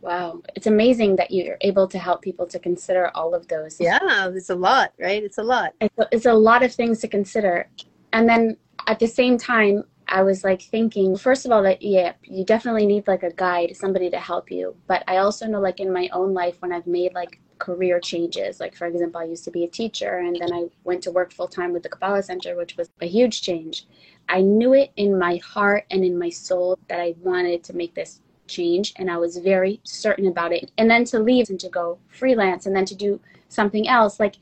Wow. 0.00 0.42
It's 0.56 0.66
amazing 0.66 1.16
that 1.16 1.30
you're 1.30 1.58
able 1.60 1.86
to 1.88 1.98
help 1.98 2.22
people 2.22 2.46
to 2.46 2.58
consider 2.58 3.10
all 3.14 3.34
of 3.34 3.48
those. 3.48 3.78
Yeah, 3.80 4.28
it's 4.28 4.50
a 4.50 4.54
lot, 4.54 4.92
right? 4.98 5.22
It's 5.22 5.38
a 5.38 5.42
lot. 5.42 5.74
It's 5.80 5.98
a, 5.98 6.08
it's 6.10 6.26
a 6.26 6.32
lot 6.32 6.62
of 6.62 6.72
things 6.72 7.00
to 7.00 7.08
consider. 7.08 7.68
And 8.12 8.28
then 8.28 8.56
at 8.86 8.98
the 8.98 9.06
same 9.06 9.36
time, 9.36 9.84
I 10.08 10.22
was 10.22 10.42
like 10.42 10.62
thinking, 10.62 11.16
first 11.16 11.46
of 11.46 11.52
all, 11.52 11.62
that 11.62 11.82
yeah, 11.82 12.14
you 12.24 12.44
definitely 12.44 12.86
need 12.86 13.06
like 13.06 13.22
a 13.22 13.32
guide, 13.32 13.76
somebody 13.76 14.10
to 14.10 14.18
help 14.18 14.50
you. 14.50 14.74
But 14.88 15.04
I 15.06 15.18
also 15.18 15.46
know, 15.46 15.60
like 15.60 15.78
in 15.78 15.92
my 15.92 16.08
own 16.12 16.34
life, 16.34 16.56
when 16.60 16.72
I've 16.72 16.86
made 16.86 17.14
like 17.14 17.40
career 17.58 18.00
changes, 18.00 18.58
like 18.58 18.74
for 18.74 18.86
example, 18.86 19.20
I 19.20 19.24
used 19.24 19.44
to 19.44 19.52
be 19.52 19.64
a 19.64 19.68
teacher 19.68 20.18
and 20.18 20.36
then 20.40 20.52
I 20.52 20.66
went 20.82 21.02
to 21.04 21.12
work 21.12 21.32
full 21.32 21.46
time 21.46 21.72
with 21.72 21.84
the 21.84 21.90
Kabbalah 21.90 22.24
Center, 22.24 22.56
which 22.56 22.76
was 22.76 22.90
a 23.00 23.06
huge 23.06 23.42
change. 23.42 23.86
I 24.28 24.40
knew 24.40 24.74
it 24.74 24.90
in 24.96 25.16
my 25.16 25.36
heart 25.36 25.84
and 25.90 26.04
in 26.04 26.18
my 26.18 26.30
soul 26.30 26.78
that 26.88 27.00
I 27.00 27.14
wanted 27.20 27.62
to 27.64 27.76
make 27.76 27.94
this 27.94 28.20
change 28.50 28.92
and 28.96 29.10
I 29.10 29.16
was 29.16 29.38
very 29.38 29.80
certain 29.84 30.26
about 30.26 30.52
it. 30.52 30.70
And 30.76 30.90
then 30.90 31.04
to 31.06 31.18
leave 31.18 31.48
and 31.48 31.60
to 31.60 31.68
go 31.68 31.98
freelance 32.08 32.66
and 32.66 32.74
then 32.74 32.84
to 32.86 32.94
do 32.94 33.20
something 33.48 33.88
else, 33.88 34.20
like 34.20 34.36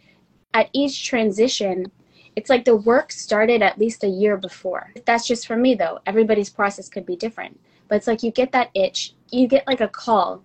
at 0.55 0.71
each 0.73 1.07
transition, 1.07 1.93
it's 2.35 2.51
like 2.51 2.65
the 2.65 2.77
work 2.77 3.13
started 3.13 3.63
at 3.63 3.79
least 3.79 4.05
a 4.05 4.09
year 4.09 4.37
before. 4.37 4.93
That's 5.05 5.27
just 5.27 5.47
for 5.47 5.57
me 5.57 5.75
though. 5.75 6.01
Everybody's 6.07 6.51
process 6.51 6.89
could 6.89 7.07
be 7.07 7.17
different. 7.17 7.59
But 7.89 7.97
it's 7.97 8.07
like 8.07 8.23
you 8.23 8.31
get 8.31 8.53
that 8.53 8.71
itch, 8.75 9.15
you 9.31 9.47
get 9.47 9.67
like 9.67 9.81
a 9.81 9.89
call. 9.89 10.43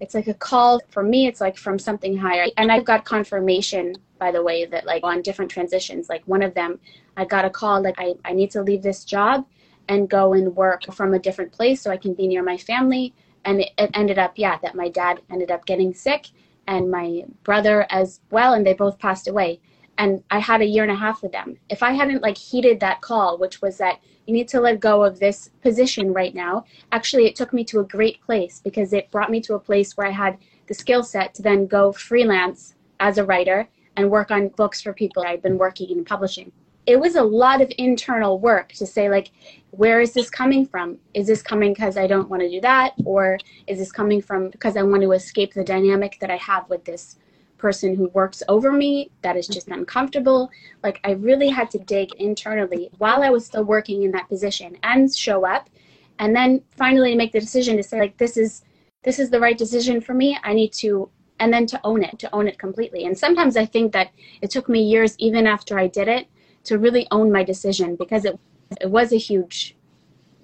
It's 0.00 0.14
like 0.14 0.26
a 0.26 0.34
call 0.34 0.80
for 0.90 1.02
me, 1.02 1.26
it's 1.26 1.40
like 1.40 1.56
from 1.56 1.78
something 1.78 2.16
higher. 2.16 2.46
And 2.56 2.70
I've 2.70 2.84
got 2.84 3.04
confirmation, 3.04 3.94
by 4.18 4.30
the 4.30 4.42
way, 4.42 4.64
that 4.66 4.86
like 4.86 5.02
on 5.04 5.22
different 5.22 5.50
transitions, 5.50 6.08
like 6.08 6.22
one 6.26 6.42
of 6.42 6.54
them, 6.54 6.78
I 7.16 7.24
got 7.24 7.44
a 7.44 7.50
call 7.50 7.82
like 7.82 7.94
I, 7.98 8.14
I 8.24 8.32
need 8.32 8.50
to 8.52 8.62
leave 8.62 8.82
this 8.82 9.04
job 9.04 9.46
and 9.88 10.08
go 10.08 10.32
and 10.32 10.54
work 10.56 10.84
from 10.92 11.14
a 11.14 11.18
different 11.18 11.52
place 11.52 11.80
so 11.82 11.90
I 11.90 11.96
can 11.96 12.14
be 12.14 12.26
near 12.26 12.42
my 12.42 12.56
family. 12.56 13.14
And 13.44 13.60
it, 13.60 13.70
it 13.76 13.90
ended 13.94 14.18
up, 14.18 14.32
yeah, 14.36 14.58
that 14.62 14.74
my 14.74 14.88
dad 14.88 15.20
ended 15.30 15.50
up 15.50 15.66
getting 15.66 15.92
sick 15.92 16.28
and 16.66 16.90
my 16.90 17.24
brother 17.42 17.86
as 17.90 18.20
well, 18.30 18.54
and 18.54 18.66
they 18.66 18.72
both 18.72 18.98
passed 18.98 19.28
away 19.28 19.60
and 19.98 20.22
I 20.30 20.38
had 20.38 20.60
a 20.60 20.66
year 20.66 20.82
and 20.82 20.92
a 20.92 20.96
half 20.96 21.22
with 21.22 21.32
them. 21.32 21.56
If 21.68 21.82
I 21.82 21.92
hadn't 21.92 22.22
like 22.22 22.36
heeded 22.36 22.80
that 22.80 23.00
call, 23.00 23.38
which 23.38 23.62
was 23.62 23.78
that 23.78 24.00
you 24.26 24.34
need 24.34 24.48
to 24.48 24.60
let 24.60 24.80
go 24.80 25.04
of 25.04 25.18
this 25.18 25.50
position 25.62 26.12
right 26.12 26.34
now, 26.34 26.64
actually 26.92 27.26
it 27.26 27.36
took 27.36 27.52
me 27.52 27.64
to 27.64 27.80
a 27.80 27.84
great 27.84 28.20
place 28.22 28.60
because 28.62 28.92
it 28.92 29.10
brought 29.10 29.30
me 29.30 29.40
to 29.42 29.54
a 29.54 29.60
place 29.60 29.96
where 29.96 30.06
I 30.06 30.10
had 30.10 30.38
the 30.66 30.74
skill 30.74 31.02
set 31.02 31.34
to 31.34 31.42
then 31.42 31.66
go 31.66 31.92
freelance 31.92 32.74
as 33.00 33.18
a 33.18 33.24
writer 33.24 33.68
and 33.96 34.10
work 34.10 34.30
on 34.30 34.48
books 34.48 34.80
for 34.80 34.92
people 34.92 35.22
I'd 35.24 35.42
been 35.42 35.58
working 35.58 35.90
in 35.90 36.04
publishing. 36.04 36.50
It 36.86 37.00
was 37.00 37.16
a 37.16 37.22
lot 37.22 37.60
of 37.60 37.72
internal 37.78 38.38
work 38.38 38.72
to 38.74 38.86
say 38.86 39.08
like 39.08 39.30
where 39.70 40.00
is 40.00 40.12
this 40.12 40.30
coming 40.30 40.66
from? 40.66 40.98
Is 41.14 41.26
this 41.26 41.42
coming 41.42 41.72
because 41.72 41.96
I 41.96 42.06
don't 42.06 42.28
want 42.28 42.42
to 42.42 42.50
do 42.50 42.60
that 42.60 42.94
or 43.04 43.38
is 43.66 43.78
this 43.78 43.90
coming 43.90 44.22
from 44.22 44.50
because 44.50 44.76
I 44.76 44.82
want 44.82 45.02
to 45.02 45.12
escape 45.12 45.54
the 45.54 45.64
dynamic 45.64 46.18
that 46.20 46.30
I 46.30 46.36
have 46.36 46.68
with 46.68 46.84
this 46.84 47.16
person 47.58 47.96
who 47.96 48.08
works 48.08 48.42
over 48.48 48.72
me 48.72 49.10
that 49.22 49.36
is 49.36 49.48
just 49.48 49.68
uncomfortable. 49.68 50.50
Like 50.82 51.00
I 51.04 51.12
really 51.12 51.48
had 51.48 51.70
to 51.70 51.78
dig 51.78 52.14
internally 52.16 52.90
while 52.98 53.22
I 53.22 53.30
was 53.30 53.46
still 53.46 53.64
working 53.64 54.02
in 54.02 54.10
that 54.12 54.28
position 54.28 54.76
and 54.82 55.12
show 55.14 55.46
up 55.46 55.70
and 56.18 56.36
then 56.36 56.62
finally 56.76 57.14
make 57.16 57.32
the 57.32 57.40
decision 57.40 57.76
to 57.76 57.82
say 57.82 57.98
like 57.98 58.16
this 58.18 58.36
is 58.36 58.62
this 59.02 59.18
is 59.18 59.30
the 59.30 59.40
right 59.40 59.58
decision 59.58 60.00
for 60.00 60.14
me. 60.14 60.38
I 60.42 60.54
need 60.54 60.72
to 60.74 61.08
and 61.40 61.52
then 61.52 61.66
to 61.66 61.80
own 61.84 62.04
it, 62.04 62.18
to 62.20 62.32
own 62.34 62.46
it 62.46 62.58
completely. 62.58 63.06
And 63.06 63.18
sometimes 63.18 63.56
I 63.56 63.66
think 63.66 63.92
that 63.92 64.10
it 64.40 64.50
took 64.50 64.68
me 64.68 64.82
years 64.82 65.16
even 65.18 65.46
after 65.46 65.78
I 65.78 65.88
did 65.88 66.06
it 66.06 66.28
to 66.64 66.78
really 66.78 67.06
own 67.10 67.30
my 67.30 67.44
decision 67.44 67.96
because 67.96 68.24
it 68.24 68.38
it 68.80 68.90
was 68.90 69.12
a 69.12 69.16
huge 69.16 69.76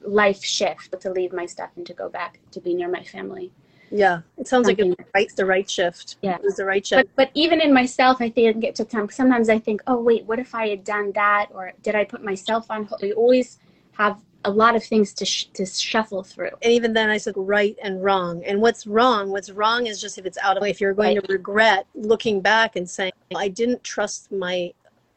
life 0.03 0.45
shift 0.45 0.99
to 1.01 1.11
leave 1.11 1.33
my 1.33 1.47
stuff 1.47 1.71
and 1.77 1.87
to 1.87 1.95
go 1.95 2.09
back 2.09 2.39
to 2.53 2.61
be 2.61 2.75
near 2.75 2.89
my 2.89 3.03
family. 3.05 3.51
Yeah, 3.91 4.21
it 4.39 4.47
sounds 4.47 4.68
like 4.68 4.79
it's 4.79 4.95
right, 5.14 5.33
the 5.35 5.45
right 5.45 5.68
shift. 5.68 6.16
Yeah, 6.23 6.37
it 6.37 6.43
was 6.43 6.57
the 6.57 6.64
right 6.64 6.87
shift. 6.87 7.09
But, 7.16 7.16
but 7.16 7.31
even 7.35 7.61
in 7.61 7.75
myself, 7.75 8.18
I 8.21 8.31
think 8.31 8.62
it 8.62 8.77
took 8.77 8.89
time. 8.89 9.09
Sometimes 9.11 9.49
I 9.49 9.59
think, 9.59 9.83
oh 9.89 10.01
wait, 10.01 10.25
what 10.27 10.39
if 10.39 10.55
I 10.55 10.68
had 10.68 10.85
done 10.85 11.11
that, 11.12 11.49
or 11.53 11.73
did 11.83 11.97
I 11.97 12.05
put 12.05 12.23
myself 12.23 12.71
on 12.71 12.85
hold? 12.85 13.03
We 13.03 13.12
always 13.12 13.59
have 13.93 14.21
a 14.45 14.51
lot 14.51 14.77
of 14.77 14.85
things 14.85 15.12
to 15.14 15.25
sh- 15.25 15.47
to 15.55 15.66
shuffle 15.66 16.23
through. 16.23 16.51
And 16.62 16.73
even 16.73 16.93
then, 16.93 17.11
I 17.11 17.16
said 17.16 17.35
right 17.37 17.77
and 17.83 18.03
wrong. 18.03 18.45
And 18.45 18.61
what's 18.61 18.87
wrong? 18.87 19.31
What's 19.31 19.51
wrong 19.51 19.87
is 19.87 20.01
just 20.01 20.18
if 20.18 20.25
it's 20.25 20.39
out 20.39 20.57
of. 20.57 20.64
If 20.64 20.81
you're 20.81 20.95
going 20.95 21.16
right. 21.16 21.27
to 21.27 21.33
regret 21.33 21.87
looking 21.95 22.41
back 22.41 22.77
and 22.77 22.89
saying, 22.89 23.12
I 23.35 23.49
didn't 23.49 23.83
trust 23.83 24.31
my 24.31 24.73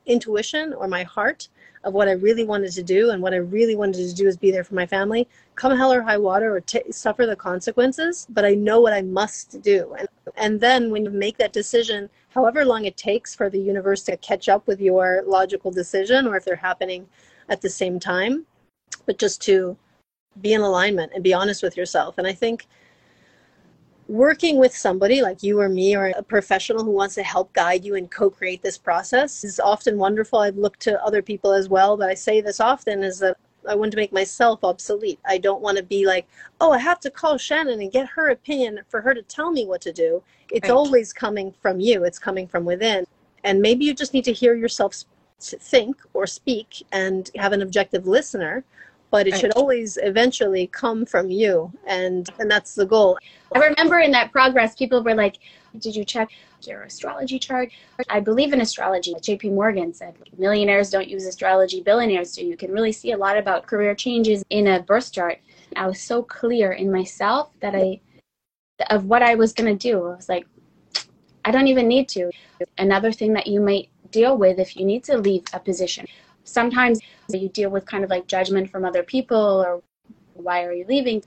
intuition 0.06 0.74
or 0.74 0.88
my 0.88 1.04
heart 1.04 1.48
of 1.84 1.94
what 1.94 2.08
I 2.08 2.14
really 2.14 2.46
wanted 2.46 2.72
to 2.74 2.84
do, 2.84 3.10
and 3.12 3.22
what 3.22 3.34
I 3.34 3.38
really 3.38 3.76
wanted 3.76 4.08
to 4.08 4.16
do 4.16 4.28
is 4.28 4.38
be 4.38 4.52
there 4.52 4.64
for 4.64 4.76
my 4.76 4.86
family, 4.86 5.28
come 5.56 5.76
hell 5.76 5.92
or 5.92 6.02
high 6.02 6.18
water, 6.18 6.56
or 6.56 6.62
t- 6.62 6.92
suffer 6.92 7.26
the 7.26 7.36
consequences. 7.36 8.26
But 8.30 8.46
I 8.46 8.54
know 8.54 8.80
what 8.80 8.94
I 8.94 9.02
must 9.02 9.62
do, 9.62 9.94
and 10.00 10.08
and 10.38 10.60
then 10.60 10.92
when 10.92 11.04
you 11.04 11.12
make 11.12 11.38
that 11.38 11.54
decision, 11.54 12.10
however 12.30 12.64
long 12.64 12.86
it 12.86 12.96
takes 12.96 13.36
for 13.36 13.50
the 13.50 13.60
universe 13.60 14.04
to 14.04 14.18
catch 14.18 14.48
up 14.48 14.66
with 14.68 14.80
your 14.80 15.24
logical 15.28 15.72
decision, 15.72 16.26
or 16.28 16.38
if 16.38 16.46
they're 16.46 16.56
happening 16.56 17.08
at 17.50 17.62
the 17.62 17.70
same 17.70 18.00
time, 18.00 18.46
but 19.06 19.20
just 19.20 19.42
to 19.42 19.78
be 20.42 20.54
in 20.54 20.62
alignment 20.62 21.12
and 21.14 21.24
be 21.24 21.34
honest 21.34 21.62
with 21.62 21.78
yourself. 21.78 22.18
And 22.18 22.26
I 22.26 22.34
think 22.34 22.68
working 24.08 24.58
with 24.58 24.76
somebody 24.76 25.22
like 25.22 25.44
you 25.44 25.60
or 25.60 25.70
me 25.70 25.96
or 25.96 26.08
a 26.08 26.24
professional 26.24 26.84
who 26.84 26.92
wants 26.92 27.16
to 27.16 27.24
help 27.24 27.52
guide 27.54 27.86
you 27.86 27.96
and 27.96 28.12
co-create 28.12 28.62
this 28.62 28.78
process 28.78 29.44
is 29.44 29.60
often 29.60 29.98
wonderful. 29.98 30.40
I've 30.40 30.58
looked 30.58 30.82
to 30.82 31.04
other 31.04 31.22
people 31.22 31.54
as 31.54 31.70
well 31.70 31.96
but 31.98 32.10
i 32.10 32.14
say 32.14 32.42
this 32.42 32.60
often 32.60 33.04
is 33.04 33.20
that 33.20 33.38
i 33.68 33.76
want 33.76 33.92
to 33.92 33.98
make 33.98 34.12
myself 34.12 34.64
obsolete. 34.64 35.20
I 35.26 35.38
don't 35.38 35.62
want 35.62 35.78
to 35.78 35.84
be 35.84 36.06
like 36.06 36.28
oh 36.60 36.72
i 36.72 36.78
have 36.80 37.00
to 37.02 37.12
call 37.12 37.38
shannon 37.38 37.82
and 37.82 37.92
get 37.92 38.08
her 38.10 38.30
opinion 38.30 38.82
for 38.90 39.02
her 39.02 39.14
to 39.14 39.22
tell 39.22 39.52
me 39.52 39.66
what 39.66 39.82
to 39.82 39.94
do. 39.94 40.22
It's 40.52 40.70
right. 40.70 40.76
always 40.76 41.14
coming 41.14 41.54
from 41.62 41.80
you. 41.80 42.04
It's 42.04 42.20
coming 42.20 42.48
from 42.48 42.66
within. 42.66 43.06
And 43.44 43.62
maybe 43.62 43.86
you 43.86 43.94
just 43.94 44.14
need 44.14 44.26
to 44.26 44.34
hear 44.34 44.56
yourself 44.56 45.04
think 45.40 45.98
or 46.14 46.26
speak 46.26 46.86
and 46.92 47.30
have 47.36 47.52
an 47.52 47.62
objective 47.62 48.08
listener 48.08 48.64
but 49.14 49.28
it 49.28 49.38
should 49.38 49.52
always 49.52 50.00
eventually 50.02 50.66
come 50.66 51.06
from 51.06 51.30
you 51.30 51.72
and 51.86 52.32
and 52.40 52.50
that's 52.50 52.74
the 52.74 52.86
goal. 52.86 53.20
I 53.56 53.60
remember 53.60 54.00
in 54.00 54.10
that 54.12 54.32
progress 54.32 54.74
people 54.74 55.04
were 55.04 55.14
like 55.14 55.38
did 55.78 55.96
you 55.96 56.04
check 56.04 56.30
your 56.64 56.82
astrology 56.82 57.38
chart? 57.38 57.70
I 58.10 58.20
believe 58.20 58.54
in 58.54 58.62
astrology. 58.62 59.14
Jp 59.14 59.54
morgan 59.54 59.94
said 59.94 60.16
millionaires 60.40 60.90
don't 60.90 61.08
use 61.08 61.28
astrology 61.28 61.80
billionaires 61.82 62.34
do. 62.34 62.44
You 62.44 62.58
can 62.58 62.72
really 62.72 62.92
see 62.92 63.12
a 63.12 63.18
lot 63.18 63.38
about 63.38 63.68
career 63.68 63.94
changes 63.94 64.44
in 64.50 64.66
a 64.66 64.82
birth 64.82 65.12
chart. 65.12 65.38
I 65.76 65.86
was 65.86 66.02
so 66.02 66.24
clear 66.24 66.72
in 66.72 66.92
myself 66.92 67.52
that 67.60 67.76
i 67.76 68.02
of 68.90 69.06
what 69.06 69.22
i 69.22 69.36
was 69.36 69.54
going 69.54 69.78
to 69.78 69.90
do. 69.90 69.98
I 70.08 70.16
was 70.16 70.28
like 70.28 70.48
i 71.46 71.52
don't 71.52 71.68
even 71.68 71.88
need 71.88 72.10
to. 72.10 72.32
Another 72.80 73.12
thing 73.12 73.34
that 73.34 73.46
you 73.46 73.62
might 73.62 73.90
deal 74.10 74.36
with 74.40 74.58
if 74.58 74.76
you 74.76 74.86
need 74.86 75.04
to 75.04 75.20
leave 75.20 75.44
a 75.54 75.60
position. 75.60 76.08
Sometimes 76.46 77.00
you 77.38 77.50
deal 77.50 77.70
with 77.70 77.86
kind 77.86 78.04
of 78.04 78.10
like 78.10 78.28
judgment 78.28 78.70
from 78.70 78.86
other 78.86 79.04
people 79.04 79.64
or 79.66 79.82
why 80.34 80.64
are 80.64 80.74
you 80.74 80.86
leaving? 80.88 81.24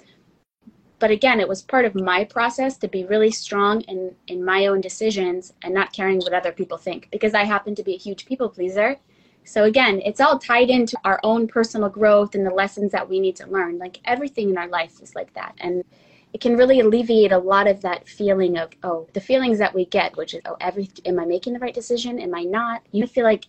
But 0.98 1.10
again 1.10 1.40
it 1.40 1.48
was 1.48 1.62
part 1.62 1.84
of 1.84 1.94
my 1.94 2.24
process 2.24 2.78
to 2.78 2.88
be 2.88 3.04
really 3.04 3.30
strong 3.30 3.82
in 3.82 4.14
in 4.28 4.44
my 4.44 4.66
own 4.66 4.80
decisions 4.80 5.52
and 5.62 5.74
not 5.74 5.92
caring 5.92 6.18
what 6.18 6.32
other 6.32 6.52
people 6.52 6.78
think 6.78 7.08
because 7.10 7.34
i 7.34 7.44
happen 7.44 7.74
to 7.74 7.82
be 7.82 7.94
a 7.94 7.98
huge 7.98 8.26
people 8.26 8.48
pleaser. 8.48 8.96
So 9.44 9.64
again 9.64 10.00
it's 10.04 10.20
all 10.20 10.38
tied 10.38 10.70
into 10.70 10.98
our 11.04 11.20
own 11.22 11.46
personal 11.48 11.88
growth 11.88 12.34
and 12.34 12.46
the 12.46 12.50
lessons 12.50 12.92
that 12.92 13.08
we 13.08 13.20
need 13.20 13.36
to 13.36 13.46
learn. 13.46 13.78
Like 13.78 14.00
everything 14.04 14.50
in 14.50 14.58
our 14.58 14.68
life 14.68 15.00
is 15.02 15.14
like 15.14 15.32
that. 15.34 15.54
And 15.58 15.84
it 16.32 16.40
can 16.40 16.56
really 16.56 16.80
alleviate 16.80 17.32
a 17.32 17.38
lot 17.38 17.66
of 17.66 17.80
that 17.82 18.08
feeling 18.08 18.58
of 18.58 18.70
oh 18.82 19.06
the 19.12 19.20
feelings 19.20 19.58
that 19.58 19.74
we 19.74 19.86
get 19.86 20.16
which 20.16 20.34
is 20.34 20.40
oh 20.44 20.56
every 20.60 20.88
am 21.04 21.18
i 21.18 21.24
making 21.24 21.52
the 21.52 21.58
right 21.58 21.74
decision? 21.74 22.18
Am 22.18 22.34
i 22.34 22.42
not? 22.42 22.82
You 22.92 23.06
feel 23.06 23.24
like 23.24 23.46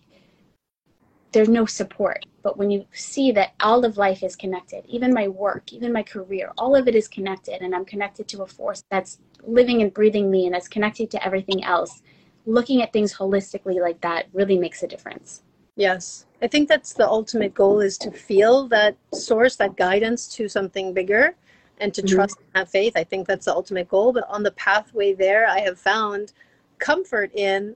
there's 1.31 1.49
no 1.49 1.65
support. 1.65 2.25
But 2.47 2.55
when 2.55 2.71
you 2.71 2.85
see 2.93 3.33
that 3.33 3.55
all 3.59 3.83
of 3.83 3.97
life 3.97 4.23
is 4.23 4.37
connected, 4.37 4.85
even 4.87 5.13
my 5.13 5.27
work, 5.27 5.73
even 5.73 5.91
my 5.91 6.01
career, 6.01 6.53
all 6.57 6.77
of 6.77 6.87
it 6.87 6.95
is 6.95 7.05
connected, 7.05 7.61
and 7.61 7.75
I'm 7.75 7.83
connected 7.83 8.25
to 8.29 8.43
a 8.43 8.47
force 8.47 8.85
that's 8.89 9.19
living 9.43 9.81
and 9.81 9.93
breathing 9.93 10.31
me 10.31 10.45
and 10.45 10.55
that's 10.55 10.69
connected 10.69 11.11
to 11.11 11.25
everything 11.25 11.65
else, 11.65 12.01
looking 12.45 12.81
at 12.81 12.93
things 12.93 13.13
holistically 13.13 13.81
like 13.81 13.99
that 13.99 14.27
really 14.31 14.57
makes 14.57 14.81
a 14.81 14.87
difference. 14.87 15.43
Yes. 15.75 16.25
I 16.41 16.47
think 16.47 16.69
that's 16.69 16.93
the 16.93 17.05
ultimate 17.05 17.53
goal 17.53 17.81
is 17.81 17.97
to 17.97 18.11
feel 18.11 18.69
that 18.69 18.95
source, 19.13 19.57
that 19.57 19.75
guidance 19.75 20.29
to 20.35 20.47
something 20.47 20.93
bigger 20.93 21.35
and 21.81 21.93
to 21.95 22.01
mm-hmm. 22.01 22.15
trust 22.15 22.37
and 22.37 22.59
have 22.59 22.69
faith. 22.69 22.93
I 22.95 23.03
think 23.03 23.27
that's 23.27 23.47
the 23.47 23.53
ultimate 23.53 23.89
goal. 23.89 24.13
But 24.13 24.23
on 24.29 24.41
the 24.41 24.51
pathway 24.51 25.13
there, 25.13 25.47
I 25.47 25.59
have 25.59 25.77
found 25.77 26.31
comfort 26.79 27.29
in 27.35 27.75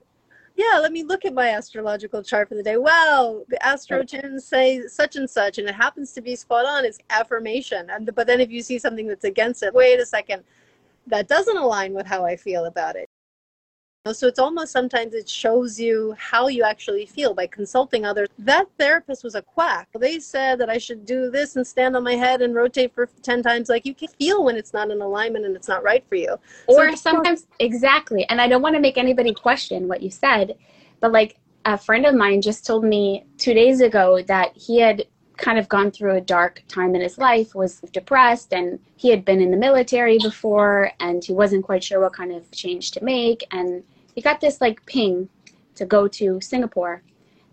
yeah, 0.61 0.79
let 0.79 0.91
me 0.91 1.03
look 1.03 1.25
at 1.25 1.33
my 1.33 1.49
astrological 1.49 2.21
chart 2.23 2.49
for 2.49 2.55
the 2.55 2.63
day. 2.63 2.77
Well, 2.77 3.43
the 3.49 3.57
astrogens 3.63 4.35
oh. 4.35 4.39
say 4.39 4.87
such 4.87 5.15
and 5.15 5.29
such, 5.29 5.57
and 5.57 5.67
it 5.67 5.75
happens 5.75 6.13
to 6.13 6.21
be 6.21 6.35
spot 6.35 6.65
on. 6.65 6.85
It's 6.85 6.99
affirmation. 7.09 7.89
And 7.89 8.09
but 8.13 8.27
then 8.27 8.39
if 8.39 8.51
you 8.51 8.61
see 8.61 8.77
something 8.77 9.07
that's 9.07 9.23
against 9.23 9.63
it, 9.63 9.73
wait 9.73 9.99
a 9.99 10.05
second, 10.05 10.43
that 11.07 11.27
doesn't 11.27 11.57
align 11.57 11.93
with 11.93 12.05
how 12.05 12.25
I 12.25 12.35
feel 12.35 12.65
about 12.65 12.95
it. 12.95 13.09
So 14.07 14.25
it's 14.25 14.39
almost 14.39 14.71
sometimes 14.71 15.13
it 15.13 15.29
shows 15.29 15.79
you 15.79 16.15
how 16.17 16.47
you 16.47 16.63
actually 16.63 17.05
feel 17.05 17.35
by 17.35 17.45
consulting 17.45 18.03
others. 18.03 18.29
That 18.39 18.65
therapist 18.79 19.23
was 19.23 19.35
a 19.35 19.43
quack. 19.43 19.89
They 19.93 20.19
said 20.19 20.59
that 20.59 20.71
I 20.71 20.79
should 20.79 21.05
do 21.05 21.29
this 21.29 21.55
and 21.55 21.67
stand 21.67 21.95
on 21.95 22.03
my 22.03 22.15
head 22.15 22.41
and 22.41 22.55
rotate 22.55 22.95
for 22.95 23.07
10 23.21 23.43
times. 23.43 23.69
Like 23.69 23.85
you 23.85 23.93
can 23.93 24.07
feel 24.07 24.43
when 24.43 24.55
it's 24.55 24.73
not 24.73 24.89
in 24.89 25.01
alignment 25.01 25.45
and 25.45 25.55
it's 25.55 25.67
not 25.67 25.83
right 25.83 26.03
for 26.09 26.15
you. 26.15 26.35
Or 26.65 26.89
so 26.89 26.95
sometimes, 26.95 27.45
exactly. 27.59 28.25
And 28.29 28.41
I 28.41 28.47
don't 28.47 28.63
want 28.63 28.73
to 28.73 28.81
make 28.81 28.97
anybody 28.97 29.35
question 29.35 29.87
what 29.87 30.01
you 30.01 30.09
said, 30.09 30.57
but 30.99 31.11
like 31.11 31.37
a 31.65 31.77
friend 31.77 32.07
of 32.07 32.15
mine 32.15 32.41
just 32.41 32.65
told 32.65 32.83
me 32.83 33.27
two 33.37 33.53
days 33.53 33.81
ago 33.81 34.23
that 34.23 34.57
he 34.57 34.79
had 34.79 35.05
kind 35.37 35.59
of 35.59 35.69
gone 35.69 35.91
through 35.91 36.15
a 36.15 36.21
dark 36.21 36.63
time 36.67 36.95
in 36.95 37.01
his 37.01 37.17
life, 37.17 37.53
was 37.53 37.81
depressed, 37.91 38.53
and 38.53 38.79
he 38.95 39.09
had 39.09 39.25
been 39.25 39.41
in 39.41 39.51
the 39.51 39.57
military 39.57 40.17
before, 40.19 40.91
and 40.99 41.23
he 41.23 41.33
wasn't 41.33 41.63
quite 41.63 41.83
sure 41.83 41.99
what 41.99 42.13
kind 42.13 42.31
of 42.31 42.49
change 42.51 42.91
to 42.91 43.03
make. 43.03 43.43
And 43.51 43.83
he 44.15 44.21
got 44.21 44.41
this 44.41 44.61
like 44.61 44.85
ping 44.85 45.29
to 45.75 45.85
go 45.85 46.07
to 46.07 46.39
Singapore 46.41 47.03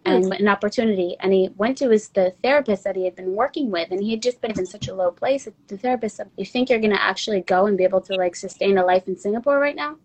and 0.05 0.25
mm-hmm. 0.25 0.33
an 0.33 0.49
opportunity. 0.49 1.17
And 1.21 1.33
he 1.33 1.51
went 1.57 1.79
to 1.79 1.91
his 1.91 2.09
the 2.09 2.35
therapist 2.43 2.85
that 2.85 2.97
he 2.97 3.05
had 3.05 3.17
been 3.17 3.35
working 3.35 3.71
with, 3.71 3.91
and 3.91 4.03
he 4.03 4.13
had 4.13 4.23
just 4.23 4.41
been 4.41 4.59
in 4.59 4.67
such 4.67 4.89
a 4.89 4.95
low 4.95 5.11
place. 5.11 5.49
The 5.69 5.79
therapist 5.79 6.17
said, 6.17 6.31
"You 6.37 6.45
think 6.45 6.71
you're 6.71 6.81
going 6.81 6.93
to 6.93 7.03
actually 7.03 7.41
go 7.43 7.67
and 7.67 7.77
be 7.77 7.85
able 7.85 8.01
to 8.03 8.15
like 8.15 8.37
sustain 8.37 8.79
a 8.79 8.85
life 8.85 9.07
in 9.09 9.17
Singapore 9.17 9.59
right 9.59 9.77
now?" 9.77 9.97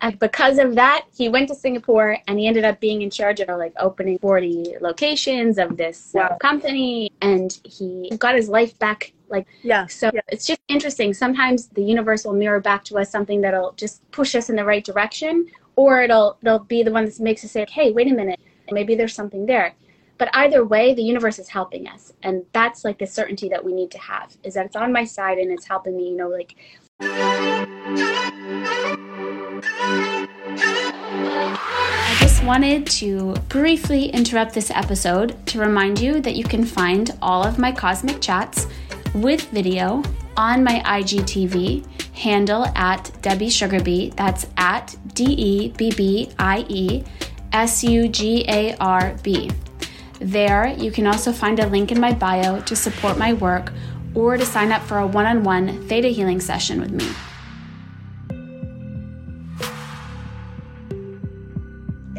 And 0.00 0.18
because 0.18 0.58
of 0.58 0.74
that, 0.76 1.06
he 1.16 1.28
went 1.28 1.48
to 1.48 1.54
Singapore 1.54 2.18
and 2.26 2.38
he 2.38 2.46
ended 2.46 2.64
up 2.64 2.78
being 2.80 3.02
in 3.02 3.10
charge 3.10 3.40
of 3.40 3.48
like 3.58 3.72
opening 3.78 4.18
40 4.18 4.76
locations 4.80 5.58
of 5.58 5.76
this 5.76 6.12
wow. 6.14 6.36
company. 6.40 7.10
And 7.20 7.58
he 7.64 8.10
got 8.18 8.36
his 8.36 8.48
life 8.48 8.78
back. 8.78 9.12
Like, 9.28 9.46
yeah. 9.62 9.86
So 9.86 10.10
yeah. 10.14 10.20
it's 10.28 10.46
just 10.46 10.60
interesting. 10.68 11.12
Sometimes 11.14 11.66
the 11.68 11.82
universe 11.82 12.24
will 12.24 12.32
mirror 12.32 12.60
back 12.60 12.84
to 12.84 12.98
us 12.98 13.10
something 13.10 13.40
that'll 13.40 13.72
just 13.72 14.08
push 14.12 14.34
us 14.34 14.48
in 14.48 14.56
the 14.56 14.64
right 14.64 14.84
direction, 14.84 15.46
or 15.78 16.02
it'll 16.02 16.36
it'll 16.42 16.58
be 16.58 16.82
the 16.82 16.90
one 16.90 17.04
that 17.04 17.20
makes 17.20 17.44
us 17.44 17.52
say, 17.52 17.64
"Hey, 17.70 17.92
wait 17.92 18.10
a 18.10 18.14
minute, 18.14 18.40
maybe 18.72 18.96
there's 18.96 19.14
something 19.14 19.46
there." 19.46 19.74
But 20.18 20.28
either 20.34 20.64
way, 20.64 20.92
the 20.92 21.04
universe 21.04 21.38
is 21.38 21.48
helping 21.48 21.86
us, 21.86 22.12
and 22.24 22.44
that's 22.52 22.84
like 22.84 22.98
the 22.98 23.06
certainty 23.06 23.48
that 23.50 23.64
we 23.64 23.72
need 23.72 23.92
to 23.92 23.98
have 23.98 24.36
is 24.42 24.54
that 24.54 24.66
it's 24.66 24.74
on 24.74 24.92
my 24.92 25.04
side 25.04 25.38
and 25.38 25.52
it's 25.52 25.66
helping 25.66 25.96
me. 25.96 26.08
You 26.10 26.16
know, 26.16 26.28
like. 26.28 26.56
I 32.10 32.16
just 32.18 32.42
wanted 32.42 32.84
to 33.02 33.34
briefly 33.48 34.06
interrupt 34.06 34.54
this 34.54 34.72
episode 34.72 35.46
to 35.46 35.60
remind 35.60 36.00
you 36.00 36.20
that 36.22 36.34
you 36.34 36.42
can 36.42 36.64
find 36.64 37.16
all 37.22 37.44
of 37.44 37.56
my 37.56 37.70
cosmic 37.70 38.20
chats 38.20 38.66
with 39.14 39.42
video 39.50 40.02
on 40.38 40.62
my 40.62 40.80
IGTV 40.86 41.84
handle 42.14 42.64
at 42.76 43.10
Debbie 43.22 43.48
Sugarbee. 43.48 44.14
That's 44.14 44.46
at 44.56 44.96
D 45.12 45.24
E 45.24 45.68
B 45.76 45.90
B 45.90 46.30
I 46.38 46.64
E 46.68 47.04
S 47.52 47.82
U 47.82 48.08
G 48.08 48.44
A 48.48 48.76
R 48.76 49.16
B. 49.22 49.50
There, 50.20 50.68
you 50.68 50.90
can 50.92 51.06
also 51.06 51.32
find 51.32 51.58
a 51.58 51.66
link 51.66 51.90
in 51.92 52.00
my 52.00 52.12
bio 52.12 52.60
to 52.62 52.76
support 52.76 53.18
my 53.18 53.32
work 53.32 53.72
or 54.14 54.36
to 54.36 54.46
sign 54.46 54.70
up 54.72 54.82
for 54.82 54.98
a 54.98 55.06
one 55.06 55.26
on 55.26 55.42
one 55.42 55.86
theta 55.88 56.08
healing 56.08 56.40
session 56.40 56.80
with 56.80 56.92
me. 56.92 57.08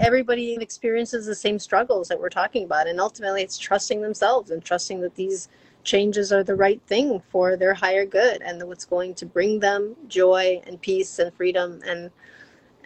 everybody 0.02 0.54
experiences 0.54 1.26
the 1.26 1.36
same 1.36 1.60
struggles 1.60 2.08
that 2.08 2.20
we're 2.20 2.30
talking 2.30 2.64
about 2.64 2.88
and 2.88 3.02
ultimately 3.02 3.42
it's 3.42 3.58
trusting 3.58 4.02
themselves 4.02 4.50
and 4.50 4.64
trusting 4.64 5.02
that 5.02 5.14
these 5.16 5.50
changes 5.84 6.32
are 6.32 6.44
the 6.44 6.56
right 6.56 6.82
thing 6.88 7.22
for 7.32 7.56
their 7.56 7.74
higher 7.74 8.06
good 8.06 8.42
and 8.42 8.62
what's 8.68 8.86
going 8.86 9.14
to 9.16 9.26
bring 9.26 9.60
them 9.60 9.96
joy 10.08 10.62
and 10.68 10.82
peace 10.82 11.20
and 11.20 11.34
freedom 11.34 11.82
and 11.86 12.12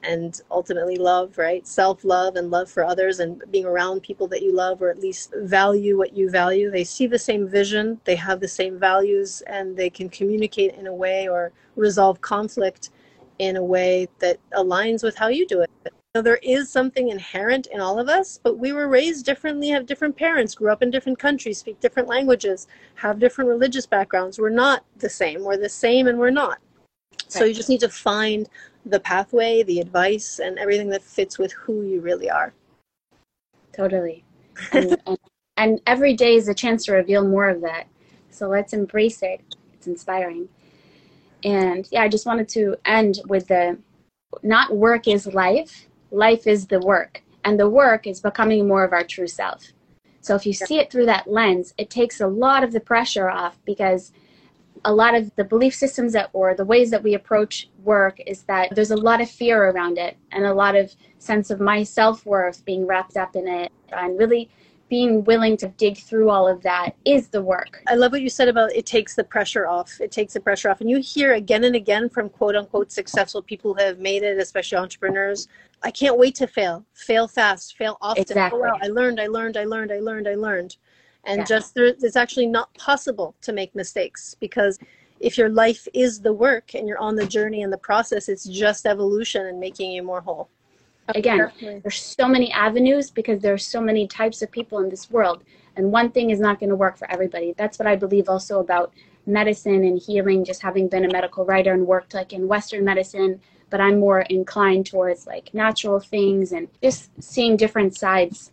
and 0.04 0.42
ultimately 0.52 0.98
love 0.98 1.38
right? 1.38 1.66
Self-love 1.66 2.36
and 2.36 2.52
love 2.52 2.70
for 2.70 2.84
others 2.84 3.20
and 3.22 3.42
being 3.52 3.66
around 3.66 4.04
people 4.04 4.28
that 4.28 4.42
you 4.42 4.54
love 4.54 4.82
or 4.82 4.90
at 4.90 5.00
least 5.00 5.34
value 5.36 5.98
what 5.98 6.14
you 6.14 6.30
value. 6.30 6.70
They 6.70 6.84
see 6.84 7.08
the 7.08 7.20
same 7.20 7.48
vision 7.48 8.00
they 8.04 8.16
have 8.16 8.40
the 8.40 8.48
same 8.48 8.78
values 8.78 9.42
and 9.48 9.78
they 9.78 9.90
can 9.90 10.10
communicate 10.10 10.76
in 10.76 10.88
a 10.88 10.94
way 10.94 11.30
or 11.30 11.54
resolve 11.76 12.20
conflict 12.22 12.90
in 13.40 13.56
a 13.56 13.64
way 13.64 14.08
that 14.20 14.40
aligns 14.52 15.04
with 15.04 15.16
how 15.16 15.28
you 15.28 15.48
do 15.48 15.62
it 15.62 15.72
know, 16.16 16.22
there 16.22 16.40
is 16.44 16.70
something 16.70 17.10
inherent 17.10 17.66
in 17.68 17.80
all 17.80 18.00
of 18.00 18.08
us, 18.08 18.40
but 18.42 18.60
we 18.60 18.72
were 18.72 18.88
raised 18.88 19.26
differently, 19.26 19.70
have 19.70 19.88
different 19.88 20.16
parents, 20.16 20.54
grew 20.54 20.72
up 20.72 20.84
in 20.84 20.92
different 20.92 21.18
countries, 21.18 21.58
speak 21.58 21.80
different 21.80 22.08
languages, 22.08 22.68
have 22.96 23.18
different 23.18 23.50
religious 23.50 23.88
backgrounds. 23.88 24.38
We're 24.38 24.50
not 24.50 24.86
the 24.98 25.10
same. 25.10 25.44
We're 25.44 25.58
the 25.58 25.70
same 25.70 26.08
and 26.08 26.20
we're 26.20 26.30
not. 26.30 26.60
Right. 27.14 27.32
So 27.32 27.46
you 27.46 27.54
just 27.56 27.70
need 27.70 27.80
to 27.80 27.90
find 27.90 28.48
the 28.86 29.00
pathway, 29.00 29.64
the 29.64 29.80
advice, 29.80 30.40
and 30.40 30.60
everything 30.60 30.90
that 30.90 31.02
fits 31.02 31.40
with 31.40 31.52
who 31.54 31.82
you 31.82 32.00
really 32.00 32.30
are. 32.30 32.54
Totally. 33.72 34.24
And, 34.72 34.96
and, 35.08 35.18
and 35.58 35.82
every 35.88 36.14
day 36.14 36.36
is 36.36 36.48
a 36.48 36.54
chance 36.54 36.86
to 36.86 36.94
reveal 36.94 37.28
more 37.28 37.50
of 37.50 37.60
that. 37.62 37.88
So 38.30 38.48
let's 38.48 38.74
embrace 38.74 39.24
it. 39.24 39.42
It's 39.74 39.88
inspiring. 39.88 40.48
And 41.44 41.88
yeah, 41.92 42.04
I 42.04 42.08
just 42.08 42.28
wanted 42.28 42.50
to 42.50 42.76
end 42.86 43.20
with 43.26 43.48
the 43.48 43.80
not 44.44 44.76
work 44.76 45.08
is 45.08 45.26
life, 45.28 45.88
life 46.14 46.48
is 46.48 46.68
the 46.68 46.80
work, 46.80 47.22
and 47.44 47.60
the 47.60 47.70
work 47.70 48.08
is 48.08 48.22
becoming 48.22 48.68
more 48.68 48.84
of 48.84 48.94
our 48.94 49.04
true 49.04 49.28
self. 49.28 49.74
So 50.22 50.36
if 50.36 50.46
you 50.46 50.54
see 50.54 50.80
it 50.80 50.90
through 50.90 51.08
that 51.08 51.28
lens, 51.28 51.74
it 51.78 51.90
takes 51.90 52.22
a 52.22 52.28
lot 52.28 52.64
of 52.64 52.72
the 52.72 52.80
pressure 52.80 53.30
off 53.30 53.58
because 53.66 54.14
a 54.86 54.94
lot 54.94 55.16
of 55.16 55.34
the 55.36 55.44
belief 55.44 55.74
systems 55.74 56.14
that 56.14 56.30
or 56.34 56.56
the 56.56 56.66
ways 56.66 56.92
that 56.92 57.04
we 57.04 57.14
approach 57.14 57.70
work 57.84 58.20
is 58.26 58.44
that 58.44 58.74
there's 58.76 58.92
a 58.92 58.98
lot 58.98 59.22
of 59.22 59.30
fear 59.30 59.70
around 59.70 59.98
it 59.98 60.18
and 60.32 60.46
a 60.46 60.54
lot 60.54 60.76
of 60.76 60.94
sense 61.20 61.50
of 61.50 61.60
my 61.60 61.84
self-worth 61.84 62.64
being 62.66 62.86
wrapped 62.86 63.18
up 63.18 63.36
in 63.36 63.48
it 63.48 63.72
and 63.92 64.18
really 64.18 64.50
being 64.94 65.24
willing 65.24 65.58
to 65.58 65.70
dig 65.70 65.98
through 65.98 66.30
all 66.30 66.48
of 66.48 66.62
that 66.62 66.92
is 67.04 67.28
the 67.30 67.42
work. 67.42 67.82
I 67.88 67.96
love 67.96 68.12
what 68.12 68.22
you 68.22 68.30
said 68.30 68.48
about 68.48 68.76
it 68.76 68.86
takes 68.86 69.16
the 69.16 69.24
pressure 69.24 69.66
off. 69.66 70.00
It 70.00 70.12
takes 70.12 70.34
the 70.34 70.40
pressure 70.40 70.70
off. 70.70 70.82
And 70.82 70.90
you 70.90 71.00
hear 71.00 71.34
again 71.34 71.64
and 71.64 71.76
again 71.76 72.10
from 72.10 72.30
quote 72.30 72.56
unquote 72.56 72.92
successful 72.92 73.42
people 73.42 73.74
who 73.74 73.84
have 73.84 73.98
made 73.98 74.22
it, 74.22 74.38
especially 74.38 74.78
entrepreneurs. 74.78 75.48
I 75.82 75.90
can't 75.90 76.20
wait 76.20 76.36
to 76.36 76.46
fail. 76.46 76.86
Fail 76.94 77.28
fast, 77.28 77.76
fail 77.76 77.98
often. 78.02 78.20
Oh, 78.20 78.22
exactly. 78.22 78.60
Oh, 78.64 78.78
I 78.84 78.88
learned, 78.90 79.20
I 79.20 79.26
learned, 79.26 79.58
I 79.58 79.64
learned, 79.64 79.92
I 79.92 79.98
learned, 79.98 80.28
I 80.28 80.36
learned. 80.36 80.78
And 81.24 81.40
yeah. 81.40 81.46
just 81.46 81.74
there, 81.74 81.86
it's 81.86 82.16
actually 82.16 82.46
not 82.46 82.72
possible 82.76 83.34
to 83.42 83.52
make 83.52 83.74
mistakes 83.74 84.36
because 84.40 84.78
if 85.20 85.40
your 85.40 85.50
life 85.50 85.88
is 85.96 86.22
the 86.22 86.34
work 86.34 86.76
and 86.76 86.88
you're 86.88 87.00
on 87.00 87.16
the 87.16 87.26
journey 87.26 87.64
and 87.64 87.74
the 87.74 87.80
process, 87.80 88.30
it's 88.30 88.44
just 88.44 88.86
evolution 88.86 89.48
and 89.48 89.60
making 89.60 89.90
you 89.90 90.04
more 90.04 90.22
whole. 90.22 90.50
Again, 91.10 91.38
Definitely. 91.38 91.80
there's 91.80 92.02
so 92.02 92.28
many 92.28 92.52
avenues 92.54 93.12
because 93.12 93.42
there's 93.42 93.66
so 93.66 93.82
many 93.82 94.08
types 94.08 94.42
of 94.42 94.50
people 94.52 94.80
in 94.80 94.90
this 94.90 95.12
world, 95.12 95.44
and 95.76 95.92
one 95.92 96.12
thing 96.12 96.30
is 96.30 96.40
not 96.40 96.60
going 96.60 96.70
to 96.70 96.76
work 96.76 96.98
for 96.98 97.10
everybody. 97.12 97.54
That's 97.58 97.78
what 97.78 97.88
I 97.88 97.96
believe 97.96 98.30
also 98.30 98.60
about 98.60 98.94
medicine 99.26 99.84
and 99.84 100.00
healing. 100.00 100.46
Just 100.46 100.62
having 100.62 100.88
been 100.88 101.04
a 101.04 101.12
medical 101.12 101.46
writer 101.46 101.74
and 101.74 101.86
worked 101.86 102.14
like 102.14 102.32
in 102.32 102.48
Western 102.48 102.86
medicine, 102.86 103.42
but 103.70 103.82
I'm 103.82 104.00
more 104.00 104.22
inclined 104.22 104.86
towards 104.86 105.28
like 105.28 105.54
natural 105.54 106.00
things 106.00 106.54
and 106.54 106.70
just 106.82 107.12
seeing 107.22 107.58
different 107.58 107.96
sides. 107.98 108.52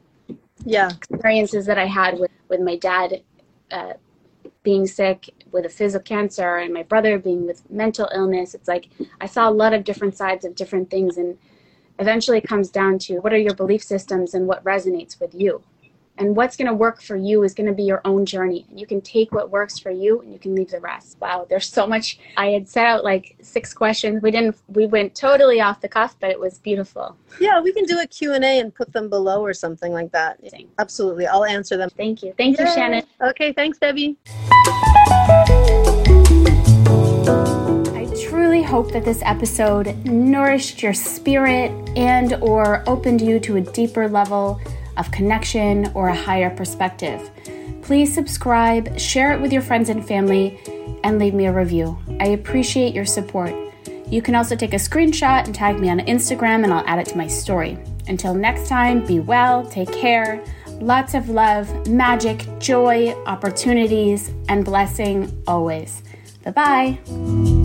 Yeah, 0.64 0.90
experiences 0.90 1.66
that 1.66 1.78
I 1.78 1.86
had 1.86 2.18
with 2.18 2.32
with 2.48 2.60
my 2.60 2.76
dad. 2.76 3.22
Uh, 3.70 3.92
being 4.62 4.86
sick 4.86 5.30
with 5.52 5.64
a 5.64 5.68
physical 5.68 6.04
cancer 6.04 6.56
and 6.56 6.74
my 6.74 6.82
brother 6.82 7.18
being 7.18 7.46
with 7.46 7.68
mental 7.70 8.08
illness 8.14 8.54
it's 8.54 8.68
like 8.68 8.88
i 9.20 9.26
saw 9.26 9.48
a 9.48 9.50
lot 9.50 9.72
of 9.72 9.84
different 9.84 10.14
sides 10.14 10.44
of 10.44 10.54
different 10.54 10.90
things 10.90 11.16
and 11.16 11.38
eventually 12.00 12.38
it 12.38 12.44
comes 12.48 12.70
down 12.70 12.98
to 12.98 13.18
what 13.18 13.32
are 13.32 13.38
your 13.38 13.54
belief 13.54 13.82
systems 13.82 14.34
and 14.34 14.46
what 14.46 14.64
resonates 14.64 15.20
with 15.20 15.34
you. 15.34 15.62
And 16.18 16.36
what's 16.36 16.54
going 16.54 16.66
to 16.66 16.74
work 16.74 17.00
for 17.00 17.16
you 17.16 17.44
is 17.44 17.54
going 17.54 17.66
to 17.66 17.72
be 17.72 17.82
your 17.82 18.02
own 18.04 18.26
journey. 18.26 18.66
And 18.68 18.78
you 18.78 18.86
can 18.86 19.00
take 19.00 19.32
what 19.32 19.50
works 19.50 19.78
for 19.78 19.90
you 19.90 20.20
and 20.20 20.30
you 20.30 20.38
can 20.38 20.54
leave 20.54 20.70
the 20.70 20.80
rest. 20.80 21.16
Wow 21.18 21.46
there's 21.48 21.66
so 21.66 21.86
much. 21.86 22.18
I 22.36 22.48
had 22.48 22.68
set 22.68 22.84
out 22.84 23.04
like 23.04 23.36
six 23.40 23.72
questions. 23.72 24.20
We 24.20 24.30
didn't 24.30 24.56
we 24.68 24.86
went 24.86 25.14
totally 25.14 25.62
off 25.62 25.80
the 25.80 25.88
cuff 25.88 26.16
but 26.20 26.28
it 26.28 26.38
was 26.38 26.58
beautiful. 26.58 27.16
Yeah 27.40 27.62
we 27.62 27.72
can 27.72 27.84
do 27.84 28.00
a 28.00 28.06
q&a 28.06 28.36
and 28.36 28.74
put 28.74 28.92
them 28.92 29.08
below 29.08 29.42
or 29.42 29.54
something 29.54 29.94
like 29.94 30.12
that. 30.12 30.40
Absolutely 30.78 31.26
i'll 31.26 31.46
answer 31.46 31.78
them. 31.78 31.88
Thank 31.96 32.22
you. 32.22 32.34
Thank 32.36 32.58
Yay. 32.58 32.66
you 32.66 32.74
shannon. 32.74 33.04
Okay 33.22 33.54
thanks 33.54 33.78
debbie 33.78 34.18
truly 38.60 38.72
hope 38.72 38.92
that 38.92 39.04
this 39.04 39.22
episode 39.24 40.04
nourished 40.04 40.82
your 40.82 40.92
spirit 40.92 41.70
and 41.96 42.34
or 42.42 42.82
opened 42.86 43.20
you 43.20 43.38
to 43.40 43.56
a 43.56 43.60
deeper 43.60 44.08
level 44.08 44.60
of 44.96 45.10
connection 45.10 45.90
or 45.94 46.08
a 46.08 46.14
higher 46.14 46.50
perspective. 46.50 47.30
Please 47.82 48.12
subscribe, 48.12 48.98
share 48.98 49.32
it 49.32 49.40
with 49.40 49.52
your 49.52 49.62
friends 49.62 49.88
and 49.88 50.06
family, 50.06 50.58
and 51.04 51.18
leave 51.18 51.32
me 51.32 51.46
a 51.46 51.52
review. 51.52 51.98
I 52.20 52.28
appreciate 52.28 52.94
your 52.94 53.06
support. 53.06 53.54
You 54.08 54.20
can 54.20 54.34
also 54.34 54.56
take 54.56 54.74
a 54.74 54.76
screenshot 54.76 55.46
and 55.46 55.54
tag 55.54 55.78
me 55.78 55.88
on 55.88 56.00
Instagram 56.00 56.64
and 56.64 56.72
I'll 56.72 56.86
add 56.86 56.98
it 56.98 57.06
to 57.06 57.16
my 57.16 57.28
story. 57.28 57.78
Until 58.08 58.34
next 58.34 58.68
time, 58.68 59.06
be 59.06 59.20
well, 59.20 59.64
take 59.66 59.92
care, 59.92 60.44
lots 60.80 61.14
of 61.14 61.30
love, 61.30 61.86
magic, 61.86 62.46
joy, 62.58 63.14
opportunities, 63.26 64.30
and 64.48 64.64
blessing 64.64 65.42
always. 65.46 66.02
Bye 66.44 66.50
bye. 66.50 67.59